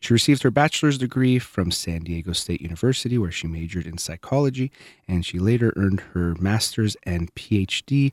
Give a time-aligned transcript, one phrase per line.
[0.00, 4.70] She received her bachelor's degree from San Diego State University, where she majored in psychology,
[5.08, 8.12] and she later earned her master's and PhD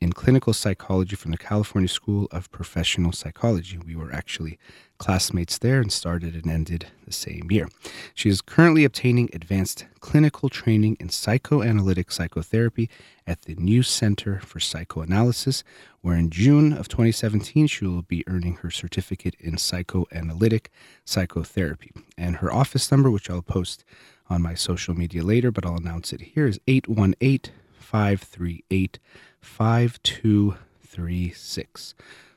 [0.00, 3.78] in clinical psychology from the California School of Professional Psychology.
[3.78, 4.58] We were actually
[4.98, 7.68] classmates there and started and ended the same year.
[8.14, 12.88] She is currently obtaining advanced clinical training in psychoanalytic psychotherapy
[13.26, 15.62] at the New Center for Psychoanalysis,
[16.00, 20.70] where in June of 2017 she will be earning her certificate in psychoanalytic
[21.04, 21.92] psychotherapy.
[22.16, 23.84] And her office number, which I'll post
[24.28, 28.98] on my social media later, but I'll announce it here, is 818 538
[29.40, 31.94] 5236.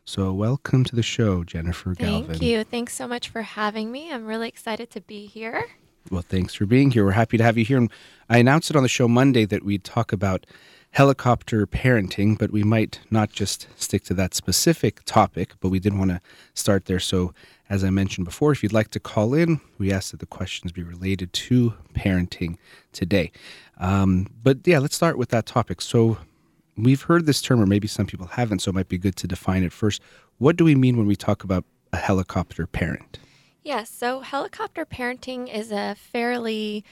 [0.10, 2.28] So, welcome to the show, Jennifer Thank Galvin.
[2.30, 2.64] Thank you.
[2.64, 4.12] Thanks so much for having me.
[4.12, 5.64] I'm really excited to be here.
[6.10, 7.06] Well, thanks for being here.
[7.06, 7.78] We're happy to have you here.
[7.78, 7.92] And
[8.28, 10.48] I announced it on the show Monday that we'd talk about
[10.90, 15.96] helicopter parenting, but we might not just stick to that specific topic, but we did
[15.96, 16.22] want to
[16.56, 17.00] start there.
[17.00, 17.36] So,
[17.70, 20.72] as I mentioned before, if you'd like to call in, we ask that the questions
[20.72, 22.58] be related to parenting
[22.94, 23.32] today.
[23.78, 25.82] Um, but yeah, let's start with that topic.
[25.82, 26.18] So,
[26.84, 29.28] we've heard this term, or maybe some people haven't, so it might be good to
[29.28, 30.02] define it first.
[30.38, 33.20] What do we mean when we talk about a helicopter parent?
[33.64, 36.84] Yes, so helicopter parenting is a fairly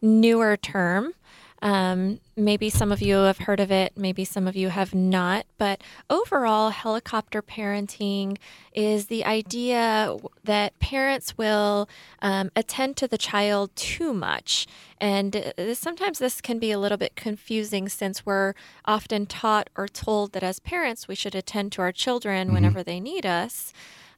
[0.00, 1.14] newer term.
[1.64, 5.46] Um, maybe some of you have heard of it, maybe some of you have not.
[5.56, 5.80] But
[6.10, 8.36] overall, helicopter parenting
[8.74, 10.14] is the idea
[10.44, 11.88] that parents will
[12.20, 14.66] um, attend to the child too much.
[15.00, 18.52] And uh, sometimes this can be a little bit confusing since we're
[18.84, 23.00] often taught or told that as parents we should attend to our children whenever they
[23.00, 23.72] need us.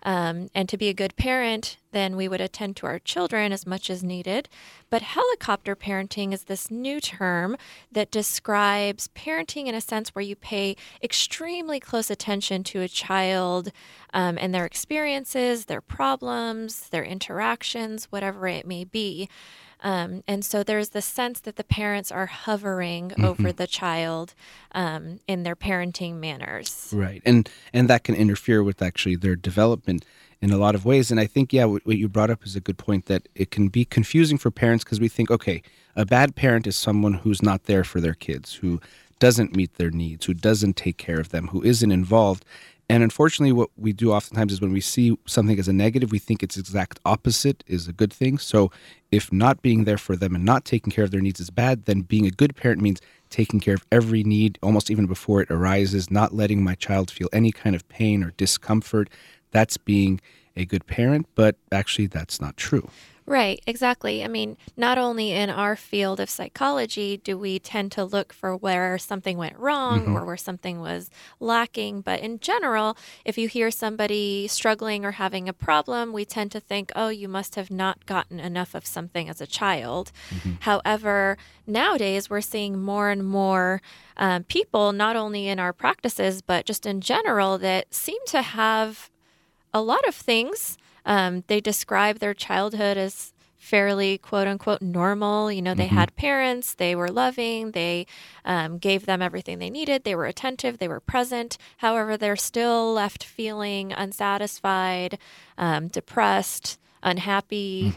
[0.06, 3.67] Um, and to be a good parent, then we would attend to our children as
[3.67, 4.49] much as needed.
[4.89, 7.56] But helicopter parenting is this new term
[7.91, 13.72] that describes parenting in a sense where you pay extremely close attention to a child
[14.15, 19.28] um, and their experiences, their problems, their interactions, whatever it may be.
[19.82, 24.34] Um, and so there's the sense that the parents are hovering over the child
[24.72, 26.92] um, in their parenting manners.
[26.94, 30.04] Right, and and that can interfere with actually their development
[30.41, 31.10] in a lot of ways.
[31.10, 33.50] And I think yeah, what, what you brought up is a good point that it
[33.50, 35.62] can be confusing for parents because we think, okay,
[35.94, 38.81] a bad parent is someone who's not there for their kids, who
[39.19, 42.44] doesn't meet their needs, who doesn't take care of them, who isn't involved.
[42.88, 46.20] And unfortunately, what we do oftentimes is when we see something as a negative, we
[46.20, 48.38] think its exact opposite is a good thing.
[48.38, 48.70] So,
[49.10, 51.86] if not being there for them and not taking care of their needs is bad,
[51.86, 55.50] then being a good parent means taking care of every need, almost even before it
[55.50, 59.10] arises, not letting my child feel any kind of pain or discomfort.
[59.50, 60.20] That's being
[60.56, 62.88] a good parent, but actually, that's not true.
[63.28, 64.22] Right, exactly.
[64.22, 68.56] I mean, not only in our field of psychology do we tend to look for
[68.56, 71.10] where something went wrong or where something was
[71.41, 76.52] lacking, but in general, if you hear somebody struggling or having a problem, we tend
[76.52, 80.12] to think, oh, you must have not gotten enough of something as a child.
[80.61, 81.37] However,
[81.67, 83.82] nowadays we're seeing more and more
[84.17, 89.11] um, people, not only in our practices, but just in general, that seem to have
[89.75, 90.78] a lot of things.
[91.06, 95.50] Um, they describe their childhood as fairly quote unquote normal.
[95.50, 98.06] You know, they had parents, they were loving, they
[98.44, 101.58] um, gave them everything they needed, they were attentive, they were present.
[101.79, 105.19] However, they're still left feeling unsatisfied,
[105.56, 107.94] um, depressed, unhappy.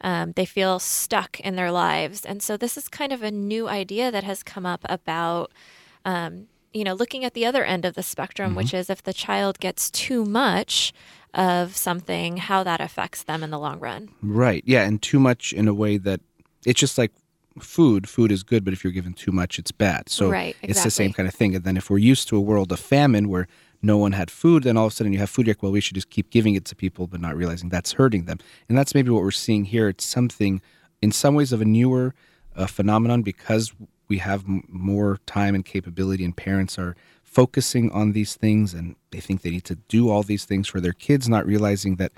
[0.00, 2.24] Um, they feel stuck in their lives.
[2.24, 5.50] And so, this is kind of a new idea that has come up about.
[6.04, 9.14] Um, you know, looking at the other end of the spectrum, which is if the
[9.14, 10.92] child gets too much
[11.34, 14.10] of something, how that affects them in the long run.
[14.22, 14.62] Right.
[14.66, 16.20] Yeah, and too much in a way that
[16.64, 17.12] it's just like
[17.58, 20.08] food, food is good, but if you're given too much, it's bad.
[20.08, 21.54] So Right, it's the same kind of thing.
[21.54, 23.46] And then if we're used to a world of famine where
[23.82, 25.46] no one had food, then all of a sudden you have food.
[25.46, 27.92] You're like, well, we should just keep giving it to people, but not realizing that's
[27.92, 28.38] hurting them.
[28.68, 29.88] And that's maybe what we're seeing here.
[29.88, 30.60] It's something,
[31.00, 32.14] in some ways, of a newer
[32.56, 33.72] uh, phenomenon because
[34.08, 36.96] we have m- more time and capability, and parents are
[37.38, 40.80] focusing on these things and they think they need to do all these things for
[40.80, 42.10] their kids, not realizing that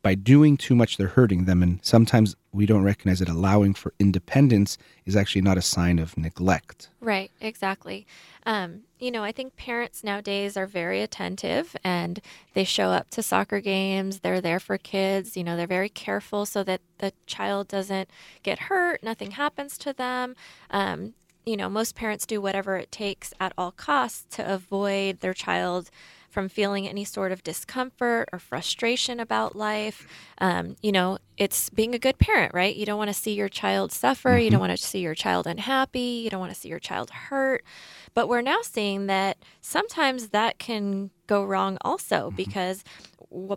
[0.00, 1.60] by doing too much, they're hurting them.
[1.60, 6.16] And sometimes we don't recognize that allowing for independence is actually not a sign of
[6.16, 6.88] neglect.
[7.00, 8.06] Right, exactly.
[8.46, 12.20] Um, you know, I think parents nowadays are very attentive and
[12.54, 14.20] they show up to soccer games.
[14.20, 15.36] They're there for kids.
[15.36, 18.08] You know, they're very careful so that the child doesn't
[18.44, 20.36] get hurt, nothing happens to them.
[20.70, 21.14] Um,
[21.46, 25.90] you know, most parents do whatever it takes at all costs to avoid their child
[26.28, 30.06] from feeling any sort of discomfort or frustration about life.
[30.38, 32.74] Um, you know, it's being a good parent, right?
[32.74, 34.38] You don't want to see your child suffer.
[34.38, 36.20] You don't want to see your child unhappy.
[36.22, 37.64] You don't want to see your child hurt.
[38.14, 42.84] But we're now seeing that sometimes that can go wrong also because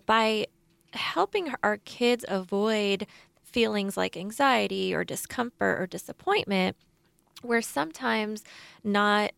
[0.05, 0.47] by
[0.93, 3.05] helping our kids avoid
[3.43, 6.75] feelings like anxiety or discomfort or disappointment,
[7.43, 8.43] we're sometimes
[8.83, 9.31] not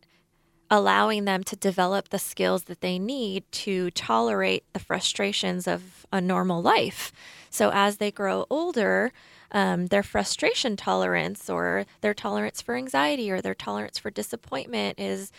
[0.70, 6.20] allowing them to develop the skills that they need to tolerate the frustrations of a
[6.20, 7.12] normal life.
[7.50, 9.12] So as they grow older,
[9.52, 15.30] um, their frustration tolerance or their tolerance for anxiety or their tolerance for disappointment is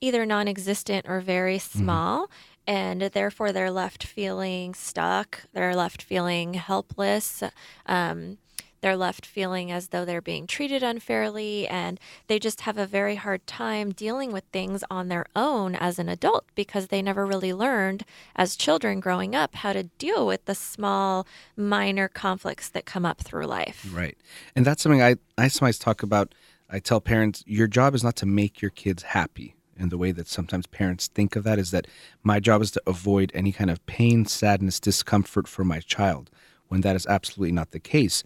[0.00, 2.28] either non existent or very small.
[2.66, 5.42] And therefore, they're left feeling stuck.
[5.52, 7.42] They're left feeling helpless.
[7.86, 8.38] Um,
[8.82, 11.66] they're left feeling as though they're being treated unfairly.
[11.68, 15.98] And they just have a very hard time dealing with things on their own as
[15.98, 18.04] an adult because they never really learned
[18.36, 21.26] as children growing up how to deal with the small,
[21.56, 23.86] minor conflicts that come up through life.
[23.90, 24.18] Right.
[24.54, 26.34] And that's something I, I sometimes talk about.
[26.68, 29.54] I tell parents, your job is not to make your kids happy.
[29.78, 31.86] And the way that sometimes parents think of that is that
[32.22, 36.30] my job is to avoid any kind of pain, sadness, discomfort for my child,
[36.68, 38.22] when that is absolutely not the case.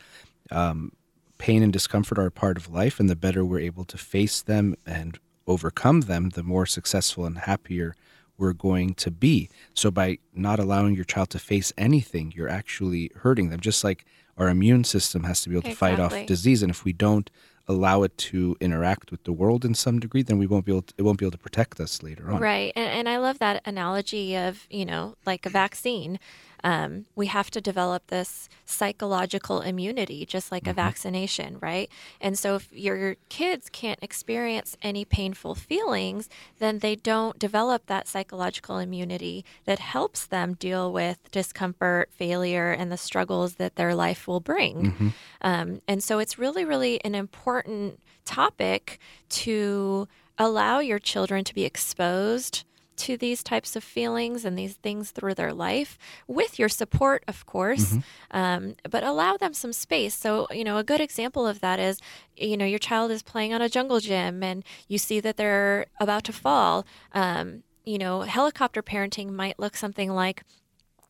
[0.51, 0.93] Um,
[1.39, 4.43] pain and discomfort are a part of life, and the better we're able to face
[4.43, 7.95] them and overcome them, the more successful and happier
[8.39, 9.49] we're going to be.
[9.75, 14.05] So, by not allowing your child to face anything, you're actually hurting them, just like
[14.37, 16.63] our immune system has to be able to fight off disease.
[16.63, 17.31] And if we don't
[17.69, 20.83] allow it to interact with the world in some degree, then we won't be able
[20.83, 22.41] to, it won't be able to protect us later on.
[22.41, 22.73] Right.
[22.77, 26.19] And, and I love that analogy of, you know, like a vaccine.
[26.67, 31.89] Um, we have to develop this psychological immunity, just like a vaccination, right?
[32.21, 36.29] And so if your kids can't experience any painful feelings,
[36.59, 42.91] then they don't develop that psychological immunity that helps them deal with discomfort, failure, and
[42.91, 45.15] the struggles that their life will bring.
[45.43, 48.99] Um, and so it's really, really an important topic
[49.29, 52.65] to allow your children to be exposed
[52.97, 57.47] to these types of feelings and these things through their life with your support, of
[57.47, 57.97] course,
[58.31, 60.15] um, but allow them some space.
[60.15, 62.01] So, you know, a good example of that is,
[62.37, 65.87] you know, your child is playing on a jungle gym and you see that they're
[66.01, 66.87] about to fall.
[67.13, 70.43] Um, you know, helicopter parenting might look something like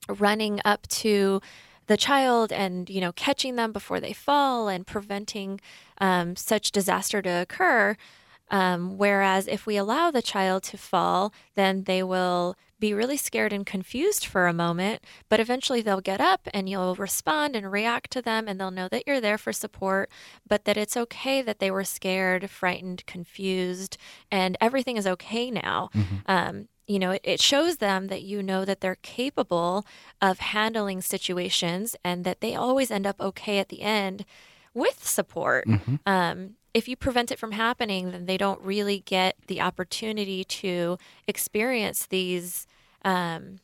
[0.09, 1.41] running up to
[1.87, 5.61] the child and you know catching them before they fall and preventing
[5.99, 7.97] um, such disaster to occur
[8.51, 13.55] um, whereas if we allow the child to fall then they will be really scared
[13.55, 18.11] and confused for a moment but eventually they'll get up and you'll respond and react
[18.11, 20.11] to them and they'll know that you're there for support
[20.47, 23.97] but that it's okay that they were scared frightened confused
[24.31, 25.91] and everything is okay now.
[26.27, 29.85] Um, you know, it, it shows them that you know that they're capable
[30.23, 34.25] of handling situations and that they always end up okay at the end
[34.75, 35.67] with support.
[36.07, 40.99] Um, if you prevent it from happening, then they don't really get the opportunity to
[41.27, 42.67] experience these
[43.03, 43.61] um,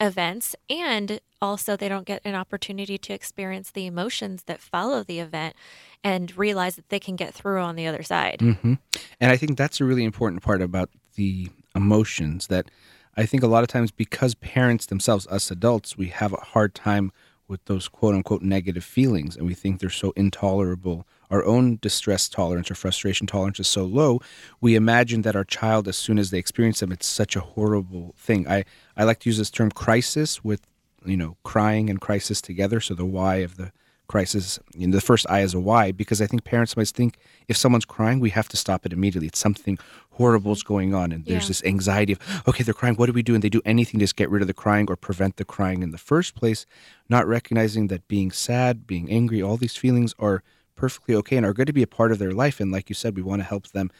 [0.00, 0.56] events.
[0.68, 5.54] And also, they don't get an opportunity to experience the emotions that follow the event
[6.02, 8.40] and realize that they can get through on the other side.
[8.40, 8.74] hmm
[9.20, 12.68] And I think that's a really important part about the emotions that
[13.16, 16.74] I think a lot of times because parents themselves, us adults, we have a hard
[16.74, 17.12] time
[17.46, 21.06] with those quote unquote negative feelings and we think they're so intolerable.
[21.30, 24.20] Our own distress tolerance or frustration tolerance is so low,
[24.60, 28.14] we imagine that our child, as soon as they experience them, it's such a horrible
[28.16, 28.46] thing.
[28.48, 28.64] I,
[28.96, 30.60] I like to use this term crisis with,
[31.04, 32.80] you know, crying and crisis together.
[32.80, 33.72] So the Y of the
[34.08, 37.16] crisis, you know, the first I is a Y, because I think parents might think
[37.48, 39.26] if someone's crying, we have to stop it immediately.
[39.26, 39.78] It's something
[40.12, 41.10] horrible is going on.
[41.10, 41.48] And there's Yeah.
[41.48, 42.94] this anxiety of, okay, they're crying.
[42.94, 43.34] What do we do?
[43.34, 45.82] And they do anything to just get rid of the crying or prevent the crying
[45.82, 46.66] in the first place,
[47.08, 50.44] not recognizing that being sad, being angry, all these feelings are
[50.76, 52.60] perfectly okay and are going to be a part of their life.
[52.60, 53.90] And like you said, we want to help them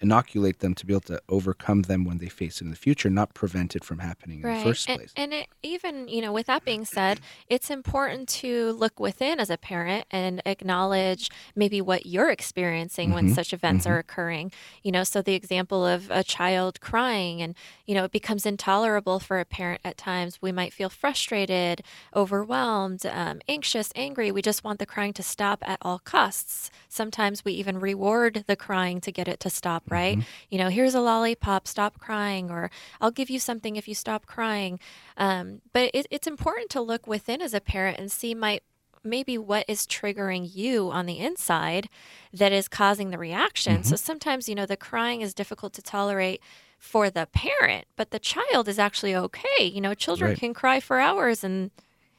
[0.00, 3.10] inoculate them to be able to overcome them when they face it in the future,
[3.10, 4.52] not prevent it from happening right.
[4.52, 5.12] in the first and, place.
[5.16, 9.50] And it, even, you know, with that being said, it's important to look within as
[9.50, 13.26] a parent and acknowledge maybe what you're experiencing mm-hmm.
[13.26, 13.94] when such events mm-hmm.
[13.94, 14.52] are occurring.
[14.82, 17.54] You know, so the example of a child crying and,
[17.86, 20.40] you know, it becomes intolerable for a parent at times.
[20.40, 21.82] We might feel frustrated,
[22.16, 24.32] overwhelmed, um, anxious, angry.
[24.32, 26.70] We just want the crying to stop at all costs.
[26.88, 30.18] Sometimes we even reward the crying to get it to stop right?
[30.18, 30.28] Mm-hmm.
[30.50, 32.70] You know, here's a lollipop, stop crying, or
[33.00, 34.78] I'll give you something if you stop crying.
[35.16, 38.60] Um, but it, it's important to look within as a parent and see my
[39.02, 41.88] maybe what is triggering you on the inside
[42.32, 43.76] that is causing the reaction.
[43.76, 43.84] Mm-hmm.
[43.84, 46.40] So sometimes, you know, the crying is difficult to tolerate
[46.78, 49.64] for the parent, but the child is actually okay.
[49.64, 50.38] You know, children right.
[50.38, 51.70] can cry for hours and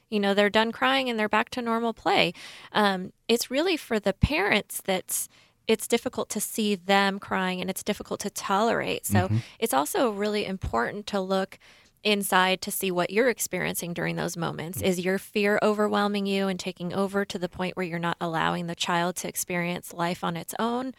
[0.08, 2.32] you know they're done crying and they're back to normal play.
[2.72, 5.28] Um, it's really for the parents that's
[5.72, 9.06] it's difficult to see them crying and it's difficult to tolerate.
[9.06, 9.38] So mm-hmm.
[9.58, 11.58] it's also really important to look
[12.04, 14.78] inside to see what you're experiencing during those moments.
[14.78, 14.86] Mm-hmm.
[14.88, 18.66] Is your fear overwhelming you and taking over to the point where you're not allowing
[18.66, 20.94] the child to experience life on its own?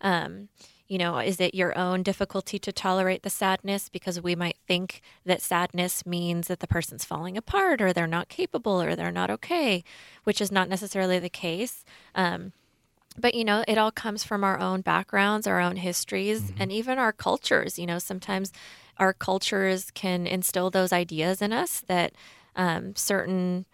[0.00, 0.48] Um,
[0.88, 5.00] you know, is it your own difficulty to tolerate the sadness because we might think
[5.24, 9.30] that sadness means that the person's falling apart or they're not capable or they're not
[9.30, 9.82] okay,
[10.24, 11.82] which is not necessarily the case.
[12.14, 12.52] Um,
[13.18, 16.62] but you know it all comes from our own backgrounds our own histories mm-hmm.
[16.62, 18.52] and even our cultures you know sometimes
[18.98, 22.12] our cultures can instill those ideas in us that
[22.54, 23.64] um, certain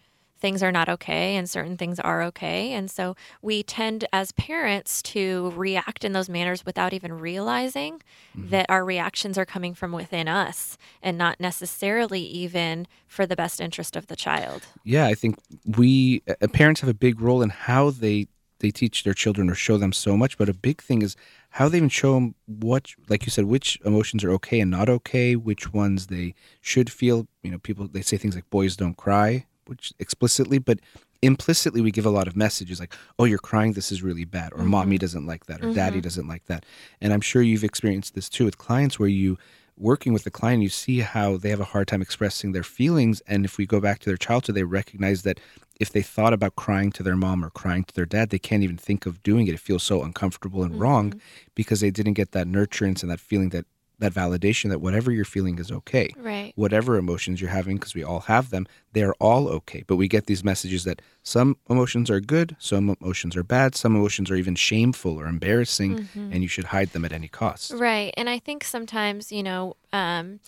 [0.40, 5.02] things are not okay and certain things are okay and so we tend as parents
[5.02, 7.94] to react in those manners without even realizing
[8.36, 8.48] mm-hmm.
[8.50, 13.60] that our reactions are coming from within us and not necessarily even for the best
[13.60, 15.36] interest of the child yeah i think
[15.76, 18.28] we uh, parents have a big role in how they
[18.60, 21.16] they teach their children or show them so much, but a big thing is
[21.50, 24.88] how they even show them what, like you said, which emotions are okay and not
[24.88, 27.26] okay, which ones they should feel.
[27.42, 30.80] You know, people they say things like "boys don't cry," which explicitly, but
[31.20, 33.72] implicitly we give a lot of messages like, "Oh, you're crying.
[33.72, 34.70] This is really bad," or mm-hmm.
[34.70, 35.74] "Mommy doesn't like that," or mm-hmm.
[35.74, 36.64] "Daddy doesn't like that."
[37.00, 39.38] And I'm sure you've experienced this too with clients where you
[39.78, 43.20] working with the client, you see how they have a hard time expressing their feelings.
[43.26, 45.40] And if we go back to their childhood, they recognize that
[45.80, 48.64] if they thought about crying to their mom or crying to their dad, they can't
[48.64, 49.54] even think of doing it.
[49.54, 50.82] It feels so uncomfortable and mm-hmm.
[50.82, 51.20] wrong
[51.54, 53.66] because they didn't get that nurturance and that feeling that
[53.98, 56.10] that validation that whatever you're feeling is okay.
[56.16, 56.52] Right.
[56.54, 59.84] Whatever emotions you're having, because we all have them, they're all okay.
[59.86, 63.96] But we get these messages that some emotions are good, some emotions are bad, some
[63.96, 66.32] emotions are even shameful or embarrassing, mm-hmm.
[66.32, 67.72] and you should hide them at any cost.
[67.72, 68.14] Right.
[68.16, 70.40] And I think sometimes, you know, um,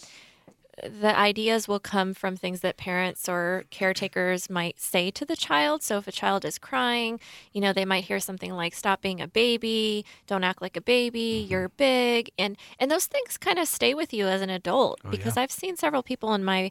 [0.83, 5.83] the ideas will come from things that parents or caretakers might say to the child.
[5.83, 7.21] So if a child is crying,
[7.53, 10.81] you know, they might hear something like stop being a baby, don't act like a
[10.81, 11.51] baby, mm-hmm.
[11.51, 15.11] you're big and and those things kind of stay with you as an adult oh,
[15.11, 15.43] because yeah.
[15.43, 16.71] I've seen several people in my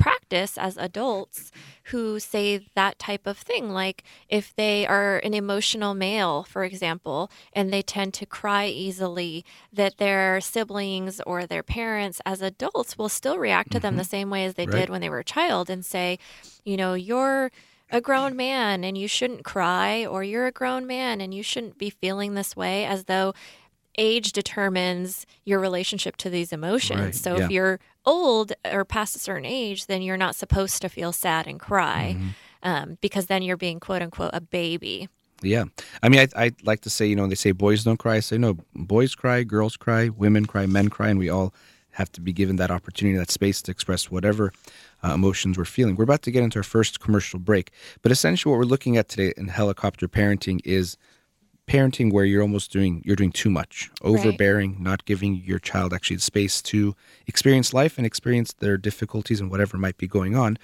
[0.00, 1.52] practice as adults
[1.84, 3.70] who say that type of thing.
[3.70, 9.44] Like if they are an emotional male, for example, and they tend to cry easily,
[9.72, 13.82] that their siblings or their parents as adults will still react to mm-hmm.
[13.82, 14.80] them the same way as they right.
[14.80, 16.18] did when they were a child and say,
[16.64, 17.50] you know, you're
[17.90, 21.76] a grown man and you shouldn't cry, or you're a grown man and you shouldn't
[21.76, 23.34] be feeling this way, as though
[23.98, 27.00] age determines your relationship to these emotions.
[27.00, 27.14] Right.
[27.14, 27.44] So yeah.
[27.44, 31.46] if you're old or past a certain age, then you're not supposed to feel sad
[31.46, 32.28] and cry mm-hmm.
[32.62, 35.08] um, because then you're being quote unquote a baby.
[35.42, 35.64] Yeah.
[36.02, 38.16] I mean, I, I like to say, you know, they say boys don't cry.
[38.16, 41.54] I say, no, boys cry, girls cry, women cry, men cry, and we all
[41.92, 44.52] have to be given that opportunity, that space to express whatever
[45.02, 45.96] uh, emotions we're feeling.
[45.96, 49.08] We're about to get into our first commercial break, but essentially what we're looking at
[49.08, 50.96] today in helicopter parenting is
[51.70, 54.80] parenting where you're almost doing you're doing too much overbearing right.
[54.80, 56.96] not giving your child actually the space to
[57.28, 60.58] experience life and experience their difficulties and whatever might be going on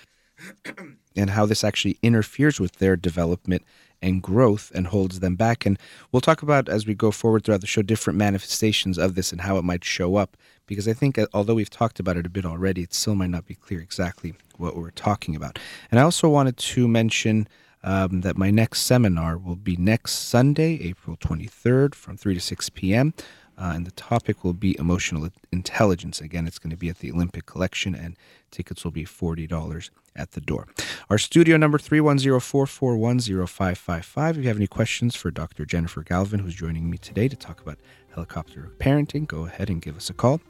[1.16, 3.62] and how this actually interferes with their development
[4.02, 5.78] and growth and holds them back and
[6.10, 9.42] we'll talk about as we go forward throughout the show different manifestations of this and
[9.42, 10.36] how it might show up
[10.66, 13.30] because i think uh, although we've talked about it a bit already it still might
[13.30, 15.56] not be clear exactly what we're talking about
[15.92, 17.46] and i also wanted to mention
[17.82, 22.70] um, that my next seminar will be next Sunday, April 23rd, from 3 to 6
[22.70, 23.14] p.m.
[23.58, 26.20] Uh, and the topic will be emotional intelligence.
[26.20, 28.14] Again, it's going to be at the Olympic Collection, and
[28.50, 30.66] tickets will be $40 at the door.
[31.08, 34.30] Our studio number 310-441-0555.
[34.30, 35.64] If you have any questions for Dr.
[35.64, 37.78] Jennifer Galvin, who's joining me today to talk about
[38.12, 40.42] helicopter parenting, go ahead and give us a call.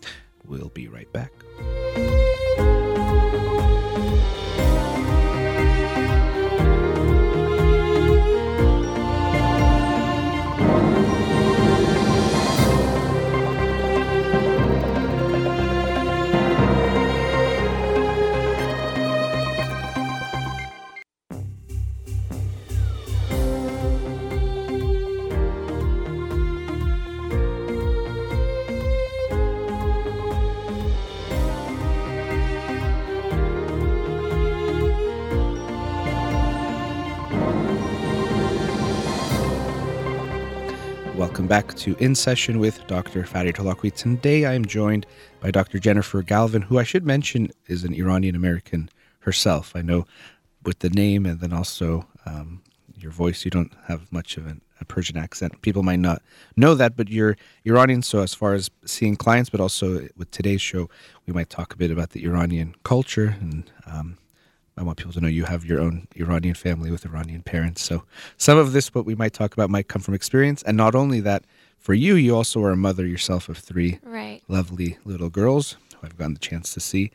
[0.44, 1.30] We'll be right back.
[41.46, 43.24] Welcome back to In Session with Dr.
[43.24, 43.94] Farid Holakouee.
[43.94, 45.06] Today I am joined
[45.38, 45.78] by Dr.
[45.78, 49.70] Jennifer Galvin, who I should mention is an Iranian American herself.
[49.76, 50.06] I know
[50.64, 52.64] with the name and then also um,
[52.96, 55.62] your voice, you don't have much of an, a Persian accent.
[55.62, 56.20] People might not
[56.56, 58.02] know that, but you're Iranian.
[58.02, 60.90] So, as far as seeing clients, but also with today's show,
[61.26, 64.18] we might talk a bit about the Iranian culture and um,
[64.76, 67.82] I want people to know you have your own Iranian family with Iranian parents.
[67.82, 68.04] So
[68.36, 70.62] some of this, what we might talk about, might come from experience.
[70.62, 71.44] And not only that,
[71.78, 74.42] for you, you also are a mother yourself of three right.
[74.48, 77.10] lovely little girls who I've gotten the chance to see.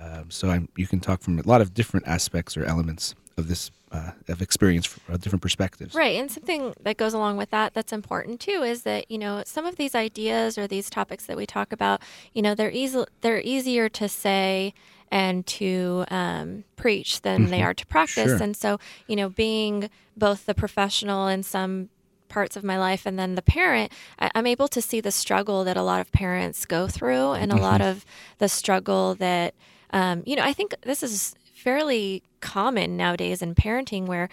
[0.00, 3.48] Um, so I'm, you can talk from a lot of different aspects or elements of
[3.48, 5.94] this uh, of experience from uh, different perspectives.
[5.94, 9.42] Right, and something that goes along with that that's important too is that you know
[9.46, 12.00] some of these ideas or these topics that we talk about,
[12.32, 14.74] you know, they're easy they're easier to say
[15.10, 17.50] and to um, preach than mm-hmm.
[17.50, 18.30] they are to practice.
[18.32, 18.42] Sure.
[18.42, 21.88] And so, you know, being both the professional in some
[22.28, 25.64] parts of my life and then the parent, I, am able to see the struggle
[25.64, 27.64] that a lot of parents go through and a mm-hmm.
[27.64, 28.04] lot of
[28.38, 29.54] the struggle that,
[29.90, 34.28] um, you know, I think this is fairly common nowadays in parenting where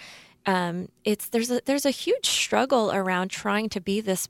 [0.46, 4.28] um, it's there's a there's a huge struggle around trying to be this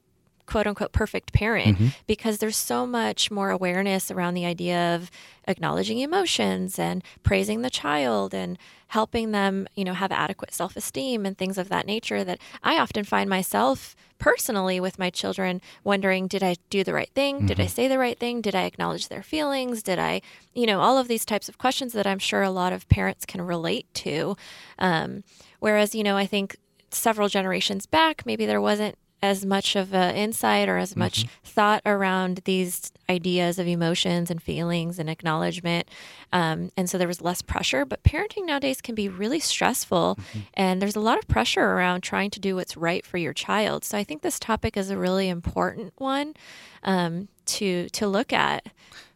[0.52, 1.88] quote unquote perfect parent mm-hmm.
[2.08, 5.10] because there's so much more awareness around the idea of
[5.48, 11.38] acknowledging emotions and praising the child and helping them, you know, have adequate self-esteem and
[11.38, 16.44] things of that nature that I often find myself personally with my children wondering did
[16.44, 17.38] I do the right thing?
[17.38, 17.46] Mm-hmm.
[17.46, 17.72] Did I mm-hmm.
[17.72, 18.42] say the right thing?
[18.42, 19.82] Did I acknowledge their feelings?
[19.82, 20.22] Did I,
[20.54, 23.26] you know, all of these types of questions that I'm sure a lot of parents
[23.26, 24.36] can relate to.
[24.78, 25.24] Um,
[25.60, 26.58] whereas, you know, I think
[26.90, 31.30] several generations back, maybe there wasn't as much of an insight or as much mm-hmm.
[31.44, 35.88] thought around these ideas of emotions and feelings and acknowledgement.
[36.34, 37.86] Um, and so there was less pressure.
[37.86, 40.40] But parenting nowadays can be really stressful, mm-hmm.
[40.56, 43.86] and there's a lot of pressure around trying to do what's right for your child.
[43.86, 46.34] So I think this topic is a really important one
[46.84, 48.68] um, to to look at.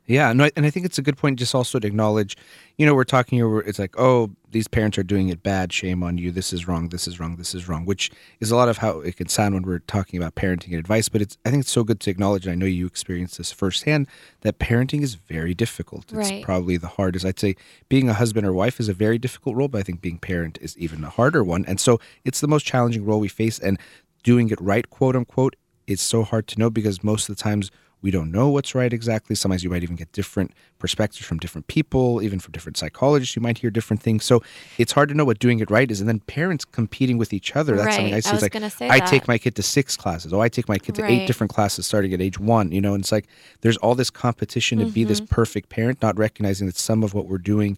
[0.07, 2.37] Yeah, no, and I think it's a good point just also to acknowledge,
[2.77, 6.03] you know, we're talking over it's like, oh, these parents are doing it bad, shame
[6.03, 6.31] on you.
[6.31, 8.99] This is wrong, this is wrong, this is wrong, which is a lot of how
[8.99, 11.71] it can sound when we're talking about parenting and advice, but it's I think it's
[11.71, 14.07] so good to acknowledge and I know you experienced this firsthand
[14.41, 16.05] that parenting is very difficult.
[16.13, 16.43] It's right.
[16.43, 17.25] probably the hardest.
[17.25, 17.55] I'd say
[17.89, 20.59] being a husband or wife is a very difficult role, but I think being parent
[20.61, 21.65] is even a harder one.
[21.65, 23.79] And so it's the most challenging role we face and
[24.23, 25.55] doing it right, quote unquote,
[25.87, 28.93] is so hard to know because most of the times we don't know what's right
[28.93, 29.35] exactly.
[29.35, 33.35] Sometimes you might even get different perspectives from different people, even from different psychologists.
[33.35, 34.23] You might hear different things.
[34.23, 34.43] So
[34.77, 36.01] it's hard to know what doing it right is.
[36.01, 37.75] And then parents competing with each other.
[37.75, 37.95] That's right.
[37.95, 38.29] something I see.
[38.29, 39.07] I like I that.
[39.07, 40.33] take my kid to six classes.
[40.33, 41.11] Oh, I take my kid to right.
[41.11, 42.71] eight different classes starting at age one.
[42.71, 43.27] You know, and it's like
[43.61, 44.93] there's all this competition to mm-hmm.
[44.93, 45.33] be this mm-hmm.
[45.33, 47.77] perfect parent, not recognizing that some of what we're doing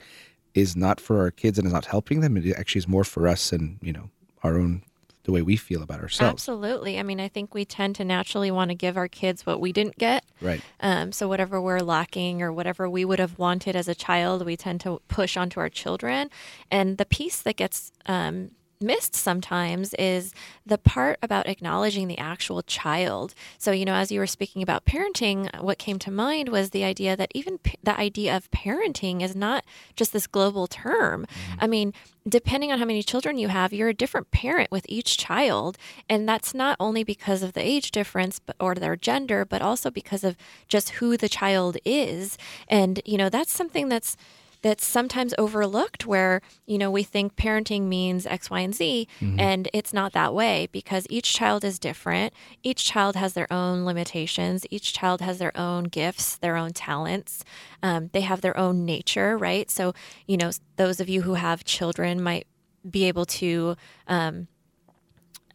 [0.54, 2.36] is not for our kids and is not helping them.
[2.36, 4.10] It actually is more for us and, you know,
[4.44, 4.82] our own
[5.28, 6.32] the way we feel about ourselves.
[6.32, 6.98] Absolutely.
[6.98, 9.74] I mean, I think we tend to naturally want to give our kids what we
[9.74, 10.24] didn't get.
[10.42, 10.62] Right.
[10.80, 14.56] Um, so whatever we're lacking or whatever we would have wanted as a child, we
[14.56, 16.30] tend to push onto our children.
[16.72, 20.34] And the piece that gets um, missed sometimes is
[20.66, 23.34] the part about acknowledging the actual child.
[23.58, 26.84] So, you know, as you were speaking about parenting, what came to mind was the
[26.84, 31.26] idea that even p- the idea of parenting is not just this global term.
[31.26, 31.64] Mm-hmm.
[31.64, 31.94] I mean,
[32.28, 35.78] depending on how many children you have, you're a different parent with each child.
[36.10, 39.90] And that's not only because of the age difference but, or their gender, but also
[39.90, 40.36] because of
[40.68, 42.38] just who the child is.
[42.68, 44.18] And, you know, that's something that's
[44.62, 49.40] that's sometimes overlooked where, you know, we think parenting means X, Y, and Z, mm-hmm.
[49.40, 52.34] and it's not that way because each child is different.
[52.64, 54.66] Each child has their own limitations.
[54.70, 57.44] Each child has their own gifts, their own talents.
[57.84, 59.70] Um, they have their own nature, right?
[59.70, 59.94] So,
[60.28, 62.48] you know, those of you who have children might
[62.90, 63.76] be able to
[64.08, 64.48] um,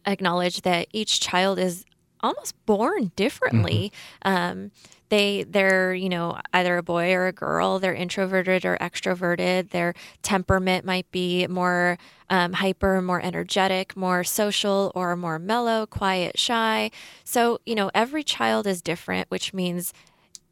[0.05, 1.85] acknowledge that each child is
[2.23, 3.91] almost born differently.
[4.25, 4.35] Mm-hmm.
[4.35, 4.71] Um,
[5.13, 9.93] they they're you know either a boy or a girl they're introverted or extroverted their
[10.23, 11.99] temperament might be more
[12.31, 16.89] um, hyper more energetic more social or more mellow quiet shy
[17.23, 19.93] so you know every child is different which means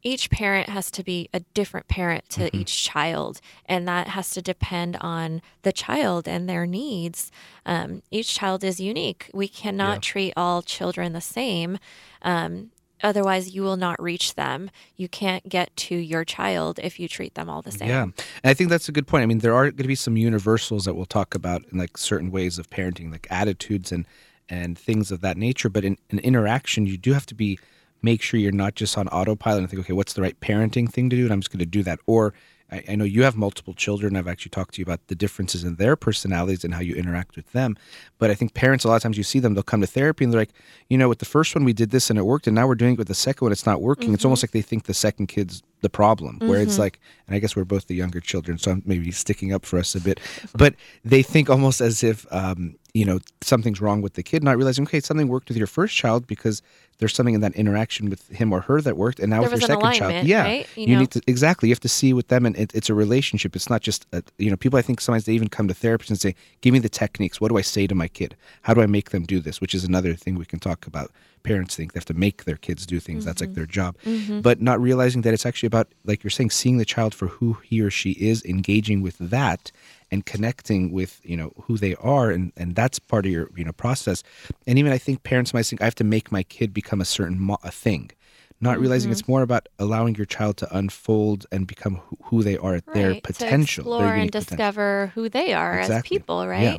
[0.02, 2.60] each parent has to be a different parent to mm-hmm.
[2.60, 7.30] each child, and that has to depend on the child and their needs.
[7.64, 9.30] Um, each child is unique.
[9.32, 10.00] We cannot yeah.
[10.00, 11.78] treat all children the same.
[12.22, 12.70] Um,
[13.02, 14.70] Otherwise, you will not reach them.
[14.96, 17.88] You can't get to your child if you treat them all the same.
[17.88, 18.02] Yeah.
[18.02, 19.22] And I think that's a good point.
[19.22, 21.98] I mean, there are going to be some universals that we'll talk about in like
[21.98, 24.06] certain ways of parenting, like attitudes and
[24.48, 25.68] and things of that nature.
[25.68, 27.58] But in an in interaction, you do have to be
[28.02, 31.08] make sure you're not just on autopilot and think, okay, what's the right parenting thing
[31.10, 31.24] to do?
[31.24, 32.00] And I'm just going to do that.
[32.06, 32.34] Or
[32.70, 34.16] I, I know you have multiple children.
[34.16, 37.36] I've actually talked to you about the differences in their personalities and how you interact
[37.36, 37.76] with them.
[38.18, 40.24] But I think parents, a lot of times you see them, they'll come to therapy
[40.24, 40.54] and they're like,
[40.88, 42.74] you know, with the first one we did this and it worked, and now we're
[42.74, 44.06] doing it with the second one, it's not working.
[44.06, 44.14] Mm-hmm.
[44.14, 46.62] It's almost like they think the second kid's the problem, where mm-hmm.
[46.62, 49.66] it's like, and I guess we're both the younger children, so I'm maybe sticking up
[49.66, 50.18] for us a bit,
[50.54, 54.56] but they think almost as if, um, you know, something's wrong with the kid, not
[54.56, 56.62] realizing, okay, something worked with your first child because
[56.98, 59.60] there's something in that interaction with him or her that worked, and now there with
[59.60, 60.68] your second child, yeah, right?
[60.76, 61.68] you, you need to exactly.
[61.68, 63.56] You have to see with them, and it, it's a relationship.
[63.56, 64.78] It's not just a, you know, people.
[64.78, 67.40] I think sometimes they even come to therapists and say, "Give me the techniques.
[67.40, 68.36] What do I say to my kid?
[68.62, 71.10] How do I make them do this?" Which is another thing we can talk about.
[71.42, 73.20] Parents think they have to make their kids do things.
[73.20, 73.26] Mm-hmm.
[73.26, 73.56] That's like mm-hmm.
[73.56, 74.40] their job, mm-hmm.
[74.40, 77.54] but not realizing that it's actually about, like you're saying, seeing the child for who
[77.64, 79.72] he or she is, engaging with that,
[80.12, 83.64] and connecting with you know who they are and and that's part of your you
[83.64, 84.22] know process
[84.66, 87.04] and even i think parents might think i have to make my kid become a
[87.04, 88.10] certain mo- a thing
[88.60, 89.18] not realizing mm-hmm.
[89.18, 92.84] it's more about allowing your child to unfold and become who, who they are at
[92.86, 92.94] right.
[92.94, 95.22] their potential to explore and discover potential.
[95.22, 96.16] who they are exactly.
[96.16, 96.76] as people right yeah.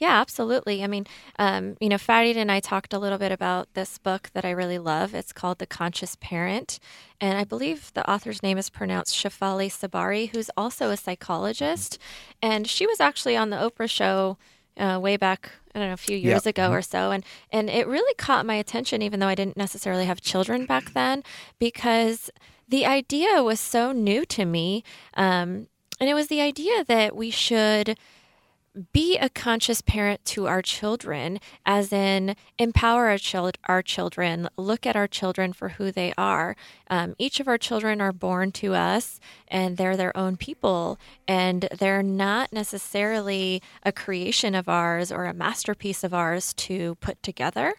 [0.00, 0.82] Yeah, absolutely.
[0.82, 1.06] I mean,
[1.38, 4.50] um, you know, Farid and I talked a little bit about this book that I
[4.50, 5.14] really love.
[5.14, 6.80] It's called The Conscious Parent.
[7.20, 11.98] And I believe the author's name is pronounced Shefali Tsabary, who's also a psychologist.
[12.40, 14.38] And she was actually on the Oprah show
[14.78, 16.74] uh, way back I don't know a few years ago mm-hmm.
[16.74, 20.20] or so, and and it really caught my attention, even though I didn't necessarily have
[20.20, 21.22] children back then,
[21.60, 22.30] because
[22.68, 24.82] the idea was so new to me,
[25.14, 25.68] um,
[26.00, 27.96] and it was the idea that we should
[28.92, 34.86] be a conscious parent to our children, as in empower our, chil- our children, look
[34.86, 36.54] at our children for who they are.
[36.88, 41.68] Um, each of our children are born to us and they're their own people, and
[41.78, 47.74] they're not necessarily a creation of ours or a masterpiece of ours to put together.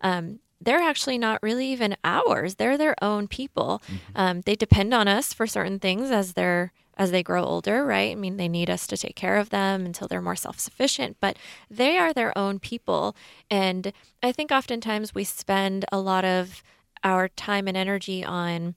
[0.00, 2.54] Um, they're actually not really even ours.
[2.54, 3.82] They're their own people.
[3.86, 3.96] Mm-hmm.
[4.14, 8.12] Um, they depend on us for certain things as they're as they grow older, right?
[8.12, 11.16] I mean, they need us to take care of them until they're more self sufficient,
[11.20, 11.36] but
[11.70, 13.14] they are their own people.
[13.50, 16.62] And I think oftentimes we spend a lot of
[17.04, 18.74] our time and energy on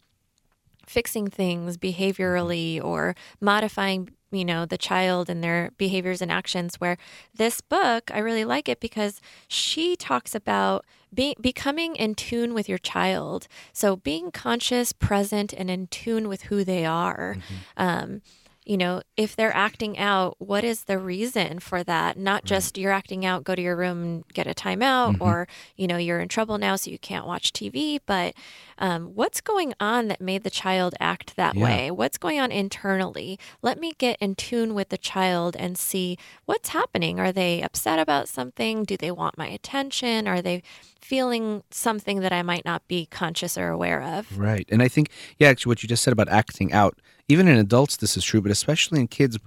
[0.85, 6.97] fixing things behaviorally or modifying you know the child and their behaviors and actions where
[7.35, 12.69] this book i really like it because she talks about be, becoming in tune with
[12.69, 17.55] your child so being conscious present and in tune with who they are mm-hmm.
[17.77, 18.21] um,
[18.69, 22.19] you know, if they're acting out, what is the reason for that?
[22.19, 25.23] Not just you're acting out, go to your room and get a timeout, mm-hmm.
[25.23, 28.35] or, you know, you're in trouble now, so you can't watch TV, but
[28.77, 31.63] um, what's going on that made the child act that yeah.
[31.63, 31.89] way?
[31.89, 33.39] What's going on internally?
[33.63, 37.19] Let me get in tune with the child and see what's happening.
[37.19, 38.83] Are they upset about something?
[38.83, 40.27] Do they want my attention?
[40.27, 40.61] Are they
[41.01, 44.37] feeling something that I might not be conscious or aware of?
[44.37, 44.67] Right.
[44.69, 47.97] And I think, yeah, actually, what you just said about acting out even in adults
[47.97, 49.37] this is true but especially in kids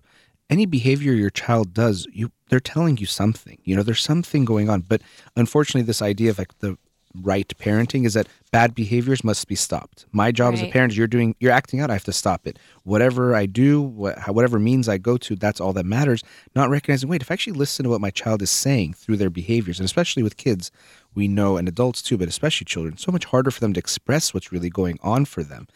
[0.52, 4.68] any behavior your child does you they're telling you something you know there's something going
[4.68, 4.82] on.
[4.82, 5.02] But
[5.36, 6.76] unfortunately this idea of like the
[7.20, 10.06] right parenting is that bad behaviors must be stopped.
[10.12, 10.62] My job right.
[10.62, 12.58] as a parent is you're doing you're acting out i have to stop it.
[12.84, 16.22] Whatever i do whatever means i go to that's all that matters.
[16.54, 19.30] Not recognizing wait if i actually listen to what my child is saying through their
[19.30, 20.70] behaviors and especially with kids
[21.14, 24.34] we know and adults too but especially children so much harder for them to express
[24.34, 25.66] what's really going on for them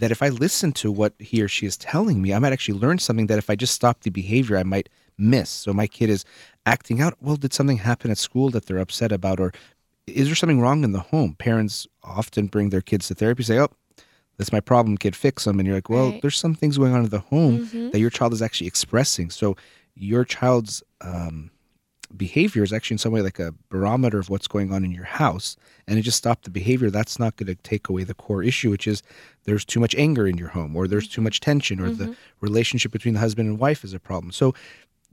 [0.00, 2.78] that if I listen to what he or she is telling me, I might actually
[2.78, 5.50] learn something that if I just stop the behavior, I might miss.
[5.50, 6.24] So my kid is
[6.64, 7.14] acting out.
[7.20, 9.38] Well, did something happen at school that they're upset about?
[9.38, 9.52] Or
[10.06, 11.34] is there something wrong in the home?
[11.34, 13.68] Parents often bring their kids to therapy, say, oh,
[14.38, 15.60] that's my problem, kid, fix them.
[15.60, 16.22] And you're like, well, right.
[16.22, 17.90] there's some things going on in the home mm-hmm.
[17.90, 19.28] that your child is actually expressing.
[19.28, 19.54] So
[19.94, 21.50] your child's um,
[22.16, 25.04] behavior is actually in some way like a barometer of what's going on in your
[25.04, 28.42] house and it just stopped the behavior that's not going to take away the core
[28.42, 29.02] issue which is
[29.44, 32.10] there's too much anger in your home or there's too much tension or mm-hmm.
[32.10, 34.32] the relationship between the husband and wife is a problem.
[34.32, 34.54] So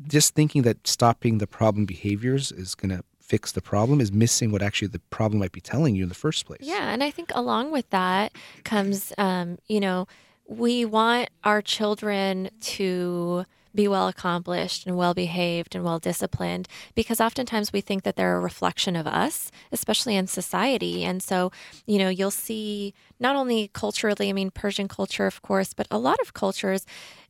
[0.08, 4.52] just thinking that stopping the problem behaviors is going to fix the problem is missing
[4.52, 6.62] what actually the problem might be telling you in the first place.
[6.62, 8.32] Yeah and i think along with that
[8.64, 10.08] comes um, you know
[10.48, 13.44] we want our children to
[13.78, 18.36] be well accomplished and well behaved and well disciplined because oftentimes we think that they're
[18.36, 21.06] a reflection of us, especially in society.
[21.06, 21.52] And so,
[21.86, 26.00] you know, you'll see not only culturally, I mean, Persian culture, of course, but a
[26.00, 26.86] lot of cultures,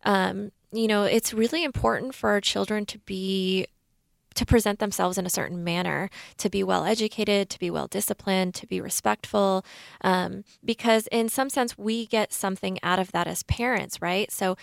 [0.06, 3.68] um, you know, it's really important for our children to be
[4.38, 8.54] to present themselves in a certain manner, to be well educated, to be well disciplined,
[8.54, 9.66] to be respectful.
[10.02, 14.32] Um, because, in some sense, we get something out of that as parents, right?
[14.32, 14.56] So,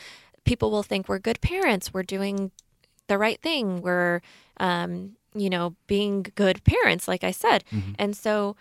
[0.45, 2.51] people will think we're good parents, we're doing
[3.09, 4.21] the right thing, we're,
[4.59, 7.65] um, you know, being good parents, like I said.
[7.73, 7.93] Mm-hmm.
[7.99, 8.57] And so,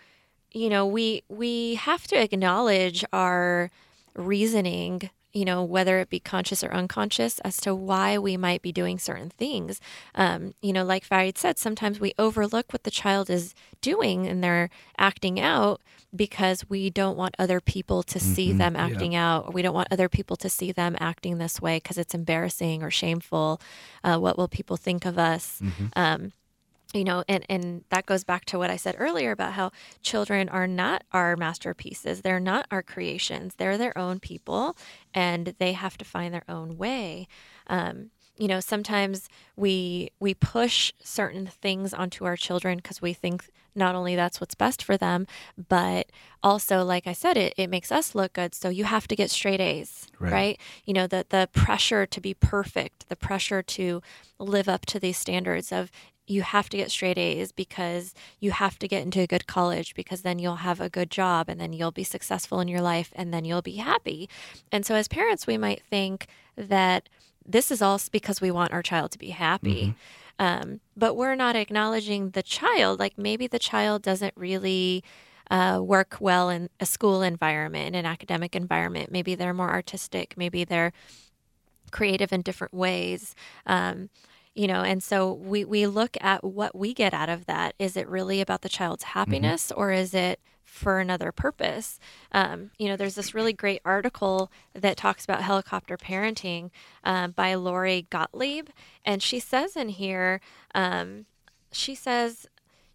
[0.52, 3.70] you know, we we have to acknowledge our
[4.14, 8.72] reasoning you know, whether it be conscious or unconscious, as to why we might be
[8.72, 9.80] doing certain things.
[10.14, 14.42] Um, you know, like Farid said, sometimes we overlook what the child is doing and
[14.42, 15.80] they're acting out
[16.14, 18.84] because we don't want other people to see Mhm, them yeah.
[18.86, 21.98] acting out, or we don't want other people to see them acting this way because
[21.98, 23.60] it's embarrassing or shameful.
[24.04, 25.60] Uh, what will people think of us?
[25.60, 25.90] Mhm.
[25.96, 26.32] Um,
[26.94, 30.48] you know, and, and that goes back to what I said earlier about how children
[30.48, 32.22] are not our masterpieces.
[32.22, 33.56] They're not our creations.
[33.56, 34.76] They're their own people
[35.12, 37.26] and they have to find their own way.
[37.66, 43.48] Um, you know, sometimes we we push certain things onto our children because we think
[43.76, 45.26] not only that's what's best for them,
[45.68, 46.10] but
[46.42, 48.54] also, like I said, it, it makes us look good.
[48.54, 50.32] So you have to get straight A's, Right.
[50.32, 50.60] right?
[50.84, 54.02] You know, the the pressure to be perfect, the pressure to
[54.38, 55.90] live up to these standards of
[56.26, 59.94] you have to get straight A's because you have to get into a good college
[59.94, 63.12] because then you'll have a good job and then you'll be successful in your life
[63.14, 64.28] and then you'll be happy.
[64.72, 67.08] And so as parents, we might think that
[67.46, 69.94] this is all because we want our child to be happy.
[70.38, 72.98] Um, but we're not acknowledging the child.
[72.98, 75.04] Like maybe the child doesn't really
[75.50, 79.12] uh, work well in a school environment, in an academic environment.
[79.12, 80.34] Maybe they're more artistic.
[80.36, 80.92] Maybe they're
[81.90, 83.34] creative in different ways.
[83.66, 84.08] Um,
[84.54, 87.74] you know, and so we, we look at what we get out of that.
[87.78, 91.98] Is it really about the child's happiness or is it for another purpose?
[92.30, 96.70] Um, you know, there's this really great article that talks about helicopter parenting
[97.02, 98.68] um, by Lori Gottlieb.
[99.04, 100.40] And she says in here,
[100.74, 101.26] um,
[101.72, 102.46] she says,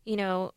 [0.06, 0.54] you know,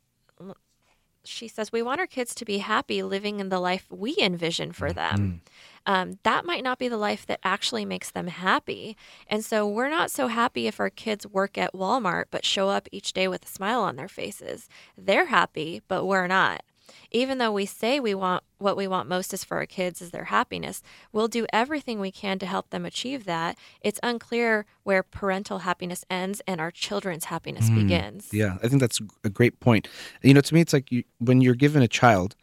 [1.24, 4.72] she says, we want our kids to be happy living in the life we envision
[4.72, 5.42] for them.
[5.87, 8.96] Um, that might not be the life that actually makes them happy.
[9.26, 12.88] And so we're not so happy if our kids work at Walmart but show up
[12.92, 14.68] each day with a smile on their faces.
[14.96, 16.62] They're happy, but we're not.
[17.11, 20.11] Even though we say we want what we want most is for our kids is
[20.11, 23.57] their happiness, we'll do everything we can to help them achieve that.
[23.81, 27.76] It's unclear where parental happiness ends and our children's happiness mm.
[27.76, 28.28] begins.
[28.33, 29.88] Yeah, I think that's a great point.
[30.22, 32.37] You know, to me, it's like you, when you're given a child,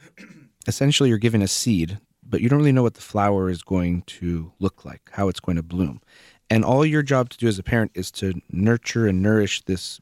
[0.66, 4.02] essentially you're given a seed, but you don't really know what the flower is going
[4.02, 6.00] to look like, how it's going to bloom.
[6.48, 10.00] And all your job to do as a parent is to nurture and nourish this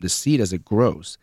[0.00, 1.18] this seed as it grows.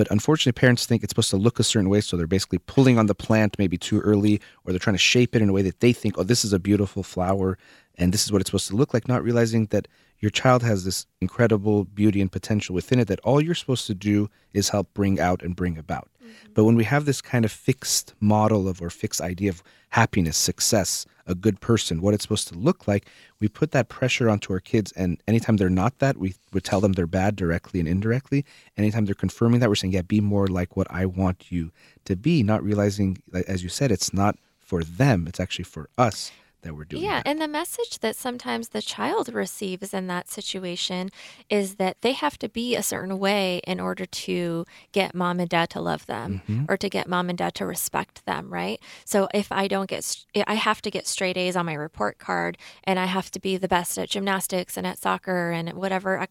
[0.00, 2.96] But unfortunately, parents think it's supposed to look a certain way, so they're basically pulling
[2.98, 5.60] on the plant maybe too early, or they're trying to shape it in a way
[5.60, 7.58] that they think, oh, this is a beautiful flower,
[7.98, 9.88] and this is what it's supposed to look like, not realizing that
[10.20, 13.94] your child has this incredible beauty and potential within it that all you're supposed to
[13.94, 16.08] do is help bring out and bring about.
[16.22, 16.52] Mm-hmm.
[16.54, 20.36] But when we have this kind of fixed model of or fixed idea of happiness,
[20.36, 23.06] success, a good person, what it's supposed to look like,
[23.40, 24.92] we put that pressure onto our kids.
[24.92, 28.44] And anytime they're not that, we would tell them they're bad directly and indirectly.
[28.76, 31.72] Anytime they're confirming that, we're saying, yeah, be more like what I want you
[32.04, 36.30] to be, not realizing, as you said, it's not for them, it's actually for us
[36.62, 37.26] that we're doing Yeah, that.
[37.26, 41.10] and the message that sometimes the child receives in that situation
[41.48, 45.48] is that they have to be a certain way in order to get mom and
[45.48, 46.64] dad to love them Mm-hmm.
[46.68, 48.78] or to get mom and dad to respect them, right?
[49.04, 52.58] So if I don't get, I have to get straight A's on my report card
[52.84, 56.26] and I have to be the best at gymnastics and at soccer and whatever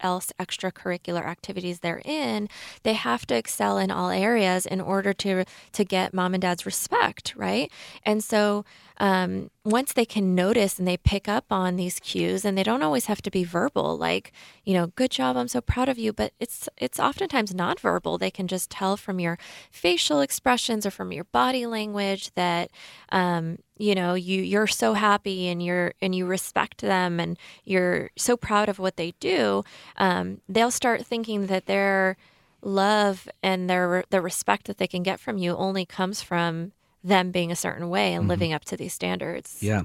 [0.00, 2.48] else extracurricular activities they're in,
[2.82, 6.66] they have to excel in all areas in order to to get mom and dad's
[6.66, 7.70] respect, right?
[8.04, 8.64] And so
[8.98, 12.82] um, once they can notice and they pick up on these cues, and they don't
[12.82, 14.32] always have to be verbal, like
[14.64, 18.18] you know, good job, I'm so proud of you, but it's it's oftentimes nonverbal.
[18.18, 19.38] They can just tell from your
[19.70, 22.70] facial expressions or from your body language that
[23.10, 28.10] um, you know you you're so happy and you're and you respect them and you're
[28.16, 29.64] so proud of what they do.
[29.96, 32.16] Um, they'll start thinking that their
[32.62, 37.30] love and their the respect that they can get from you only comes from them
[37.30, 39.58] being a certain way and living up to these standards.
[39.60, 39.82] Yeah,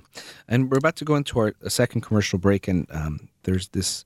[0.47, 4.05] and we're about to go into our a second commercial break, and um, there's this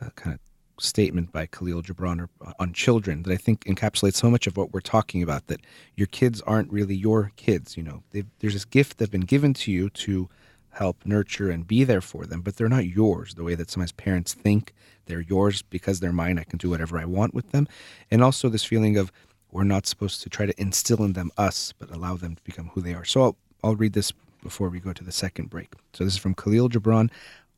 [0.00, 0.40] uh, kind of
[0.82, 4.72] statement by Khalil Gibran uh, on children that I think encapsulates so much of what
[4.72, 5.46] we're talking about.
[5.48, 5.60] That
[5.96, 7.76] your kids aren't really your kids.
[7.76, 10.28] You know, there's this gift that's been given to you to
[10.70, 13.34] help nurture and be there for them, but they're not yours.
[13.34, 14.74] The way that sometimes parents think
[15.06, 16.38] they're yours because they're mine.
[16.38, 17.68] I can do whatever I want with them,
[18.10, 19.12] and also this feeling of
[19.54, 22.72] we're not supposed to try to instill in them us, but allow them to become
[22.74, 23.04] who they are.
[23.04, 24.12] So I'll, I'll read this
[24.42, 25.72] before we go to the second break.
[25.92, 27.08] So this is from Khalil Gibran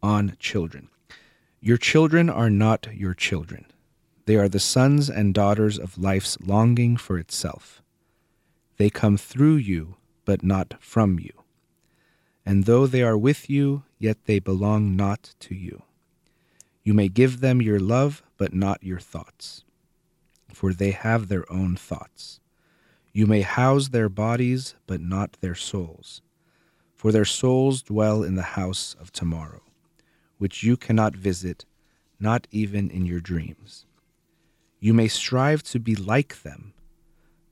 [0.03, 0.91] on children.
[1.59, 3.65] Your children are not your children.
[4.27, 7.81] They are the sons and daughters of life's longing for itself.
[8.77, 11.33] They come through you, but not from you.
[12.45, 15.83] And though they are with you, yet they belong not to you.
[16.85, 19.65] You may give them your love, but not your thoughts
[20.57, 22.41] for they have their own thoughts.
[23.13, 26.23] You may house their bodies, but not their souls.
[26.95, 29.61] For their souls dwell in the house of tomorrow,
[30.39, 31.67] which you cannot visit,
[32.19, 33.85] not even in your dreams.
[34.81, 36.73] You may strive to be like them,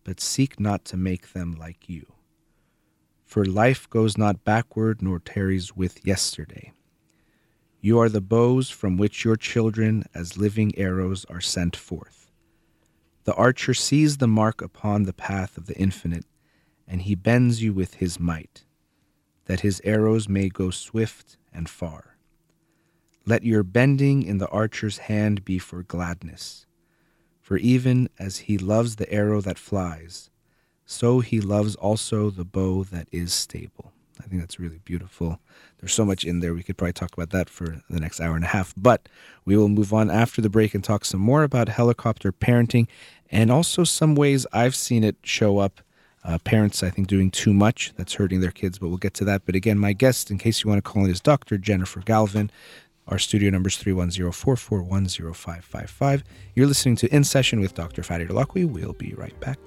[0.03, 2.07] but seek not to make them like you.
[3.27, 6.73] For life goes not backward nor tarries with yesterday.
[7.83, 12.24] You are the bows from which your children, as living arrows, are sent forth.
[13.25, 16.27] The archer sees the mark upon the path of the infinite,
[16.87, 18.65] and he bends you with his might,
[19.47, 22.17] that his arrows may go swift and far.
[23.27, 26.67] Let your bending in the archer's hand be for gladness,
[27.41, 30.29] for even as he loves the arrow that flies,
[30.85, 33.93] so he loves also the bow that is stable.
[34.21, 35.41] I think that's really beautiful.
[35.85, 36.55] There's so much in there.
[36.55, 38.73] We could probably talk about that for the next hour and a half.
[38.75, 39.07] But
[39.45, 42.87] we will move on after the break and talk some more about helicopter parenting
[43.31, 45.83] and also some ways I've seen it show up.
[46.25, 49.27] Uh, parents, I think, doing too much that's hurting their kids, but we'll get to
[49.27, 49.45] that.
[49.45, 51.59] But again, my guest, in case you want to call in, is Dr.
[51.59, 52.51] Jennifer Galvin.
[53.07, 56.25] Our studio number is 310 441 0555.
[56.55, 58.03] You're listening to In Session with Dr.
[58.03, 58.67] Farid Holakouee.
[58.67, 59.59] We'll be right back.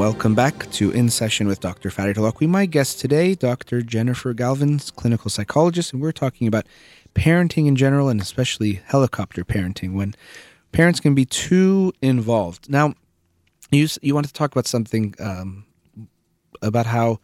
[0.00, 1.90] Welcome back to In Session with Dr.
[1.90, 2.48] Farid Holakouee.
[2.48, 3.82] My guest today, Dr.
[3.82, 6.64] Jennifer Galvin's clinical psychologist, and we're talking about
[7.14, 10.14] parenting in general and especially helicopter parenting when
[10.72, 12.70] parents can be too involved.
[12.70, 12.94] Now,
[13.70, 15.66] you you want to talk about something um,
[16.62, 17.20] about how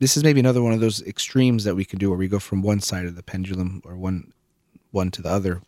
[0.00, 2.40] this is maybe another one of those extremes that we can do where we go
[2.40, 4.32] from one side of the pendulum or one
[4.90, 5.62] one to the other,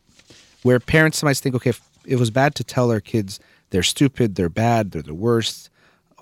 [0.64, 3.38] where parents sometimes think, okay, if it was bad to tell our kids
[3.70, 5.70] they're stupid, they're bad, they're the worst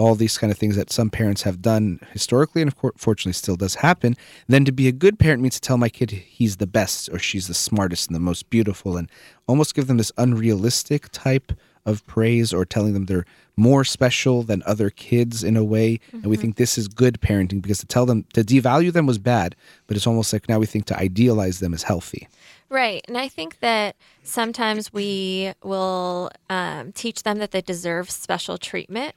[0.00, 3.76] all these kind of things that some parents have done historically and unfortunately still does
[3.76, 4.16] happen,
[4.48, 7.18] then to be a good parent means to tell my kid he's the best or
[7.18, 9.10] she's the smartest and the most beautiful and
[9.46, 11.52] almost give them this unrealistic type
[11.84, 15.92] of praise or telling them they're more special than other kids in a way.
[15.92, 16.16] Mm-hmm.
[16.16, 16.42] And we mm-hmm.
[16.42, 19.54] think this is good parenting because to tell them to devalue them was bad,
[19.86, 22.26] but it's almost like now we think to idealize them is healthy.
[22.70, 23.04] Right.
[23.06, 29.14] And I think that sometimes we will um, teach them that they deserve special treatment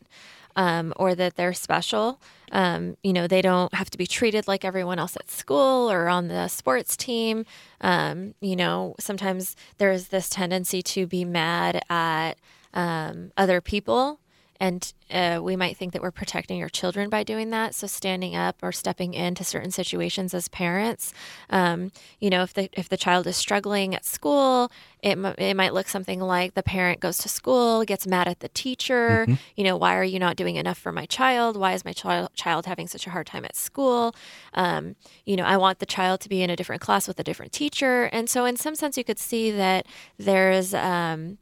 [0.55, 2.19] um, or that they're special.
[2.51, 6.07] Um, you know, they don't have to be treated like everyone else at school or
[6.07, 7.45] on the sports team.
[7.81, 12.33] Um, you know, sometimes there's this tendency to be mad at
[12.73, 14.19] um, other people
[14.59, 17.75] and uh, we might think that we're protecting our children by doing that.
[17.75, 21.13] So standing up or stepping into certain situations as parents,
[21.49, 25.55] um, you know, if the if the child is struggling at school, it m- it
[25.55, 29.25] might look something like the parent goes to school, gets mad at the teacher.
[29.27, 29.33] Mm-hmm.
[29.55, 31.57] You know, why are you not doing enough for my child?
[31.57, 34.15] Why is my child child having such a hard time at school?
[34.53, 37.23] Um, you know, I want the child to be in a different class with a
[37.23, 38.05] different teacher.
[38.05, 39.85] And so, in some sense, you could see that
[40.17, 41.37] there's um,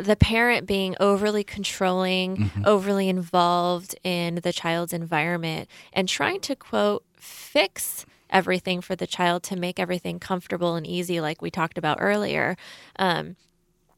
[0.00, 2.62] the parent being overly controlling, mm-hmm.
[2.64, 9.42] overly involved in the child's environment, and trying to quote, fix everything for the child
[9.42, 12.56] to make everything comfortable and easy, like we talked about earlier.
[12.96, 13.36] Um,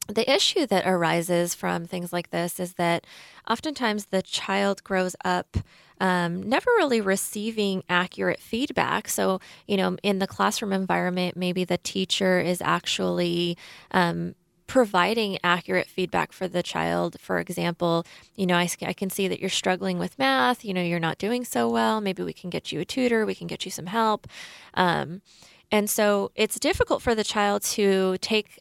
[0.08, 3.06] the issue that arises from things like this is that
[3.48, 5.56] oftentimes the child grows up
[6.00, 9.08] um, never really receiving accurate feedback.
[9.08, 13.56] So, you know, in the classroom environment, maybe the teacher is actually
[13.92, 14.34] um,
[14.66, 17.20] providing accurate feedback for the child.
[17.20, 20.82] For example, you know, I, I can see that you're struggling with math, you know,
[20.82, 22.00] you're not doing so well.
[22.00, 24.26] Maybe we can get you a tutor, we can get you some help.
[24.74, 25.22] Um,
[25.70, 28.60] and so it's difficult for the child to take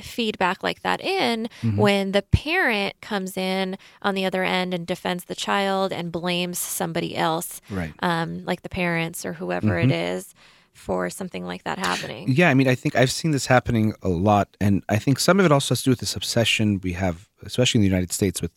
[0.00, 1.76] feedback like that in mm-hmm.
[1.76, 6.58] when the parent comes in on the other end and defends the child and blames
[6.58, 7.92] somebody else, right.
[8.00, 9.90] um, like the parents or whoever mm-hmm.
[9.90, 10.34] it is
[10.72, 12.26] for something like that happening.
[12.28, 14.56] Yeah, I mean, I think I've seen this happening a lot.
[14.60, 17.28] And I think some of it also has to do with this obsession we have,
[17.42, 18.50] especially in the United States, with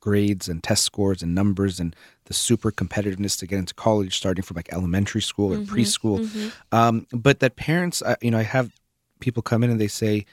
[0.00, 1.94] grades and test scores and numbers and
[2.24, 6.20] the super competitiveness to get into college starting from like elementary school or mm-hmm, preschool.
[6.20, 6.74] Mm-hmm.
[6.74, 8.72] Um, but that parents, you know, I have
[9.20, 10.24] people come in and they say,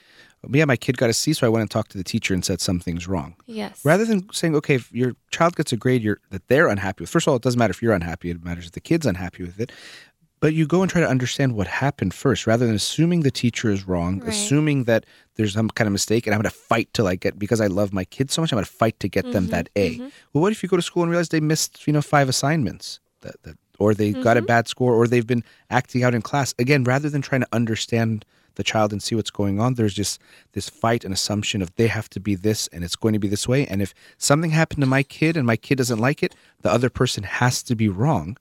[0.52, 2.46] yeah, my kid got a C, so I went and talked to the teacher and
[2.46, 3.36] said something's wrong.
[3.48, 3.84] Yes.
[3.84, 7.10] Rather than saying, okay, if your child gets a grade you're, that they're unhappy with,
[7.10, 9.44] first of all, it doesn't matter if you're unhappy, it matters if the kid's unhappy
[9.44, 9.72] with it
[10.40, 13.72] but you go and try to understand what happened first rather than assuming the teacher
[13.72, 14.30] is wrong right.
[14.30, 15.06] assuming that
[15.36, 17.68] there's some kind of mistake and i'm going to fight to like get because i
[17.68, 19.96] love my kids so much i'm going to fight to get mm-hmm, them that a
[19.96, 20.08] mm-hmm.
[20.34, 23.00] well what if you go to school and realize they missed you know five assignments
[23.22, 24.22] that, that or they mm-hmm.
[24.22, 24.48] got a mm-hmm.
[24.48, 28.26] bad score or they've been acting out in class again rather than trying to understand
[28.56, 30.20] the child and see what's going on, there's just
[30.54, 33.28] this fight and assumption of they have to be this and it's going to be
[33.28, 33.66] this way.
[33.68, 36.90] And if something happened to my kid and my kid doesn't like it, the other
[36.90, 38.38] person has to be wrong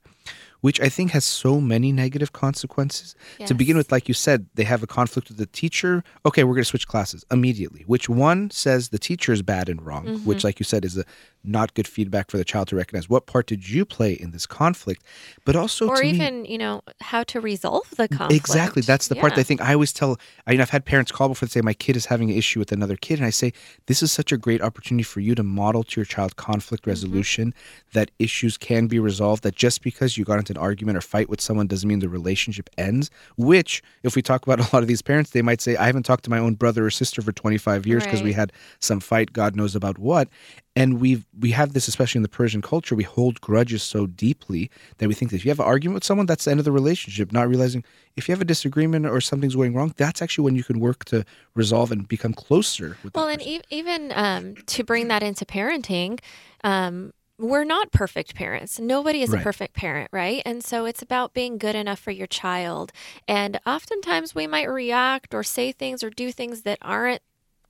[0.61, 3.15] which I think has so many negative consequences.
[3.39, 3.47] Yes.
[3.49, 6.03] To begin with, like you said, they have a conflict with the teacher.
[6.25, 7.83] Okay, we're going to switch classes immediately.
[7.87, 10.25] Which one says the teacher is bad and wrong, Mm-hmm.
[10.25, 11.05] which, like you said, is a
[11.47, 13.07] not good feedback for the child to recognize.
[13.07, 15.03] What part did you play in this conflict?
[15.45, 18.33] But also, or to me- even you know how to resolve the conflict.
[18.33, 18.81] Exactly.
[18.81, 20.17] That's the part that I think I always tell.
[20.47, 22.59] I mean, I've had parents call before and say, My kid is having an issue
[22.59, 23.19] with another kid.
[23.19, 23.53] And I say,
[23.85, 26.89] This is such a great opportunity for you to model to your child conflict Mm-hmm.
[26.91, 27.53] resolution,
[27.93, 31.41] that issues can be resolved, that just because you got an argument or fight with
[31.41, 33.09] someone doesn't mean the relationship ends.
[33.37, 36.03] Which, if we talk about a lot of these parents, they might say, I haven't
[36.03, 39.33] talked to my own brother or sister for 25 years because we had some fight,
[39.33, 40.29] God knows about what.
[40.77, 42.95] And we've we have this especially in the Persian culture.
[42.95, 46.03] We hold grudges so deeply that we think that if you have an argument with
[46.03, 47.31] someone, that's the end of the relationship.
[47.31, 47.85] Not realizing
[48.17, 51.05] if you have a disagreement or something's going wrong, that's actually when you can work
[51.05, 51.23] to
[51.53, 52.97] resolve and become closer.
[53.03, 56.19] With Well, and e- even um, to bring that into parenting,
[56.63, 58.79] um, we're not perfect parents.
[58.79, 59.41] Nobody is Right.
[59.41, 60.41] a perfect parent, right?
[60.45, 62.91] And so it's about being good enough for your child.
[63.27, 67.21] And oftentimes we might react or say things or do things that aren't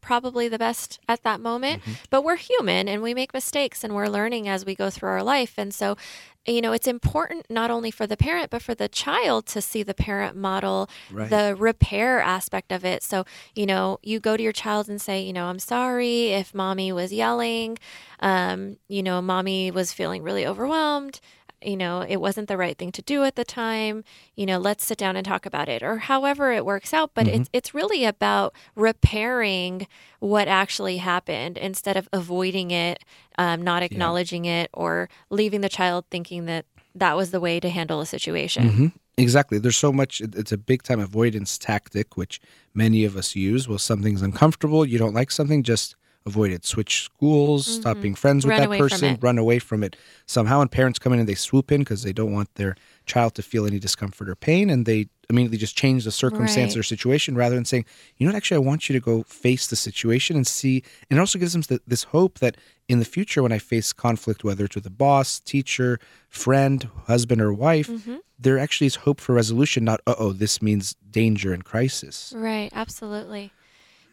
[0.06, 1.94] probably the best at that moment, Mm-hmm.
[2.12, 5.24] but we're human and we make mistakes and we're learning as we go through our
[5.24, 5.54] life.
[5.58, 5.98] And so,
[6.46, 9.82] you know, it's important not only for the parent, but for the child to see
[9.84, 11.30] the parent model Right.
[11.30, 13.02] the repair aspect of it.
[13.02, 13.26] So,
[13.56, 16.92] you know, you go to your child and say, you know, I'm sorry if mommy
[16.92, 17.78] was yelling,
[18.20, 21.20] um, you know, mommy was feeling really overwhelmed.
[21.64, 24.04] You know, it wasn't the right thing to do at the time.
[24.36, 27.12] You know, let's sit down and talk about it, or however it works out.
[27.14, 29.88] But it's it's really about repairing
[30.20, 33.04] what actually happened instead of avoiding it,
[33.38, 37.70] um, not acknowledging it, or leaving the child thinking that that was the way to
[37.70, 38.70] handle a situation.
[38.72, 38.92] Mhm.
[39.18, 39.60] Exactly.
[39.60, 40.20] There's so much.
[40.22, 42.42] It's a big time avoidance tactic, which
[42.74, 43.68] many of us use.
[43.68, 44.86] Well, something's uncomfortable.
[44.86, 45.96] You don't like something, just
[46.26, 46.66] avoid it.
[46.66, 47.66] Switch schools.
[47.68, 48.62] Stop being friends with Mm-hmm.
[48.62, 49.18] Run that person.
[49.22, 49.96] Run away from it
[50.26, 50.62] somehow.
[50.62, 53.44] And parents come in and they swoop in because they don't want their child to
[53.44, 56.80] feel any discomfort or pain, and they immediately just change the circumstance Right.
[56.80, 57.86] or situation rather than saying,
[58.18, 60.84] you know what, actually, I want you to go face the situation and see.
[61.10, 62.58] And it also gives them th- this hope that
[62.88, 66.00] in the future, when I face conflict, whether it's with a boss, teacher,
[66.30, 68.16] friend, husband, or wife, Mm-hmm.
[68.40, 72.34] there actually is hope for resolution, not, uh oh, this means danger and crisis.
[72.36, 73.52] Right, absolutely.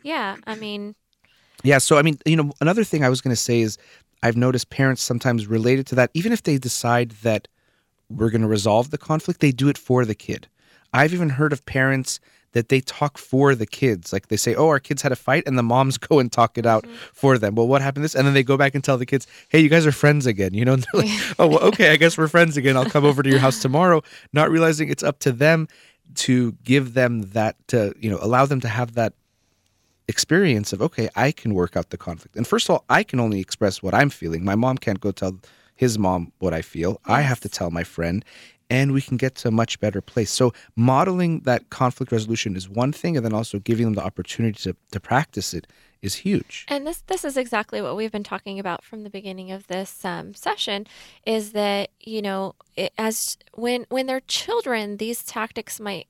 [0.03, 0.95] Yeah, I mean,
[1.63, 1.79] Yeah.
[1.79, 3.79] So, I mean, you know, another thing I was going to say is
[4.23, 7.49] I've noticed parents sometimes related to that, even if they decide that
[8.09, 10.49] we're going to resolve the conflict, they do it for the kid.
[10.93, 12.21] I've even heard of parents
[12.53, 14.13] that they talk for the kids.
[14.13, 16.59] Like they say, oh, our kids had a fight, and the moms go and talk
[16.59, 16.95] it out mm-hmm.
[17.13, 17.55] for them.
[17.55, 18.15] Well, what happened this?
[18.15, 20.55] And then they go back and tell the kids, hey, you guys are friends again.
[20.55, 22.77] You know, and they're like, oh, well, okay, I guess we're friends again.
[22.77, 24.03] I'll come over to your house tomorrow,
[24.33, 25.69] not realizing it's up to them
[26.15, 29.15] to give them that, to, you know, allow them to have that
[30.09, 32.37] experience of okay i can work out the conflict.
[32.37, 34.45] And first of all i can only express what i'm feeling.
[34.45, 35.39] My mom can't go tell
[35.75, 37.01] his mom what i feel.
[37.05, 38.25] I have to tell my friend
[38.73, 40.31] and we can get to a much better place.
[40.31, 44.59] So modeling that conflict resolution is one thing and then also giving them the opportunity
[44.63, 45.67] to, to practice it
[46.01, 46.65] is huge.
[46.69, 50.05] And this this is exactly what we've been talking about from the beginning of this
[50.05, 50.87] um, session,
[51.27, 56.09] is that you know, it, as when when they're children, these tactics might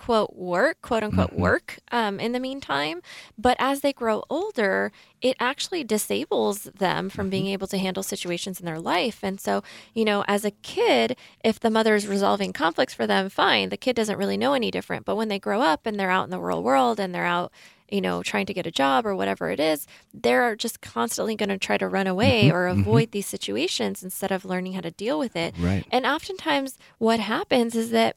[0.00, 1.42] quote work quote unquote mm-hmm.
[1.42, 3.02] work um, in the meantime.
[3.36, 7.30] But as they grow older it actually disables them from mm-hmm.
[7.30, 9.18] being able to handle situations in their life.
[9.22, 13.28] And so you know as a kid if the mother is resolving conflicts for them
[13.28, 13.68] fine.
[13.68, 15.04] The kid doesn't really know any different.
[15.04, 17.52] But when they grow up and they're out in the real world and they're out
[17.90, 21.48] you know trying to get a job or whatever it is they're just constantly going
[21.48, 22.56] to try to run away mm-hmm.
[22.56, 25.54] or avoid these situations instead of learning how to deal with it.
[25.58, 25.84] Right.
[25.90, 28.16] and oftentimes what happens is that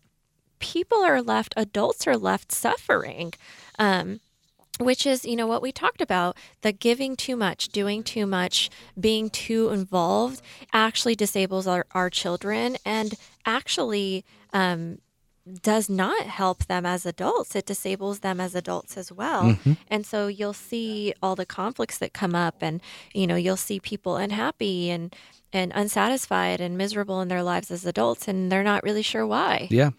[0.64, 3.34] people are left, adults are left suffering.
[3.78, 4.22] Um,
[4.80, 8.72] which is, you know, what we talked about the giving too much, doing too much,
[8.99, 10.41] being too involved
[10.72, 13.14] actually disables our, our children and
[13.45, 14.97] actually um,
[15.61, 17.55] does not help them as adults.
[17.55, 19.57] It disables them as adults as well.
[19.89, 22.82] And so you'll see all the conflicts that come up, and,
[23.14, 25.16] you know, you'll see people unhappy and
[25.54, 29.68] and unsatisfied and miserable in their lives as adults and they're not really sure why.
[29.70, 29.91] Yeah.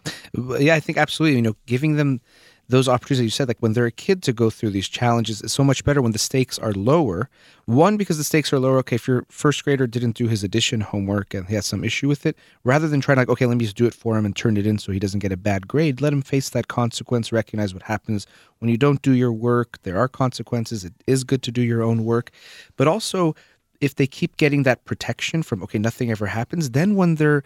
[0.59, 1.37] Yeah, I think absolutely.
[1.37, 2.21] You know, giving them
[2.67, 5.53] those opportunities you said, like when they're a kid to go through these challenges is
[5.53, 7.29] so much better when the stakes are lower.
[7.65, 8.79] One, because the stakes are lower.
[8.79, 12.07] Okay, if your first grader didn't do his addition homework and he has some issue
[12.07, 14.35] with it, rather than trying like, okay, let me just do it for him and
[14.35, 17.31] turn it in so he doesn't get a bad grade, let him face that consequence,
[17.31, 18.25] recognize what happens
[18.59, 19.79] when you don't do your work.
[19.83, 20.83] There are consequences.
[20.83, 22.31] It is good to do your own work.
[22.77, 23.35] But also
[23.81, 27.43] if they keep getting that protection from okay, nothing ever happens, then when they're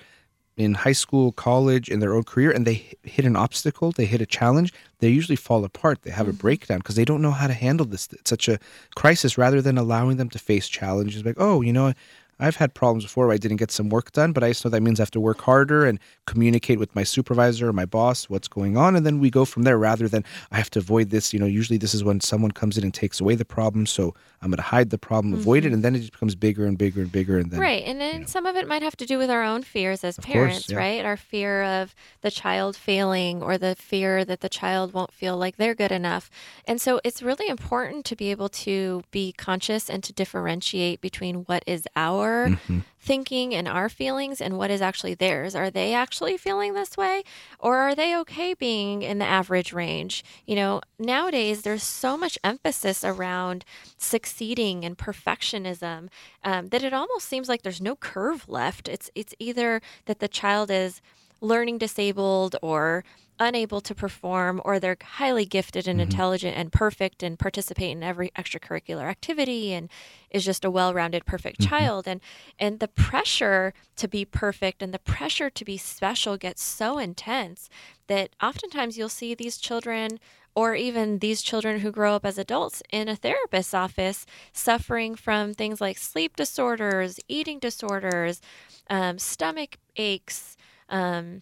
[0.58, 4.22] in high school, college, in their own career, and they hit an obstacle, they hit
[4.22, 6.02] a challenge, they usually fall apart.
[6.02, 6.42] They have a mm-hmm.
[6.42, 8.10] breakdown because they don't know how to handle this.
[8.12, 8.60] It's such a
[8.96, 11.94] crisis rather than allowing them to face challenges like, oh, you know,
[12.40, 14.72] I've had problems before where I didn't get some work done, but I just know
[14.72, 18.30] that means I have to work harder and communicate with my supervisor or my boss
[18.30, 18.96] what's going on.
[18.96, 21.34] And then we go from there rather than I have to avoid this.
[21.34, 23.86] You know, usually this is when someone comes in and takes away the problem.
[23.86, 25.68] So I'm going to hide the problem, avoid it.
[25.68, 25.74] Mm-hmm.
[25.76, 27.38] And then it just becomes bigger and bigger and bigger.
[27.38, 27.84] And then, Right.
[27.86, 28.26] And then you know.
[28.28, 30.70] some of it might have to do with our own fears as Of course, parents,
[30.70, 30.78] yeah.
[30.78, 31.06] right?
[31.06, 35.58] Our fear of the child failing or the fear that the child won't feel like
[35.58, 36.30] they're good enough.
[36.66, 41.44] And so it's really important to be able to be conscious and to differentiate between
[41.46, 41.88] what is
[42.30, 42.80] our Mm-hmm.
[43.02, 45.56] thinking and our feelings and what is actually theirs.
[45.56, 47.24] Are they actually feeling this way
[47.60, 50.24] or are they okay being in the average range?
[50.46, 53.64] You know, nowadays there's so much emphasis around
[53.98, 56.10] succeeding and perfectionism
[56.44, 58.88] um, that it almost seems like there's no curve left.
[58.88, 61.02] It's it's either that the child is
[61.42, 63.04] learning disabled or
[63.40, 68.30] unable to perform or they're highly gifted and intelligent and perfect and participate in every
[68.32, 69.90] extracurricular activity and
[70.30, 72.08] is just a well-rounded perfect child.
[72.08, 72.22] And
[72.60, 77.70] and the pressure to be perfect and the pressure to be special gets so intense
[78.08, 80.20] that oftentimes you'll see these children
[80.56, 85.54] or even these children who grow up as adults in a therapist's office suffering from
[85.54, 88.42] things like sleep disorders, eating disorders,
[88.90, 90.58] um, stomach aches,
[90.90, 91.42] um,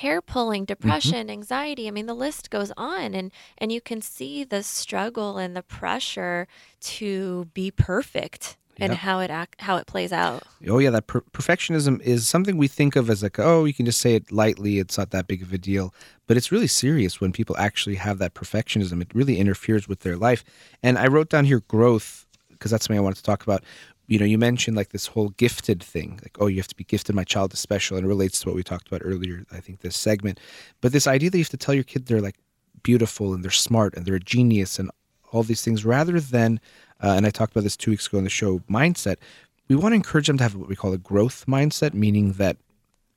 [0.00, 0.72] hair pulling, mm-hmm.
[0.72, 1.86] depression, anxiety.
[1.88, 5.62] I mean, the list goes on, and and you can see the struggle and the
[5.62, 6.48] pressure
[6.80, 8.98] to be perfect and Yep.
[8.98, 10.42] how it act, how it plays out.
[10.66, 13.84] Oh yeah, that per- perfectionism is something we think of as like, oh, you can
[13.84, 15.94] just say it lightly; it's not that big of a deal.
[16.26, 19.02] But it's really serious when people actually have that perfectionism.
[19.02, 20.44] It really interferes with their life.
[20.82, 22.26] And I wrote down here growth
[22.60, 23.64] because that's something I wanted to talk about.
[24.10, 26.84] You know, you mentioned like this whole gifted thing, like, oh, you have to be
[26.84, 27.14] gifted.
[27.14, 29.46] My child is special, and it relates to what we talked about earlier.
[29.52, 30.40] I think this segment,
[30.80, 32.36] but this idea that you have to tell your kid they're like
[32.82, 34.90] beautiful and they're smart and they're a genius and
[35.32, 36.60] all these things rather than
[37.02, 39.16] uh, and i talked about this two weeks ago on the show mindset
[39.68, 42.56] we want to encourage them to have what we call a growth mindset meaning that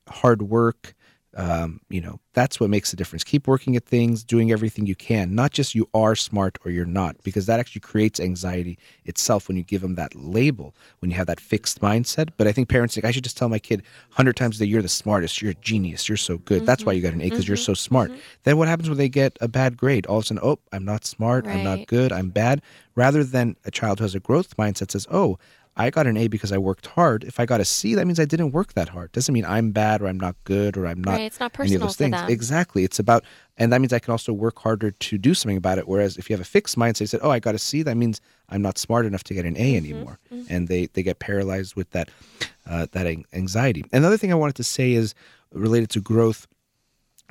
[0.08, 0.94] hard work
[1.36, 3.24] um, you know that's what makes the difference.
[3.24, 6.84] Keep working at things doing everything you can not just you are smart or you're
[6.84, 11.16] not because that actually creates anxiety itself when you give them that label when you
[11.16, 12.30] have that fixed mindset.
[12.36, 14.82] But i think parents think i should just tell my kid 100 times that you're
[14.82, 15.40] the smartest.
[15.40, 16.08] You're a genius.
[16.08, 16.66] You're so good.
[16.66, 16.96] That's why mm-hmm.
[16.96, 17.64] you got an a because you're mm-hmm.
[17.64, 18.10] so smart.
[18.10, 18.20] Mm-hmm.
[18.44, 20.06] Then what happens when they get a bad grade?
[20.06, 21.46] All of a sudden oh i'm not smart.
[21.46, 22.12] I'm not good.
[22.12, 22.62] I'm bad.
[22.94, 25.38] Rather than a child who has a growth mindset says oh
[25.76, 27.24] I got an A because I worked hard.
[27.24, 29.10] If I got a C, that means I didn't work that hard.
[29.10, 31.12] Doesn't mean I'm bad or I'm not good or I'm not.
[31.12, 32.20] Right, it's not any of personal those things.
[32.20, 32.30] them.
[32.30, 32.84] Exactly.
[32.84, 33.24] It's about,
[33.56, 35.88] and that means I can also work harder to do something about it.
[35.88, 37.96] Whereas if you have a fixed mindset, you said, "Oh, I got a C," that
[37.96, 40.18] means I'm not smart enough to get an A Mm-hmm, anymore,
[40.48, 42.10] and they they get paralyzed with that
[42.66, 43.84] uh, that anxiety.
[43.92, 45.14] Another thing I wanted to say is
[45.52, 46.46] related to growth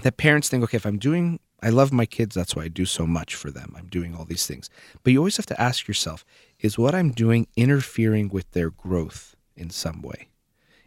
[0.02, 2.86] that parents think, okay, if I'm doing, I love my kids, that's why I do
[2.86, 3.74] so much for them.
[3.78, 4.70] I'm doing all these things.
[5.04, 6.26] But you always have to ask yourself,
[6.64, 10.30] is what I'm doing interfering with their growth in some way?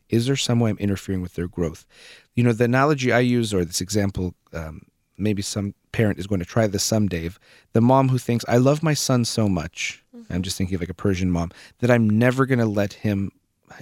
[0.09, 1.85] Is there some way I'm interfering with their growth?
[2.35, 4.83] You know, the analogy I use, or this example, um,
[5.19, 7.27] maybe some parent is going to try this someday.
[7.27, 7.39] Of
[7.73, 10.91] the mom who thinks, I love my son so much, I'm just thinking of like
[10.91, 13.31] a Persian mom, that I'm never going to let him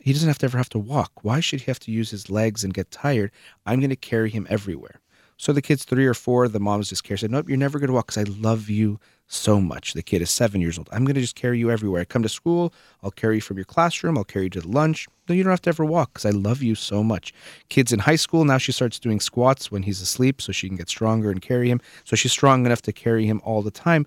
[0.03, 1.13] he doesn't have to ever have to walk.
[1.23, 3.31] Why should he have to use his legs and get tired?
[3.67, 5.01] I'm going to carry him everywhere.
[5.37, 6.49] So the kid's three or four.
[6.49, 8.99] The mom's just care said, "Nope, you're never going to walk because I love you
[9.27, 10.89] so much." The kid is seven years old.
[10.93, 12.03] I'm going to just carry you everywhere.
[12.03, 12.73] I come to school.
[13.03, 14.17] I'll carry you from your classroom.
[14.19, 15.07] I'll carry you to lunch.
[15.29, 17.33] No, you don't have to ever walk because I love you so much.
[17.69, 20.77] Kids in high school now she starts doing squats when he's asleep so she can
[20.77, 21.81] get stronger and carry him.
[22.05, 24.07] So she's strong enough to carry him all the time.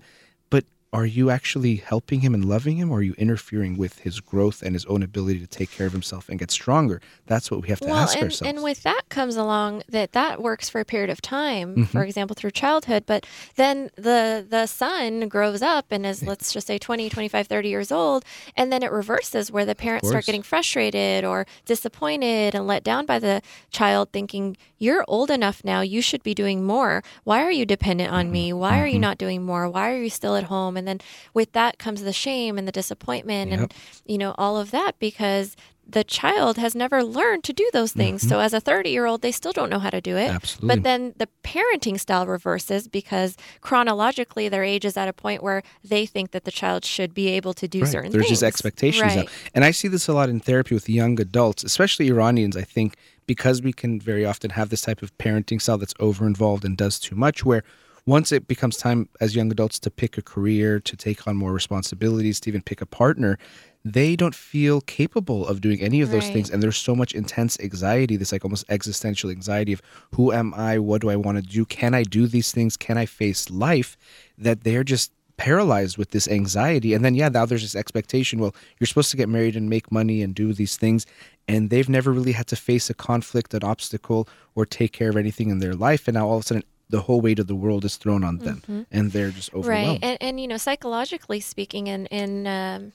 [0.90, 4.62] Are you actually helping him and loving him or are you interfering with his growth
[4.62, 7.68] and his own ability to take care of himself and get stronger that's what we
[7.68, 10.80] have to well, ask and, ourselves and with that comes along that that works for
[10.80, 11.82] a period of time, Mm-hmm.
[11.84, 13.04] for example, through childhood.
[13.06, 13.26] But
[13.56, 17.92] then the the son grows up and is, let's just say 20, 25, 30 years
[17.92, 18.24] old.
[18.56, 23.04] And then it reverses where the parents start getting frustrated or disappointed and let down
[23.06, 25.82] by the child, thinking, You're old enough now.
[25.82, 27.02] You should be doing more.
[27.24, 28.52] Why are you dependent on me?
[28.54, 28.94] Why are Mm-hmm.
[28.94, 29.68] you not doing more?
[29.68, 30.77] Why are you still at home?
[30.78, 31.00] And then
[31.34, 33.60] with that comes the shame and the disappointment Yep.
[33.60, 33.74] and,
[34.06, 35.56] you know, all of that because
[35.90, 38.20] the child has never learned to do those things.
[38.20, 40.26] So as a 30 year old, they still don't know how to do it.
[40.26, 40.36] Mm-hmm.
[40.36, 40.68] Absolutely.
[40.76, 45.62] But then the parenting style reverses because chronologically their age is at a point where
[45.82, 47.88] they think that the child should be able to do Right.
[47.88, 48.40] certain There's things.
[48.40, 49.16] There's just expectations.
[49.16, 49.28] Right.
[49.54, 52.96] And I see this a lot in therapy with young adults, especially Iranians, I think,
[53.26, 56.76] because we can very often have this type of parenting style that's over involved and
[56.76, 57.62] does too much, where
[58.08, 61.52] once it becomes time as young adults to pick a career, to take on more
[61.52, 63.38] responsibilities, to even pick a partner,
[63.84, 66.32] they don't feel capable of doing any of those Right.
[66.32, 66.50] things.
[66.50, 69.82] And there's so much intense anxiety, this like almost existential anxiety of
[70.14, 70.78] who am I?
[70.78, 71.66] What do I want to do?
[71.66, 72.76] Can I do these things?
[72.78, 73.96] Can I face life?
[74.38, 76.94] That they're just paralyzed with this anxiety.
[76.94, 79.92] And then, yeah, now there's this expectation well, you're supposed to get married and make
[79.92, 81.06] money and do these things.
[81.46, 85.16] And they've never really had to face a conflict, an obstacle, or take care of
[85.16, 86.08] anything in their life.
[86.08, 88.38] And now all of a sudden, the whole weight of the world is thrown on
[88.38, 89.88] them and they're just overwhelmed.
[89.88, 92.92] Right, and and you know, psychologically speaking, in in um,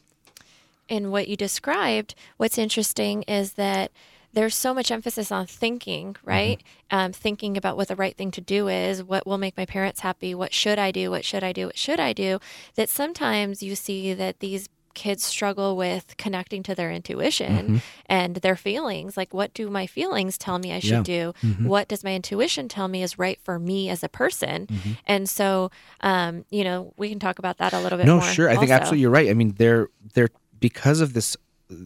[0.90, 3.92] in what you described, what's interesting is that
[4.34, 6.62] there's so much emphasis on thinking, right?
[6.90, 10.00] Um, thinking about what the right thing to do is, what will make my parents
[10.00, 12.40] happy, what should I do, what should I do, what should I do.
[12.76, 17.78] That sometimes you see that these kids struggle with connecting to their intuition mm-hmm.
[18.08, 19.18] and their feelings.
[19.18, 21.34] Like, what do my feelings tell me I should do?
[21.42, 21.68] Mm-hmm.
[21.68, 24.68] What does my intuition tell me is right for me as a person?
[24.68, 24.92] Mm-hmm.
[25.06, 25.72] And so,
[26.02, 28.72] um, you know, we can talk about that a little bit no sure i think
[28.72, 30.30] absolutely you're right i mean they're they're
[30.60, 31.36] because of this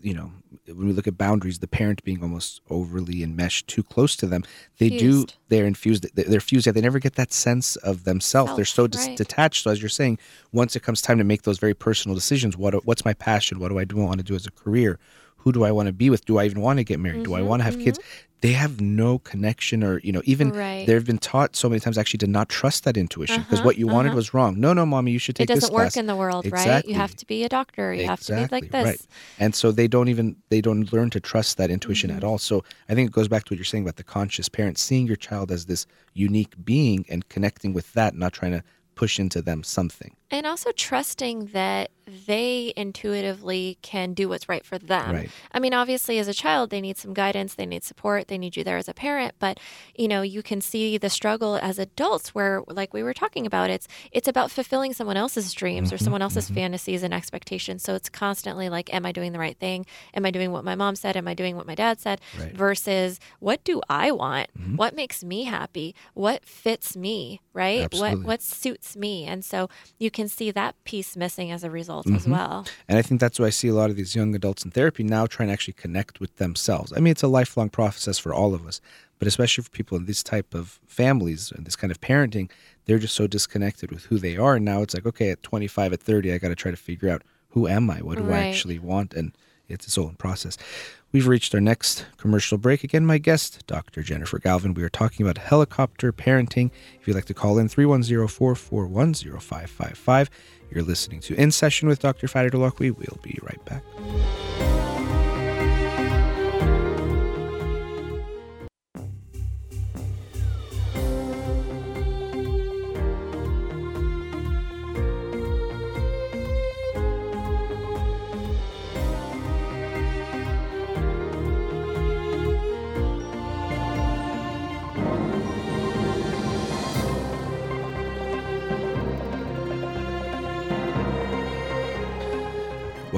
[0.01, 0.31] you know
[0.65, 4.43] when we look at boundaries the parent being almost overly enmeshed too close to them
[4.77, 8.55] they do, they're infused they're they're fused yeah they never get that sense of themselves.
[8.55, 9.17] They're so dis- right.
[9.17, 9.63] detached.
[9.63, 10.19] So as you're saying
[10.51, 13.59] once it comes time to make those very personal decisions what what's my passion?
[13.59, 14.99] What do i do want to do as a career
[15.47, 17.33] who do i want to be with do i even want to get married do
[17.33, 17.99] i want to have kids
[18.41, 20.85] they have no connection or you know even Mm-hmm, Right.
[20.87, 23.77] they've been taught so many times actually to not trust that intuition because Uh-huh, what
[23.81, 24.15] you wanted uh-huh.
[24.21, 25.97] was wrong no no mommy you should take it doesn't work class.
[25.97, 26.85] in the world, right?
[26.85, 27.85] You have to be a doctor.
[27.93, 28.85] You have to be like this.
[28.91, 29.01] Right.
[29.43, 32.17] And so they don't even they don't learn to trust that intuition Mm-hmm.
[32.17, 32.37] at all.
[32.49, 32.55] So
[32.89, 35.15] I think it goes back to what you're saying about the conscious parent, seeing your
[35.27, 35.81] child as this
[36.27, 38.61] unique being and connecting with that, not trying to
[38.97, 40.15] push into them something.
[40.29, 41.89] And also trusting that
[42.25, 45.15] they intuitively can do what's right for them.
[45.15, 45.29] Right.
[45.53, 48.57] I mean, obviously, as a child, they need some guidance, they need support, they need
[48.57, 49.35] you there as a parent.
[49.39, 49.59] But
[49.95, 53.69] you know, you can see the struggle as adults, where, like we were talking about,
[53.69, 57.83] it's it's about fulfilling someone else's dreams Mm-hmm, or someone else's fantasies and expectations.
[57.83, 59.85] So it's constantly like, am I doing the right thing?
[60.13, 61.15] Am I doing what my mom said?
[61.15, 62.19] Am I doing what my dad said?
[62.37, 62.47] Right.
[62.47, 62.57] Mm-hmm.
[62.57, 64.47] Versus, what do I want?
[64.75, 65.93] What makes me happy?
[66.13, 67.41] What fits me?
[67.53, 67.83] Right?
[67.83, 68.17] Absolutely.
[68.17, 69.25] What what suits me?
[69.25, 69.69] And so
[69.99, 72.15] you can see that piece missing as a result Mm-hmm.
[72.15, 72.65] as well.
[72.87, 75.03] And I think that's why I see a lot of these young adults in therapy
[75.03, 76.93] now trying to actually connect with themselves.
[76.95, 78.79] I mean, it's a lifelong process for all of us,
[79.19, 82.49] but especially for people in this type of families and this kind of parenting,
[82.85, 84.55] they're just so disconnected with who they are.
[84.55, 87.09] And now it's like, okay, at 25, at 30, I got to try to figure
[87.09, 87.99] out who am I?
[88.01, 89.13] What do I actually want?
[89.13, 89.31] And
[89.69, 90.57] it's its own process.
[91.11, 92.83] We've reached our next commercial break.
[92.83, 94.03] Again, my guest, Dr.
[94.03, 94.73] Jennifer Galvin.
[94.73, 96.71] We are talking about helicopter parenting.
[96.99, 100.29] If you'd like to call in, 310 441 0555.
[100.69, 102.27] You're listening to In Session with Dr.
[102.27, 102.97] Farid Holakouee.
[102.97, 104.86] We'll be right back.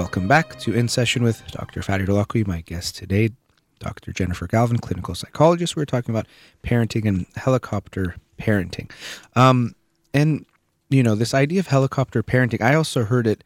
[0.09, 1.83] Welcome back to In Session with Dr.
[1.83, 2.47] Farid Holakouee.
[2.47, 3.29] My guest today,
[3.77, 4.11] Dr.
[4.11, 5.75] Jennifer Galvin, clinical psychologist.
[5.75, 6.25] We're talking about
[6.63, 8.89] parenting and helicopter parenting.
[9.35, 9.75] Um,
[10.11, 10.47] and,
[10.89, 13.43] you know, this idea of helicopter parenting, I also heard it